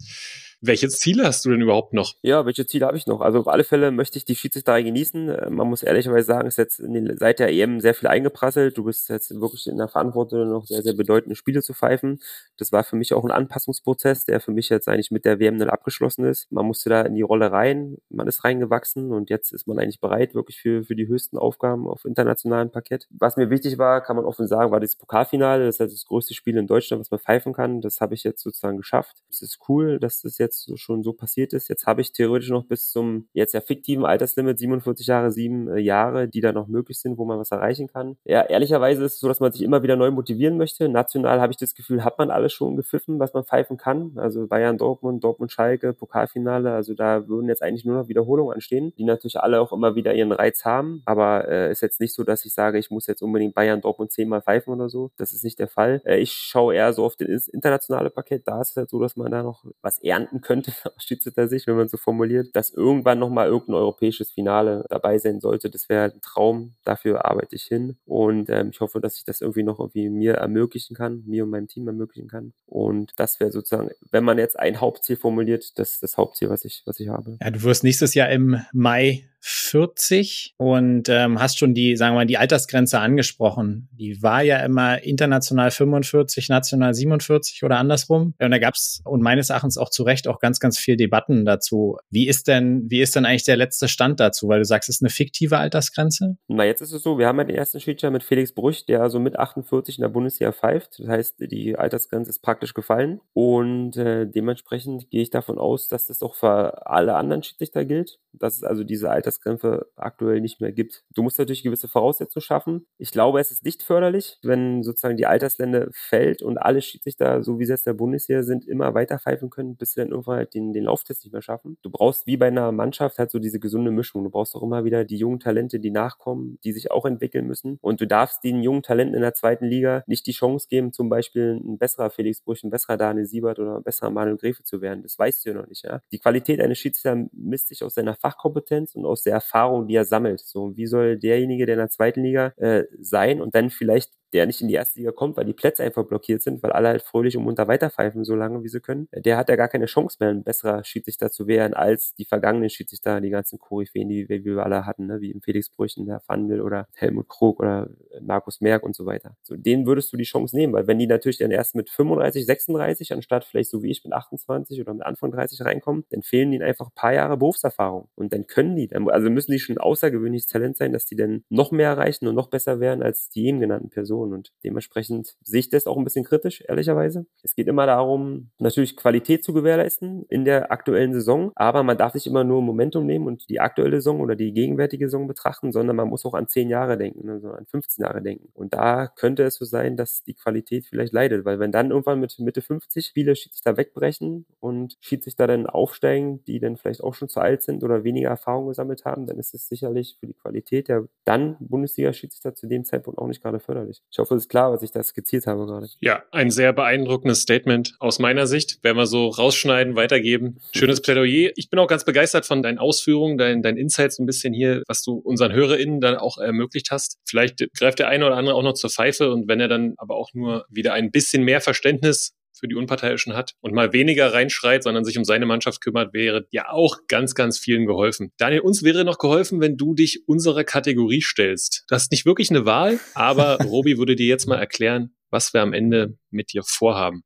[0.62, 2.16] Welche Ziele hast du denn überhaupt noch?
[2.22, 3.22] Ja, welche Ziele habe ich noch?
[3.22, 5.30] Also auf alle Fälle möchte ich die Schiedsrichterei genießen.
[5.30, 6.84] Äh, man muss ehrlicherweise sagen, ist jetzt
[7.16, 8.78] seit der EM sehr viel eingeprasselt.
[8.78, 12.20] Du bist jetzt wirklich in der Verantwortung, noch sehr, sehr bedeutende Spiele zu pfeifen.
[12.58, 15.60] Das war für mich auch ein Anpassungsprozess, der für mich jetzt eigentlich mit der WM
[15.60, 16.52] dann abgeschlossen ist.
[16.52, 20.02] Man musste da in die Rolle rein, man ist reingewachsen und jetzt ist man eigentlich
[20.02, 23.08] bereit wirklich für, für die höchsten Aufgaben auf internationalem Parkett.
[23.12, 25.66] Was mir wichtig war, kann man offen sagen, war das Pokalfinale.
[25.66, 27.80] Das ist halt das größte Spiel in Deutschland, was man pfeifen kann.
[27.80, 29.24] Das habe ich jetzt sozusagen geschafft.
[29.30, 31.68] Es ist cool, dass das jetzt jetzt schon so passiert ist.
[31.70, 35.80] Jetzt habe ich theoretisch noch bis zum jetzt ja fiktiven Alterslimit 47 Jahre, sieben äh,
[35.80, 38.18] Jahre, die da noch möglich sind, wo man was erreichen kann.
[38.26, 40.90] Ja, ehrlicherweise ist es so, dass man sich immer wieder neu motivieren möchte.
[40.90, 44.14] National habe ich das Gefühl, hat man alles schon gepfiffen, was man pfeifen kann.
[44.16, 46.72] Also Bayern, Dortmund, Dortmund, Schalke, Pokalfinale.
[46.74, 50.14] Also da würden jetzt eigentlich nur noch Wiederholungen anstehen, die natürlich alle auch immer wieder
[50.14, 51.02] ihren Reiz haben.
[51.06, 54.12] Aber äh, ist jetzt nicht so, dass ich sage, ich muss jetzt unbedingt Bayern, Dortmund
[54.12, 55.12] zehnmal pfeifen oder so.
[55.18, 56.02] Das ist nicht der Fall.
[56.06, 58.48] Äh, ich schaue eher so auf das internationale Paket.
[58.48, 61.76] Da ist es halt so, dass man da noch was ernten könnte aus Schiedsrichter-Sicht, wenn
[61.76, 65.70] man so formuliert, dass irgendwann nochmal irgendein europäisches Finale dabei sein sollte.
[65.70, 66.74] Das wäre ein Traum.
[66.84, 67.98] Dafür arbeite ich hin.
[68.06, 71.50] Und ähm, ich hoffe, dass ich das irgendwie noch irgendwie mir ermöglichen kann, mir und
[71.50, 72.54] meinem Team ermöglichen kann.
[72.66, 76.84] Und das wäre sozusagen, wenn man jetzt ein Hauptziel formuliert, das das Hauptziel, was ich,
[76.86, 77.38] was ich habe.
[77.42, 82.20] Ja, du wirst nächstes Jahr im Mai 40 und ähm, hast schon die, sagen wir
[82.20, 83.88] mal, die Altersgrenze angesprochen.
[83.94, 88.34] Die war ja immer international 45, national 47 oder andersrum.
[88.40, 91.98] Und da gab's und meines Erachtens auch zu Recht auch ganz, ganz viel Debatten dazu.
[92.10, 94.50] Wie ist denn, wie ist denn eigentlich der letzte Stand dazu?
[94.50, 96.38] Weil du sagst, es ist eine fiktive Altersgrenze?
[96.48, 99.02] Na, jetzt ist es so, wir haben ja den ersten Schiedsrichter mit Felix Brüch, der
[99.02, 101.00] also mit 48 in der Bundesliga pfeift.
[101.00, 103.22] Das heißt, die Altersgrenze ist praktisch gefallen.
[103.34, 108.20] Und äh, dementsprechend gehe ich davon aus, dass das auch für alle anderen Schiedsrichter gilt.
[108.34, 111.04] Dass es also diese Altersgrenze Altersgrenze aktuell nicht mehr gibt.
[111.14, 112.88] Du musst natürlich gewisse Voraussetzungen schaffen.
[112.98, 117.60] Ich glaube, es ist nicht förderlich, wenn sozusagen die Alterslände fällt und alle Schiedsrichter, so
[117.60, 120.54] wie sie jetzt der Bundeswehr sind, immer weiter pfeifen können, bis sie dann irgendwann halt
[120.54, 121.78] den, den Lauftest nicht mehr schaffen.
[121.84, 124.24] Du brauchst wie bei einer Mannschaft halt so diese gesunde Mischung.
[124.24, 127.78] Du brauchst auch immer wieder die jungen Talente, die nachkommen, die sich auch entwickeln müssen.
[127.82, 131.10] Und du darfst den jungen Talenten in der zweiten Liga nicht die Chance geben, zum
[131.10, 134.82] Beispiel ein besserer Felix Brüch, ein besserer Daniel Siebert oder ein besserer Manuel Gräfe zu
[134.82, 135.04] werden.
[135.04, 135.84] Das weißt du ja noch nicht.
[135.84, 136.02] Ja?
[136.12, 140.06] Die Qualität eines Schiedsrichters misst sich aus seiner Fachkompetenz und aus der Erfahrung, die er
[140.06, 140.42] sammelt.
[140.42, 144.46] So, wie soll derjenige, der in der zweiten Liga äh, sein und dann vielleicht der
[144.46, 147.02] nicht in die erste Liga kommt, weil die Plätze einfach blockiert sind, weil alle halt
[147.02, 150.18] fröhlich und munter weiterpfeifen, so lange wie sie können, der hat ja gar keine Chance
[150.20, 154.60] mehr, ein besserer Schiedsrichter zu werden, als die vergangenen Schiedsrichter, die ganzen Koryphäen, die wir,
[154.60, 155.22] alle hatten, ne?
[155.22, 157.90] wie im Felix Brüchen, der Fandel oder Helmut Krug oder
[158.22, 159.36] Markus Merck und so weiter.
[159.42, 162.46] So, denen würdest du die Chance nehmen, weil wenn die natürlich dann erst mit 35,
[162.46, 166.52] 36, anstatt vielleicht so wie ich mit 28 oder mit Anfang 30 reinkommen, dann fehlen
[166.54, 168.10] ihnen einfach ein paar Jahre Berufserfahrung.
[168.16, 171.44] Und dann können die, also müssen die schon ein außergewöhnliches Talent sein, dass die dann
[171.50, 174.34] noch mehr erreichen und noch besser werden als die eben genannten Personen Situation.
[174.34, 177.26] Und dementsprechend sehe ich das auch ein bisschen kritisch, ehrlicherweise.
[177.44, 182.14] Es geht immer darum, natürlich Qualität zu gewährleisten in der aktuellen Saison, aber man darf
[182.14, 185.96] nicht immer nur Momentum nehmen und die aktuelle Saison oder die gegenwärtige Saison betrachten, sondern
[185.96, 188.50] man muss auch an zehn Jahre denken, also an 15 Jahre denken.
[188.54, 192.20] Und da könnte es so sein, dass die Qualität vielleicht leidet, weil wenn dann irgendwann
[192.20, 197.30] mit Mitte 50 Spiele Schiedsrichter wegbrechen und Schiedsrichter dann aufsteigen, die dann vielleicht auch schon
[197.30, 200.88] zu alt sind oder weniger Erfahrung gesammelt haben, dann ist es sicherlich für die Qualität
[200.88, 204.02] der dann Bundesliga-Schiedsrichter zu dem Zeitpunkt auch nicht gerade förderlich.
[204.12, 205.88] Ich hoffe, es ist klar, was ich da skizziert habe gerade.
[206.00, 208.84] Ja, ein sehr beeindruckendes Statement aus meiner Sicht.
[208.84, 210.60] Werden wir so rausschneiden, weitergeben.
[210.76, 211.52] Schönes Plädoyer.
[211.56, 215.04] Ich bin auch ganz begeistert von deinen Ausführungen, deinen, deinen Insights ein bisschen hier, was
[215.04, 217.20] du unseren HörerInnen dann auch ermöglicht hast.
[217.26, 220.16] Vielleicht greift der eine oder andere auch noch zur Pfeife und wenn er dann aber
[220.16, 224.84] auch nur wieder ein bisschen mehr Verständnis für die Unparteiischen hat und mal weniger reinschreit,
[224.84, 228.32] sondern sich um seine Mannschaft kümmert, wäre ja auch ganz, ganz vielen geholfen.
[228.38, 231.86] Daniel, uns wäre noch geholfen, wenn du dich unserer Kategorie stellst.
[231.88, 235.62] Du hast nicht wirklich eine Wahl, aber Robi würde dir jetzt mal erklären, was wir
[235.62, 237.24] am Ende mit dir vorhaben.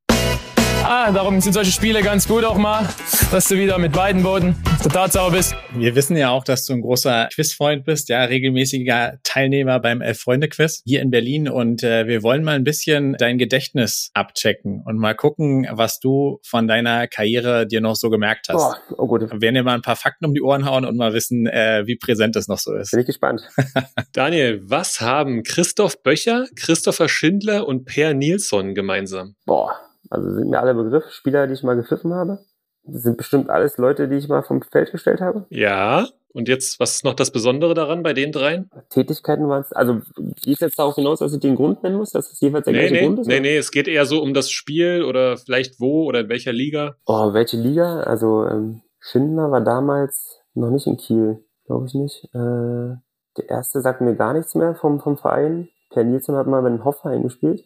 [0.85, 2.89] Ah, darum sind solche Spiele ganz gut auch mal,
[3.31, 5.55] dass du wieder mit beiden Boden der Tatsache bist.
[5.73, 10.81] Wir wissen ja auch, dass du ein großer Quizfreund bist, ja, regelmäßiger Teilnehmer beim Elf-Freunde-Quiz
[10.85, 15.15] hier in Berlin und äh, wir wollen mal ein bisschen dein Gedächtnis abchecken und mal
[15.15, 18.77] gucken, was du von deiner Karriere dir noch so gemerkt hast.
[18.89, 19.21] Oh, oh gut.
[19.31, 21.83] Wir werden dir mal ein paar Fakten um die Ohren hauen und mal wissen, äh,
[21.85, 22.91] wie präsent es noch so ist.
[22.91, 23.47] Bin ich gespannt.
[24.11, 29.35] Daniel, was haben Christoph Böcher, Christopher Schindler und Per Nilsson gemeinsam?
[29.45, 29.79] Boah,
[30.13, 32.39] also sind mir alle Begriff, Spieler, die ich mal gepfiffen habe.
[32.85, 35.45] Das sind bestimmt alles Leute, die ich mal vom Feld gestellt habe.
[35.49, 36.07] Ja.
[36.35, 38.67] Und jetzt, was ist noch das Besondere daran bei den dreien?
[38.89, 40.01] Tätigkeiten waren es, also
[40.41, 42.73] gehe ich jetzt darauf hinaus, dass ich den Grund nennen muss, dass es jeweils der
[42.73, 43.27] Nee, gleiche nee, Grund ist?
[43.27, 43.41] nee, oder?
[43.43, 46.95] nee, es geht eher so um das Spiel oder vielleicht wo oder in welcher Liga.
[47.05, 48.01] Oh, welche Liga?
[48.01, 52.25] Also ähm, Schindler war damals noch nicht in Kiel, glaube ich nicht.
[52.33, 52.95] Äh,
[53.37, 55.69] der erste sagt mir gar nichts mehr vom, vom Verein.
[55.91, 57.63] Per Nielsen hat mal bei den Hoffenheim gespielt.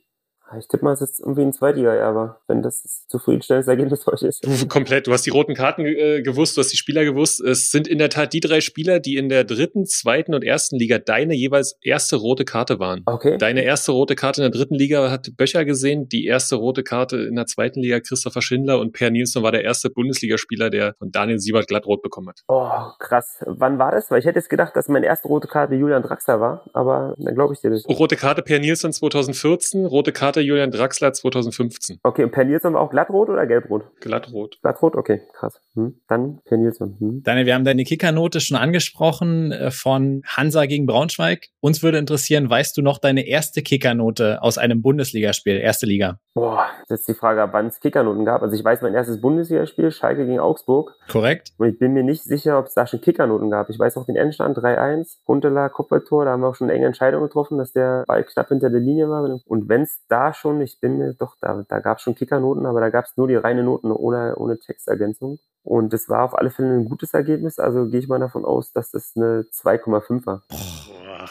[0.50, 4.22] Ah, Ich tippe mal, es ist irgendwie ein Zweitliga-Erbe, wenn das zufriedenstellendes Ergebnis für euch
[4.22, 4.42] ist.
[4.70, 5.08] Komplett.
[5.08, 7.42] Du hast die roten Karten äh, gewusst, du hast die Spieler gewusst.
[7.42, 10.78] Es sind in der Tat die drei Spieler, die in der dritten, zweiten und ersten
[10.78, 13.02] Liga deine jeweils erste rote Karte waren.
[13.06, 13.38] Okay.
[13.38, 17.18] Deine erste rote Karte in der dritten Liga hat Böcher gesehen, die erste rote Karte
[17.18, 21.12] in der zweiten Liga Christopher Schindler und Per Nielsen war der erste Bundesligaspieler, der von
[21.12, 22.44] Daniel Siebert glattrot bekommen hat.
[22.48, 22.70] Oh,
[23.00, 23.44] krass.
[23.46, 24.10] Wann war das?
[24.12, 27.36] Weil ich hätte jetzt gedacht, dass meine erste rote Karte Julian Draxler war, aber dann
[27.36, 27.86] glaube ich dir das.
[27.86, 32.00] Rote Karte Per Nielsen 2014, rote Karte Julian Draxler 2015.
[32.04, 33.84] Okay, und Per Nielsen war auch glattrot oder gelbrot?
[34.00, 34.60] Glattrot.
[34.62, 35.62] Glattrot, okay, krass.
[35.76, 36.00] Hm.
[36.08, 36.96] Dann Per Nielsen.
[37.00, 37.24] Hm.
[37.24, 41.50] Daniel, wir haben deine Kickernote schon angesprochen äh, von Hansa gegen Braunschweig.
[41.60, 46.20] Uns würde interessieren, weißt du noch deine erste Kickernote aus einem Bundesligaspiel, erste Liga?
[46.38, 48.44] Boah, das ist die Frage, wann es Kickernoten gab.
[48.44, 50.94] Also ich weiß, mein erstes Bundesligaspiel, Schalke gegen Augsburg.
[51.12, 51.52] Korrekt?
[51.58, 53.72] Und ich bin mir nicht sicher, ob es da schon Kickernoten gab.
[53.72, 56.86] Ich weiß auch den Endstand 3-1, Huntela, Kupfertor, da haben wir auch schon eine enge
[56.86, 59.24] Entscheidung getroffen, dass der Ball knapp hinter der Linie war.
[59.48, 62.68] Und wenn es da schon, ich bin mir doch, da, da gab es schon Kickernoten,
[62.68, 65.40] aber da gab es nur die reine Noten ohne, ohne Textergänzung.
[65.64, 68.72] Und es war auf alle Fälle ein gutes Ergebnis, also gehe ich mal davon aus,
[68.74, 70.44] dass das eine 2,5 war.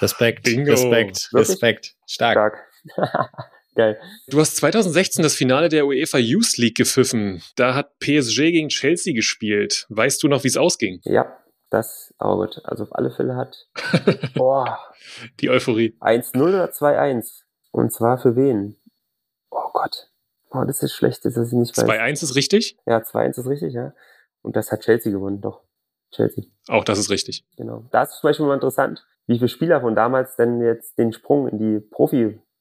[0.03, 0.73] Respekt, Bingo.
[0.73, 1.49] Respekt, Wirklich?
[1.49, 1.95] Respekt.
[2.07, 2.59] Stark.
[2.91, 3.47] Stark.
[3.77, 4.01] Geil.
[4.29, 7.43] Du hast 2016 das Finale der UEFA Youth League gepfiffen.
[7.57, 9.87] Da hat PSG gegen Chelsea gespielt.
[9.91, 11.01] Weißt du noch, wie es ausging?
[11.05, 11.37] Ja,
[11.71, 12.61] das, aber gut.
[12.65, 13.69] Also auf alle Fälle hat,
[14.35, 14.79] boah,
[15.41, 15.95] Die Euphorie.
[16.01, 17.43] 1-0 oder 2-1.
[17.71, 18.77] Und zwar für wen?
[19.51, 20.11] Oh Gott.
[20.51, 21.85] Boah, das ist schlecht, dass ich nicht weiß.
[21.85, 22.79] 2-1 ist richtig.
[22.87, 23.93] Ja, 2-1 ist richtig, ja.
[24.41, 25.63] Und das hat Chelsea gewonnen, doch.
[26.13, 27.45] Chelsea, Auch das ist richtig.
[27.57, 27.85] genau.
[27.91, 31.49] Da ist zum Beispiel mal interessant, wie viele Spieler von damals denn jetzt den Sprung
[31.49, 31.81] in die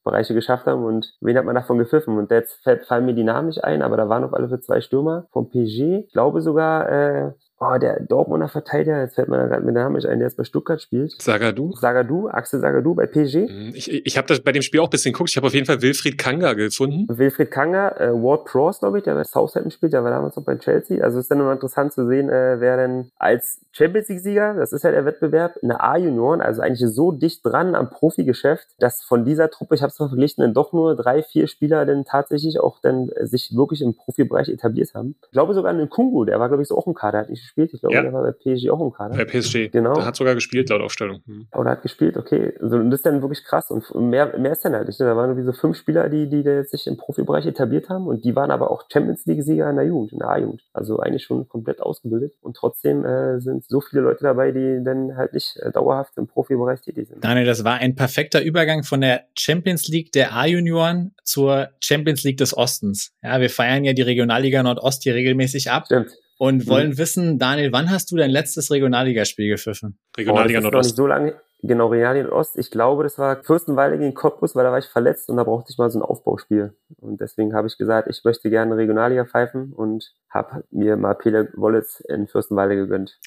[0.06, 2.16] Profibereiche geschafft haben und wen hat man davon gepfiffen.
[2.16, 4.80] Und jetzt fallen mir die Namen nicht ein, aber da waren auf alle Fälle zwei
[4.80, 6.04] Stürmer vom PG.
[6.06, 9.96] Ich glaube sogar, äh, oh, der Dortmunder Verteidiger, jetzt fällt mir da gerade mit Namen
[9.96, 11.20] nicht ein, der jetzt bei Stuttgart spielt.
[11.20, 11.72] Sagadu.
[11.72, 13.48] Sagadou, Axel Sagadou bei PSG.
[13.48, 15.30] Hm, Ich, ich habe das bei dem Spiel auch ein bisschen geguckt.
[15.30, 17.06] Ich habe auf jeden Fall Wilfried Kanga gefunden.
[17.08, 20.44] Wilfried Kanga, äh, Ward Prowse, glaube ich, der bei Southampton spielt, der war damals noch
[20.44, 21.02] bei Chelsea.
[21.02, 24.84] Also ist dann immer interessant zu sehen, äh, wer denn als Champions League-Sieger, das ist
[24.84, 29.24] ja der Wettbewerb, in der A-Junioren, also eigentlich so dicht dran am Profigeschäft, dass von
[29.24, 32.60] dieser Truppe, ich habe es mal verglichen, dann doch nur drei, vier Spieler dann tatsächlich
[32.60, 35.16] auch dann sich wirklich im Profibereich etabliert haben.
[35.24, 37.30] Ich glaube sogar an den Kungu, der war, glaube ich, so auch im Kader, hat
[37.30, 37.70] nicht gespielt.
[37.72, 38.02] Ich glaube, Ja.
[38.02, 39.16] der war bei PSG auch im Kader.
[39.16, 39.68] Bei PSG.
[39.70, 39.94] Genau.
[39.94, 41.22] Der hat sogar gespielt laut Aufstellung.
[41.26, 41.46] Hm.
[41.54, 42.52] Oder hat gespielt, okay.
[42.60, 43.70] Also, und das ist dann wirklich krass.
[43.70, 45.00] Und mehr, mehr ist dann halt nicht.
[45.00, 45.06] ne?
[45.06, 48.06] Da waren irgendwie so fünf Spieler, die, die jetzt sich im Profibereich etabliert haben.
[48.06, 50.62] Und die waren aber auch Champions League-Sieger in der Jugend, in der A-Jugend.
[50.72, 52.34] Also eigentlich schon komplett ausgebildet.
[52.42, 56.26] Und trotzdem äh, sind so viele Leute dabei, die dann halt nicht äh, dauerhaft im
[56.26, 57.24] Profibereich tätig sind.
[57.24, 62.36] Daniel, das war ein perfekter Übergang von der Champions League der A-Junioren zur Champions League
[62.38, 63.12] des Ostens.
[63.22, 66.10] Ja, wir feiern ja die Regionalliga Nordost hier regelmäßig ab Stimmt.
[66.38, 69.98] Und wollen wissen, Daniel, wann hast du dein letztes Regionalligaspiel gepfiffen?
[70.16, 70.90] Regionalliga oh, Nordost.
[70.90, 71.40] nicht so lange.
[71.66, 72.56] Genau, Regionalliga Ost.
[72.56, 75.72] Ich glaube, das war Fürstenwalde gegen Cottbus, weil da war ich verletzt und da brauchte
[75.72, 76.74] ich mal so ein Aufbauspiel.
[77.00, 81.48] Und deswegen habe ich gesagt, ich möchte gerne Regionalliga pfeifen und habe mir mal Peter
[81.54, 83.18] Wollitz in Fürstenwalde gegönnt.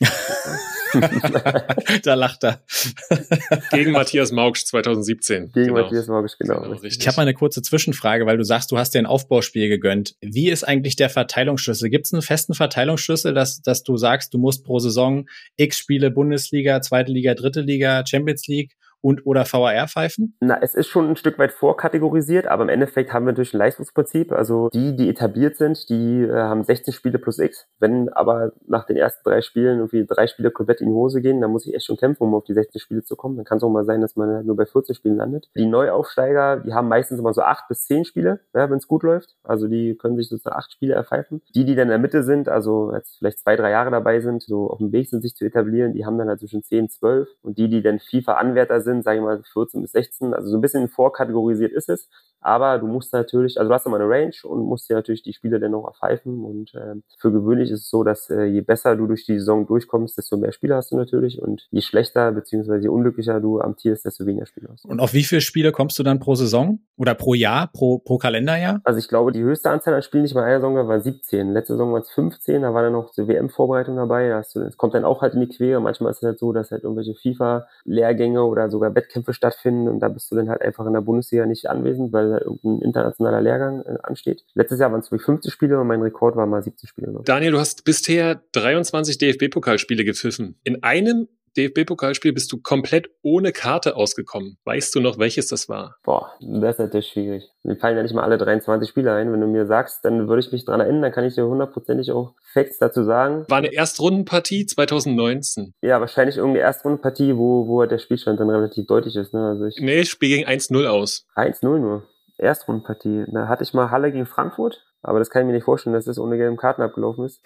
[2.04, 2.62] da lacht er.
[3.72, 5.52] Gegen Matthias Maugsch 2017.
[5.52, 5.82] Gegen genau.
[5.82, 6.62] Matthias Maugsch, genau.
[6.62, 9.70] genau ich habe mal eine kurze Zwischenfrage, weil du sagst, du hast dir ein Aufbauspiel
[9.70, 10.16] gegönnt.
[10.22, 11.90] Wie ist eigentlich der Verteilungsschlüssel?
[11.90, 15.28] Gibt es einen festen Verteilungsschlüssel, dass, dass du sagst, du musst pro Saison
[15.58, 18.72] x Spiele Bundesliga, zweite Liga, dritte Liga, Champions League
[19.02, 20.36] und oder VAR-Pfeifen?
[20.40, 23.60] Na, es ist schon ein Stück weit vorkategorisiert, aber im Endeffekt haben wir natürlich ein
[23.60, 24.32] Leistungsprinzip.
[24.32, 27.68] Also die, die etabliert sind, die äh, haben 16 Spiele plus X.
[27.80, 31.42] Wenn aber nach den ersten drei Spielen irgendwie drei Spiele komplett in die Hose gehen,
[31.42, 33.38] dann muss ich echt schon kämpfen, um auf die 16 Spiele zu kommen.
[33.38, 35.50] Dann kann es auch mal sein, dass man nur bei 14 Spielen landet.
[35.56, 39.04] Die Neuaufsteiger, die haben meistens immer so acht bis zehn Spiele, ja, wenn es gut
[39.04, 39.36] läuft.
[39.44, 41.42] Also die können sich sozusagen acht Spiele erpfeifen.
[41.56, 44.44] Die, die dann in der Mitte sind, also jetzt vielleicht zwei, drei Jahre dabei sind,
[44.44, 47.30] so auf dem Weg sind, sich zu etablieren, die haben dann halt zwischen 10, 12.
[47.42, 50.58] Und die, die dann FIFA-Anwärter sind, sind, sage ich mal 14 bis 16, also so
[50.58, 52.10] ein bisschen vorkategorisiert ist es,
[52.42, 55.34] aber du musst natürlich, also du hast immer eine Range und musst dir natürlich die
[55.34, 56.44] Spiele dann noch erpfeifen.
[56.44, 59.68] Und äh, für gewöhnlich ist es so, dass äh, je besser du durch die Saison
[59.68, 61.42] durchkommst, desto mehr Spiele hast du natürlich.
[61.42, 64.90] Und je schlechter beziehungsweise je unglücklicher du amtierst, desto weniger Spiele hast du.
[64.90, 66.80] Und auf wie viele Spiele kommst du dann pro Saison?
[66.96, 68.82] Oder pro Jahr, pro, pro Kalenderjahr?
[68.84, 71.52] Also ich glaube, die höchste Anzahl an Spielen, die ich mal einer Saison war 17.
[71.52, 74.62] Letzte Saison waren es 15, da war dann noch zur WM-Vorbereitung dabei, da hast du,
[74.62, 76.84] es kommt dann auch halt in die Quere, manchmal ist es halt so, dass halt
[76.84, 80.94] irgendwelche FIFA-Lehrgänge oder so sogar Wettkämpfe stattfinden und da bist du dann halt einfach in
[80.94, 84.46] der Bundesliga nicht anwesend, weil da irgendein internationaler Lehrgang äh, ansteht.
[84.54, 87.22] Letztes Jahr waren es 50 Spiele und mein Rekord war mal 70 Spiele.
[87.26, 90.56] Daniel, du hast bisher 23 DFB-Pokalspiele gepfiffen.
[90.64, 91.28] In einem
[91.58, 94.58] DFB-Pokalspiel bist du komplett ohne Karte ausgekommen.
[94.66, 95.98] Weißt du noch, welches das war?
[96.04, 97.50] Boah, das ist natürlich schwierig.
[97.64, 99.32] Mir fallen ja nicht mal alle 23 Spiele ein.
[99.32, 102.12] Wenn du mir sagst, dann würde ich mich dran erinnern, dann kann ich dir hundertprozentig
[102.12, 103.46] auch Facts dazu sagen.
[103.48, 105.74] War eine Erstrundenpartie 2019.
[105.82, 109.34] Ja, wahrscheinlich irgendeine Erstrundenpartie, wo, wo der Spielstand dann relativ deutlich ist.
[109.34, 109.48] Ne?
[109.48, 111.26] Also ich nee, Spiel gegen 1-0 aus.
[111.36, 112.04] 1-0 nur.
[112.38, 113.26] Erstrundenpartie.
[113.28, 116.06] Da hatte ich mal Halle gegen Frankfurt, aber das kann ich mir nicht vorstellen, dass
[116.06, 117.42] das ohne gelben Karten abgelaufen ist.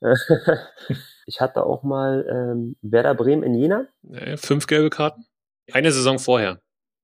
[1.28, 3.86] ich hatte auch mal ähm, Werder Bremen in Jena.
[4.02, 5.26] Nee, fünf gelbe Karten.
[5.70, 6.60] Eine Saison vorher.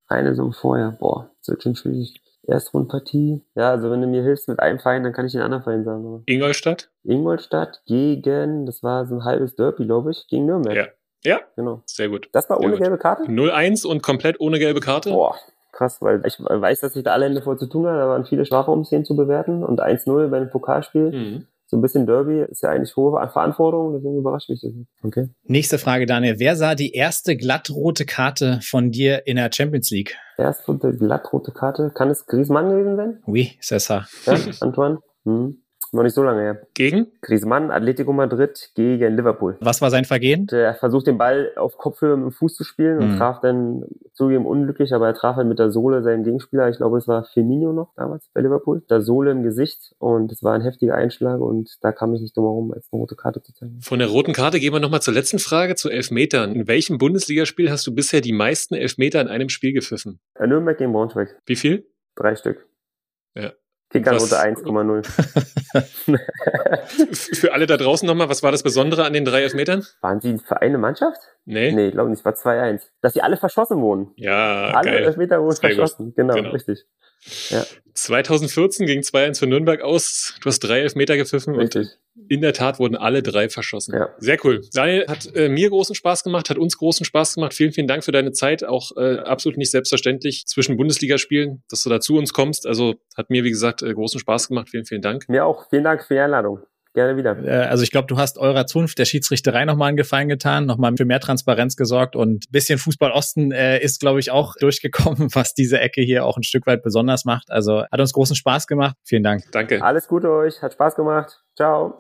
[0.09, 0.97] Eine Saison vorher.
[0.99, 2.21] Boah, das wird schon schwierig.
[2.47, 3.43] Erstrundpartie.
[3.55, 5.85] Ja, also wenn du mir hilfst mit einem Verein, dann kann ich den anderen Verein
[5.85, 6.23] sagen.
[6.27, 6.91] Ingolstadt?
[7.03, 10.77] Ingolstadt gegen, das war so ein halbes Derby, glaube ich, gegen Nürnberg.
[10.77, 10.87] Ja.
[11.27, 11.83] Ja, genau.
[11.87, 12.29] Sehr gut.
[12.33, 13.25] Das war ohne gelbe Karte?
[13.25, 15.09] 0-1 und komplett ohne gelbe Karte?
[15.09, 15.37] Boah,
[15.73, 17.97] krass, weil ich weiß, dass ich da alle Hände voll zu tun habe.
[17.97, 21.13] Da waren viele Strafraumszenen zu bewerten und 1-0 bei einem Pokalspiel.
[21.13, 24.73] Mhm so ein bisschen Derby ist ja eigentlich hohe Verantwortung, deswegen überrascht mich das.
[25.03, 25.29] Okay.
[25.45, 26.39] Nächste Frage, Daniel.
[26.39, 30.17] Wer sah die erste glattrote Karte von dir in der Champions League?
[30.37, 31.91] Erste glattrote Karte?
[31.95, 33.23] Kann es Griezmann gewesen sein?
[33.27, 34.07] Oui, c'est ça.
[34.27, 34.99] Ja, Antoine?
[35.27, 35.64] Hm.
[35.95, 36.67] Noch nicht so lange her.
[36.75, 37.07] Gegen?
[37.23, 39.57] Griezmann, Atletico Madrid gegen Liverpool.
[39.61, 40.49] Was war sein Vergehen?
[40.51, 43.17] Er versucht den Ball auf Kopfhöhe mit dem Fuß zu spielen und mhm.
[43.17, 46.69] traf dann zugegeben unglücklich, aber er traf halt mit der Sohle seinen Gegenspieler.
[46.69, 48.83] Ich glaube, es war Firmino noch damals bei Liverpool.
[48.91, 52.37] Der Sohle im Gesicht und es war ein heftiger Einschlag und da kam ich nicht
[52.37, 53.81] drum herum, als eine rote Karte zu zeigen.
[53.81, 56.57] Von der roten Karte gehen wir nochmal zur letzten Frage, zu Elfmetern.
[56.57, 60.19] In welchem Bundesligaspiel hast du bisher die meisten Elfmeter in einem Spiel gepfiffen?
[60.45, 61.37] Nürnberg gegen Braunschweig.
[61.47, 61.87] Wie viel?
[62.17, 62.67] Drei Stück.
[63.95, 65.07] Kickernote 1,0.
[67.37, 69.87] Für alle da draußen nochmal, was war das Besondere an den drei Elfmetern?
[70.01, 71.21] Waren sie für eine Mannschaft?
[71.45, 71.71] Nee.
[71.71, 72.81] Nee, glaube nicht, es war 2-1.
[73.03, 74.11] Dass sie alle verschossen wurden.
[74.17, 75.05] Ja, Alle geil.
[75.05, 76.13] Elfmeter wurden verschossen.
[76.17, 76.85] Genau, genau, richtig.
[77.51, 77.65] Ja.
[77.95, 80.35] 2014 ging 2-1 für Nürnberg aus.
[80.43, 81.87] Du hast drei Elfmeter gepfiffen Richtig.
[81.87, 81.99] und
[82.29, 83.95] in der Tat wurden alle drei verschossen.
[83.95, 84.09] Ja.
[84.19, 84.63] Sehr cool.
[84.73, 87.55] Daniel, hat äh, mir großen Spaß gemacht, hat uns großen Spaß gemacht.
[87.55, 88.65] Vielen, vielen Dank für deine Zeit.
[88.65, 92.67] Auch äh, absolut nicht selbstverständlich zwischen Bundesligaspielen, dass du da zu uns kommst.
[92.67, 94.69] Also hat mir, wie gesagt, äh, großen Spaß gemacht.
[94.71, 95.29] Vielen, vielen Dank.
[95.29, 95.69] Mir auch.
[95.71, 96.61] Vielen Dank für die Einladung.
[96.95, 97.37] Gerne wieder.
[97.45, 100.97] Äh, also ich glaube, du hast eurer Zunft der Schiedsrichterei nochmal einen Gefallen getan, nochmal
[100.97, 105.55] für mehr Transparenz gesorgt und bisschen Fußball Osten äh, ist, glaube ich, auch durchgekommen, was
[105.55, 107.51] diese Ecke hier auch ein Stück weit besonders macht.
[107.51, 108.97] Also hat uns großen Spaß gemacht.
[109.03, 109.43] Vielen Dank.
[109.51, 109.83] Danke.
[109.83, 110.63] Alles Gute euch.
[110.63, 111.43] Hat Spaß gemacht.
[111.57, 111.97] Ciao.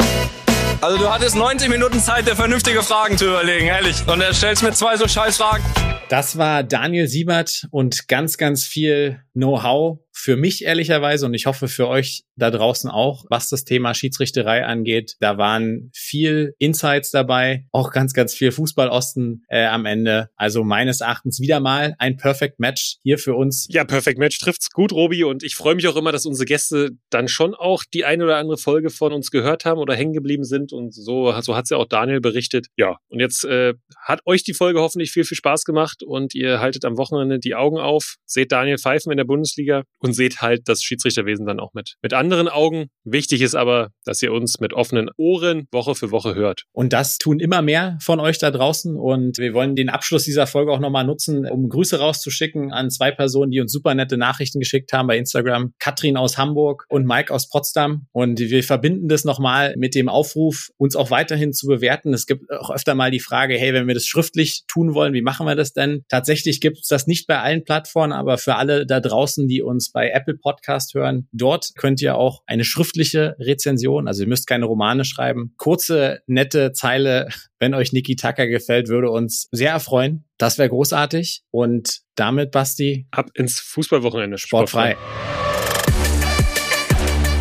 [0.81, 4.07] Also du hattest 90 Minuten Zeit, dir vernünftige Fragen zu überlegen, ehrlich.
[4.07, 5.65] Und er stellst mir zwei so scheiß Fragen.
[6.09, 11.67] Das war Daniel Siebert und ganz, ganz viel Know-how für mich ehrlicherweise und ich hoffe
[11.67, 15.17] für euch da draußen auch, was das Thema Schiedsrichterei angeht.
[15.19, 20.31] Da waren viel Insights dabei, auch ganz, ganz viel Fußballosten äh, am Ende.
[20.37, 23.67] Also meines Erachtens wieder mal ein Perfect Match hier für uns.
[23.71, 25.25] Ja, Perfect Match trifft's gut, Robi.
[25.25, 28.37] Und ich freue mich auch immer, dass unsere Gäste dann schon auch die eine oder
[28.37, 30.73] andere Folge von uns gehört haben oder hängen geblieben sind.
[30.73, 32.69] Und so, so hat's ja auch Daniel berichtet.
[32.77, 36.61] Ja, und jetzt äh, hat euch die Folge hoffentlich viel, viel Spaß gemacht und ihr
[36.61, 40.69] haltet am Wochenende die Augen auf, seht Daniel Pfeifen in der Bundesliga und seht halt
[40.69, 42.89] das Schiedsrichterwesen dann auch mit, mit anderen Augen.
[43.05, 46.65] Wichtig ist aber, dass ihr uns mit offenen Ohren Woche für Woche hört.
[46.73, 48.97] Und das tun immer mehr von euch da draußen.
[48.97, 53.11] Und wir wollen den Abschluss dieser Folge auch nochmal nutzen, um Grüße rauszuschicken an zwei
[53.13, 55.73] Personen, die uns super nette Nachrichten geschickt haben bei Instagram.
[55.79, 58.07] Katrin aus Hamburg und Mike aus Potsdam.
[58.13, 62.13] Und wir verbinden das nochmal mit dem Aufruf, uns auch weiterhin zu bewerten.
[62.13, 65.23] Es gibt auch öfter mal die Frage, hey, wenn wir das schriftlich tun wollen, wie
[65.23, 66.05] machen wir das denn?
[66.11, 69.94] Tatsächlich gibt es das nicht bei allen Plattformen, aber für alle da draußen, die uns
[69.95, 74.67] bei Apple Podcast hören, dort könnt ihr auch eine schriftliche Rezension, also ihr müsst keine
[74.67, 80.25] Romane schreiben, kurze, nette Zeile, wenn euch Niki Tucker gefällt, würde uns sehr erfreuen.
[80.37, 81.45] Das wäre großartig.
[81.51, 84.37] Und damit, Basti, ab ins Fußballwochenende.
[84.37, 84.97] Sportfrei.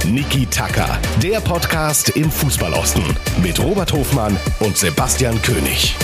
[0.05, 3.03] Niki Tacker, der Podcast im Fußballosten
[3.41, 5.95] mit Robert Hofmann und Sebastian König.